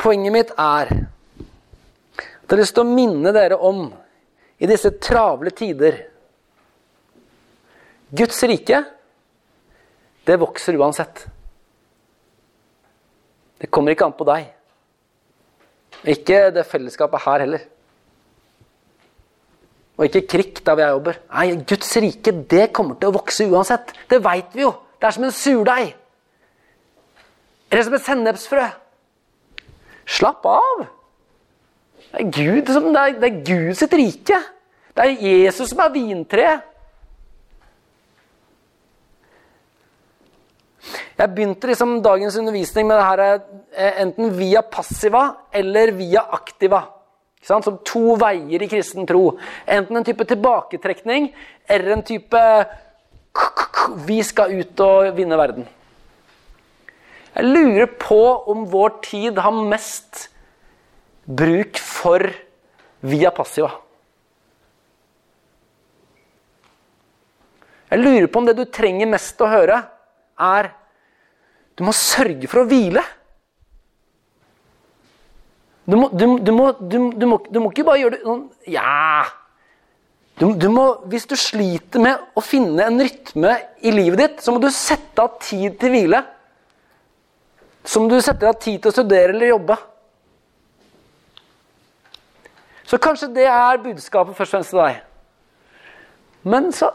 Poenget 0.00 0.34
mitt 0.34 0.52
er 0.56 0.90
at 0.90 2.50
jeg 2.50 2.56
har 2.56 2.62
lyst 2.64 2.74
til 2.74 2.82
å 2.82 2.90
minne 2.90 3.30
dere 3.36 3.56
om 3.62 3.84
i 4.60 4.66
disse 4.66 4.90
travle 4.98 5.52
tider 5.54 6.00
Guds 8.10 8.40
rike 8.50 8.80
det 10.30 10.38
vokser 10.38 10.78
uansett. 10.78 11.26
Det 13.60 13.68
kommer 13.68 13.92
ikke 13.92 14.06
an 14.06 14.16
på 14.16 14.26
deg. 14.28 14.46
Ikke 16.14 16.46
det 16.54 16.64
fellesskapet 16.68 17.24
her 17.26 17.44
heller. 17.44 17.64
Og 19.98 20.06
ikke 20.06 20.22
krikk 20.32 20.62
der 20.64 20.76
hvor 20.76 20.84
jeg 20.84 20.94
jobber. 20.94 21.18
Nei, 21.34 21.48
Guds 21.68 21.90
rike 22.00 22.32
det 22.48 22.70
kommer 22.76 22.96
til 22.96 23.10
å 23.10 23.16
vokse 23.18 23.48
uansett. 23.50 23.92
Det 24.08 24.22
veit 24.24 24.54
vi 24.56 24.64
jo. 24.64 24.70
Det 24.96 25.08
er 25.08 25.16
som 25.16 25.26
en 25.26 25.34
surdeig. 25.34 25.90
Eller 27.70 27.84
som 27.84 27.96
et 27.98 28.06
sennepsfrø. 28.06 28.64
Slapp 30.10 30.46
av. 30.48 30.86
Det 32.10 32.22
er 32.22 32.32
Gud, 32.32 32.62
det 32.70 32.78
er, 32.80 33.12
det 33.20 33.28
er 33.28 33.44
Gud 33.44 33.76
sitt 33.78 33.92
rike. 33.98 34.40
Det 34.96 35.04
er 35.04 35.20
Jesus 35.20 35.74
som 35.74 35.84
er 35.84 35.92
vintreet. 35.94 36.69
Jeg 41.20 41.34
begynte 41.36 41.68
liksom 41.68 41.98
dagens 42.00 42.36
undervisning 42.40 42.86
med 42.88 42.96
det 42.96 43.04
her 43.04 43.22
eh, 43.28 43.98
enten 44.06 44.30
via 44.38 44.62
passiva 44.64 45.24
eller 45.52 45.92
via 45.92 46.22
aktiva. 46.32 46.86
Som 47.44 47.60
to 47.84 48.14
veier 48.20 48.62
i 48.64 48.68
kristen 48.68 49.08
tro. 49.08 49.34
Enten 49.68 49.96
en 49.96 50.06
type 50.06 50.24
tilbaketrekning 50.28 51.28
eller 51.68 51.96
en 51.96 52.06
type 52.08 52.40
vi 54.08 54.18
skal 54.24 54.56
ut 54.60 54.82
og 54.84 55.12
vinne 55.16 55.36
verden. 55.40 55.68
Jeg 57.36 57.46
lurer 57.46 57.86
på 58.00 58.20
om 58.50 58.64
vår 58.72 58.96
tid 59.04 59.38
har 59.38 59.60
mest 59.60 60.26
bruk 61.28 61.78
for 61.78 62.24
via 63.04 63.30
passiva. 63.32 63.70
Jeg 67.90 68.04
lurer 68.04 68.28
på 68.30 68.40
om 68.40 68.46
det 68.48 68.56
du 68.58 68.66
trenger 68.70 69.08
mest 69.10 69.40
å 69.42 69.48
høre, 69.50 69.80
er 70.40 70.74
du 71.80 71.86
må 71.88 71.94
sørge 71.96 72.44
for 72.44 72.60
å 72.60 72.68
hvile. 72.68 73.00
Du 75.88 75.96
må, 75.96 76.10
du, 76.12 76.26
du 76.44 76.50
må, 76.52 76.66
du 76.76 77.24
må, 77.24 77.38
må 77.40 77.70
ikke 77.72 77.86
bare 77.88 78.02
gjøre 78.02 78.18
det 78.18 78.24
sånn 78.26 78.42
Ja! 78.68 79.24
Må, 80.40 80.84
hvis 81.12 81.24
du 81.28 81.34
sliter 81.36 82.00
med 82.00 82.36
å 82.36 82.42
finne 82.44 82.84
en 82.84 83.00
rytme 83.00 83.54
i 83.84 83.92
livet 83.92 84.20
ditt, 84.20 84.42
så 84.44 84.54
må 84.54 84.60
du 84.60 84.68
sette 84.72 85.24
av 85.24 85.34
tid 85.42 85.74
til 85.80 85.92
hvile. 85.92 86.20
Som 87.84 88.08
du 88.08 88.16
setter 88.20 88.48
av 88.48 88.58
tid 88.60 88.78
til 88.80 88.88
å 88.88 88.94
studere 88.94 89.34
eller 89.34 89.50
jobbe. 89.50 89.76
Så 92.88 93.00
kanskje 93.00 93.28
det 93.36 93.46
er 93.48 93.80
budskapet 93.84 94.36
først 94.36 94.52
og 94.52 94.58
fremst 94.58 94.72
til 94.72 94.82
deg. 94.82 95.00
Men 96.48 96.68
så 96.76 96.92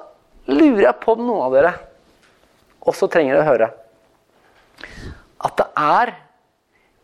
lurer 0.49 0.87
jeg 0.87 1.01
på 1.01 1.17
om 1.17 1.25
noen 1.25 1.47
av 1.47 1.57
dere 1.57 1.73
også 2.85 3.09
trenger 3.09 3.41
å 3.41 3.49
høre 3.49 3.71
at 5.45 5.57
det 5.57 5.67
er 5.77 6.13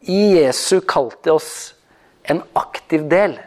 i 0.02 0.22
Jesu 0.40 0.82
kall 0.82 1.12
til 1.22 1.38
oss 1.38 1.52
en 2.30 2.42
aktiv 2.58 3.06
del. 3.10 3.38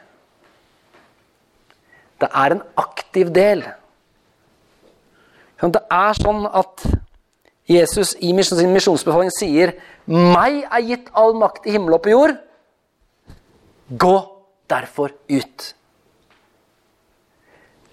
Det 2.21 2.29
er 2.31 2.55
en 2.55 2.63
aktiv 2.79 3.33
del. 3.35 3.65
Det 5.65 5.81
er 5.91 6.19
sånn 6.19 6.45
at 6.47 6.85
Jesus 7.71 8.13
i 8.21 8.33
sin 8.43 8.73
misjonsbefaling 8.73 9.31
sier 9.33 9.73
'Meg 10.07 10.67
er 10.71 10.83
gitt 10.85 11.09
all 11.15 11.35
makt 11.35 11.67
i 11.67 11.71
himmel 11.71 11.95
og 11.95 12.03
på 12.03 12.11
jord'. 12.11 12.37
Gå 13.89 14.17
derfor 14.69 15.11
ut. 15.31 15.75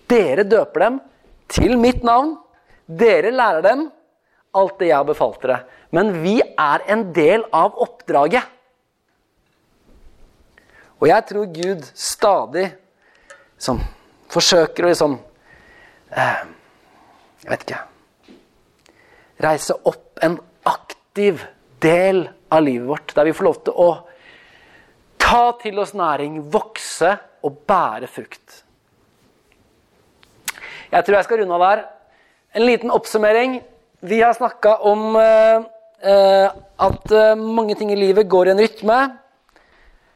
Dere 0.10 0.44
døper 0.44 0.80
dem 0.80 1.02
til 1.48 1.78
mitt 1.78 2.04
navn. 2.04 2.38
Dere 2.88 3.32
lærer 3.32 3.62
dem 3.62 3.92
alt 4.58 4.80
det 4.80 4.90
jeg 4.90 4.98
har 4.98 5.08
befalt 5.08 5.42
dere. 5.44 5.62
Men 5.96 6.14
vi 6.24 6.40
er 6.42 6.84
en 6.92 7.08
del 7.16 7.46
av 7.56 7.78
oppdraget. 7.82 8.44
Og 11.02 11.08
jeg 11.10 11.28
tror 11.32 11.54
Gud 11.56 11.88
stadig 11.98 12.68
som 13.62 13.82
forsøker 14.32 14.86
å 14.86 14.92
liksom 14.92 15.18
Jeg 16.12 17.50
vet 17.50 17.64
ikke 17.66 17.80
Reise 19.42 19.74
opp 19.90 20.22
en 20.22 20.36
aktiv 20.70 21.42
del 21.82 22.28
av 22.54 22.62
livet 22.62 22.86
vårt, 22.86 23.14
der 23.16 23.26
vi 23.26 23.34
får 23.34 23.48
lov 23.48 23.62
til 23.66 23.80
å 23.80 23.88
ta 25.18 25.46
til 25.62 25.80
oss 25.82 25.96
næring, 25.98 26.36
vokse 26.54 27.16
og 27.42 27.64
bære 27.66 28.10
frukt. 28.12 28.60
Jeg 30.92 31.08
tror 31.08 31.18
jeg 31.18 31.26
skal 31.26 31.42
runde 31.42 31.58
av 31.58 31.64
der. 31.66 31.84
En 32.60 32.68
liten 32.68 32.94
oppsummering. 32.94 33.62
Vi 34.04 34.22
har 34.22 34.34
snakka 34.34 34.78
om 34.78 35.16
eh, 35.16 35.62
eh, 36.10 36.50
at 36.82 37.12
eh, 37.14 37.36
mange 37.38 37.76
ting 37.78 37.92
i 37.94 37.98
livet 38.00 38.26
går 38.26 38.48
i 38.48 38.52
en 38.56 38.62
rytme. 38.64 38.96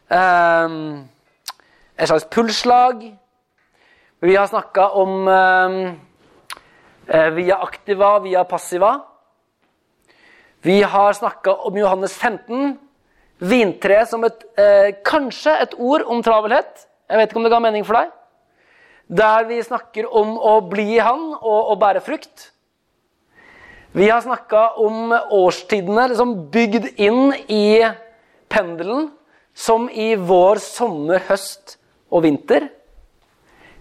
Eh, 0.10 0.74
et 1.94 2.10
slags 2.10 2.26
pulsslag. 2.34 3.04
Vi 4.26 4.34
har 4.34 4.50
snakka 4.50 4.88
om 4.98 5.30
eh, 5.30 7.30
via 7.38 7.60
aktiva, 7.62 8.10
via 8.26 8.42
passiva. 8.50 8.96
Vi 10.66 10.82
har 10.82 11.14
snakka 11.14 11.54
om 11.70 11.78
Johannes 11.78 12.18
15. 12.18 12.80
Vintre 13.38 14.02
som 14.10 14.26
et, 14.26 14.50
eh, 14.58 14.98
kanskje 15.06 15.54
et 15.62 15.78
ord 15.78 16.10
om 16.10 16.26
travelhet. 16.26 16.90
Jeg 17.06 17.22
vet 17.22 17.30
ikke 17.30 17.44
om 17.44 17.46
det 17.46 17.54
ga 17.54 17.62
mening 17.62 17.86
for 17.86 18.02
deg. 18.02 18.10
Der 19.14 19.46
vi 19.46 19.62
snakker 19.62 20.10
om 20.10 20.40
å 20.42 20.58
bli 20.74 20.98
i 20.98 21.06
Han 21.06 21.36
og 21.38 21.76
å 21.76 21.78
bære 21.78 22.02
frukt. 22.02 22.50
Vi 23.96 24.10
har 24.10 24.20
snakka 24.20 24.74
om 24.84 25.14
årstidene 25.16 26.10
liksom 26.12 26.34
bygd 26.52 26.90
inn 27.00 27.30
i 27.48 27.80
pendelen 28.52 29.06
som 29.56 29.86
i 29.88 30.10
vår, 30.20 30.60
sommer, 30.60 31.24
høst 31.30 31.78
og 32.12 32.26
vinter. 32.26 32.66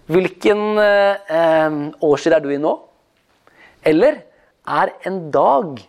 Hvilken 0.07 0.79
eh, 0.79 1.75
årstid 1.99 2.37
er 2.37 2.45
du 2.45 2.47
i 2.55 2.61
nå? 2.63 2.71
Eller 3.83 4.21
er 4.63 4.93
en 5.03 5.19
dag 5.35 5.83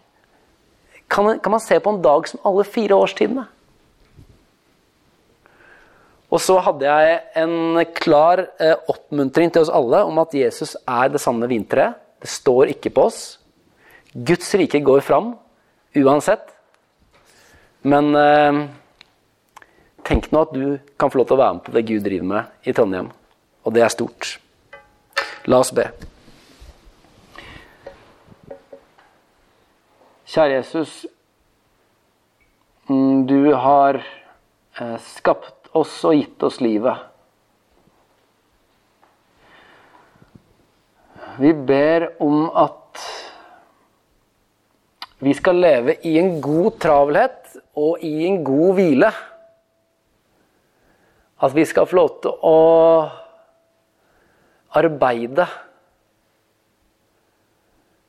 kan, 1.06 1.38
kan 1.38 1.54
man 1.54 1.62
se 1.62 1.78
på 1.78 1.94
en 1.94 2.02
dag 2.02 2.26
som 2.26 2.42
alle 2.50 2.66
fire 2.66 2.98
årstidene? 2.98 3.46
Og 6.34 6.42
så 6.42 6.58
hadde 6.66 6.90
jeg 6.90 7.22
en 7.46 7.78
klar 7.94 8.48
eh, 8.58 8.74
oppmuntring 8.90 9.54
til 9.54 9.62
oss 9.62 9.70
alle 9.70 10.02
om 10.10 10.18
at 10.26 10.34
Jesus 10.34 10.74
er 10.82 11.14
det 11.14 11.22
sanne 11.22 11.46
vintreet. 11.46 11.94
Det 12.18 12.34
står 12.34 12.74
ikke 12.74 12.90
på 12.90 13.06
oss. 13.06 13.36
Guds 14.16 14.54
rike 14.56 14.80
går 14.80 15.04
fram 15.04 15.34
uansett. 15.96 16.48
Men 17.84 18.14
eh, 18.16 18.66
Tenk 20.06 20.28
nå 20.30 20.44
at 20.46 20.52
du 20.54 20.78
kan 20.94 21.10
få 21.10 21.18
lov 21.18 21.26
til 21.26 21.34
å 21.34 21.40
være 21.40 21.54
med 21.56 21.64
på 21.66 21.72
det 21.74 21.86
Gud 21.88 22.04
driver 22.06 22.26
med 22.30 22.68
i 22.70 22.74
Trondheim. 22.76 23.08
Og 23.66 23.74
det 23.74 23.82
er 23.82 23.90
stort. 23.90 24.36
La 25.50 25.58
oss 25.64 25.72
be. 25.74 25.88
Kjære 30.30 30.60
Jesus. 30.60 30.94
Mm, 32.86 33.26
du 33.26 33.50
har 33.58 33.98
eh, 33.98 34.96
skapt 35.16 35.72
oss 35.74 35.98
og 36.06 36.14
gitt 36.20 36.46
oss 36.46 36.60
livet. 36.62 37.02
Vi 41.42 41.50
ber 41.66 42.12
om 42.22 42.46
at 42.54 42.85
vi 45.18 45.32
skal 45.34 45.56
leve 45.56 45.96
i 46.04 46.18
en 46.20 46.40
god 46.44 46.76
travelhet 46.80 47.56
og 47.76 48.02
i 48.04 48.26
en 48.28 48.42
god 48.44 48.74
hvile. 48.76 49.08
At 51.40 51.54
vi 51.56 51.64
skal 51.68 51.88
få 51.88 51.96
lov 51.96 52.10
til 52.24 52.36
å 52.44 52.58
arbeide. 54.76 55.48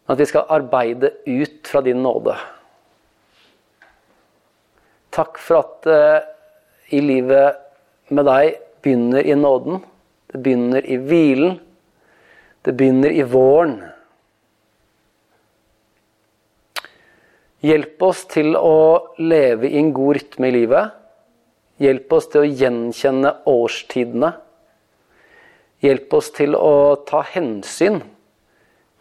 At 0.08 0.20
vi 0.20 0.28
skal 0.28 0.52
arbeide 0.52 1.14
ut 1.28 1.68
fra 1.68 1.84
din 1.84 2.04
nåde. 2.04 2.36
Takk 5.16 5.40
for 5.42 5.64
at 5.64 5.88
uh, 5.88 6.20
i 6.94 7.00
livet 7.02 7.56
med 8.12 8.28
deg 8.28 8.60
begynner 8.84 9.24
i 9.24 9.36
nåden. 9.36 9.80
Det 10.28 10.44
begynner 10.44 10.84
i 10.84 11.00
hvilen. 11.00 11.58
Det 12.68 12.76
begynner 12.76 13.16
i 13.16 13.24
våren. 13.24 13.80
Hjelp 17.66 18.04
oss 18.06 18.26
til 18.30 18.54
å 18.54 19.16
leve 19.18 19.72
i 19.72 19.80
en 19.80 19.90
god 19.96 20.20
rytme 20.20 20.50
i 20.52 20.54
livet. 20.54 20.92
Hjelp 21.82 22.14
oss 22.14 22.28
til 22.30 22.44
å 22.44 22.50
gjenkjenne 22.50 23.32
årstidene. 23.50 24.30
Hjelp 25.82 26.14
oss 26.18 26.30
til 26.38 26.54
å 26.58 26.98
ta 27.06 27.24
hensyn 27.34 28.00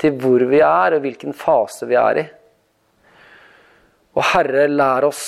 til 0.00 0.16
hvor 0.20 0.44
vi 0.48 0.60
er, 0.64 0.96
og 0.96 1.04
hvilken 1.04 1.36
fase 1.36 1.88
vi 1.88 1.96
er 2.00 2.20
i. 2.20 2.24
Og 4.16 4.24
Herre, 4.32 4.64
lær 4.72 5.04
oss 5.08 5.24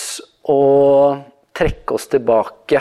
å 0.49 0.61
trekke 1.57 1.97
oss 1.97 2.09
tilbake 2.09 2.81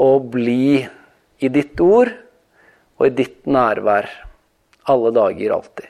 og 0.00 0.30
bli 0.32 0.80
i 0.80 1.52
ditt 1.52 1.80
ord 1.84 2.12
og 2.96 3.04
i 3.08 3.12
ditt 3.12 3.44
nærvær 3.48 4.08
alle 4.88 5.12
dager, 5.12 5.56
alltid. 5.56 5.88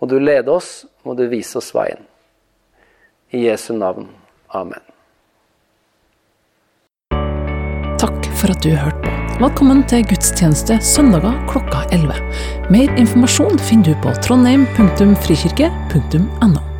Må 0.00 0.08
du 0.08 0.16
lede 0.20 0.52
oss, 0.52 0.84
må 1.04 1.14
du 1.14 1.28
vise 1.30 1.58
oss 1.60 1.74
veien. 1.76 2.02
I 3.34 3.36
Jesu 3.46 3.72
navn. 3.76 4.08
Amen. 4.54 4.80
Takk 8.00 8.26
for 8.38 8.48
at 8.52 8.62
du 8.64 8.70
hørte 8.74 9.00
på. 9.04 9.10
Velkommen 9.40 9.82
til 9.90 10.04
gudstjeneste 10.06 10.78
søndager 10.84 11.46
klokka 11.50 11.78
11. 11.92 12.14
Mer 12.70 12.98
informasjon 13.00 13.58
finner 13.58 13.84
du 13.90 13.94
på 14.04 14.10
trondheim.frikirke.no. 14.22 16.73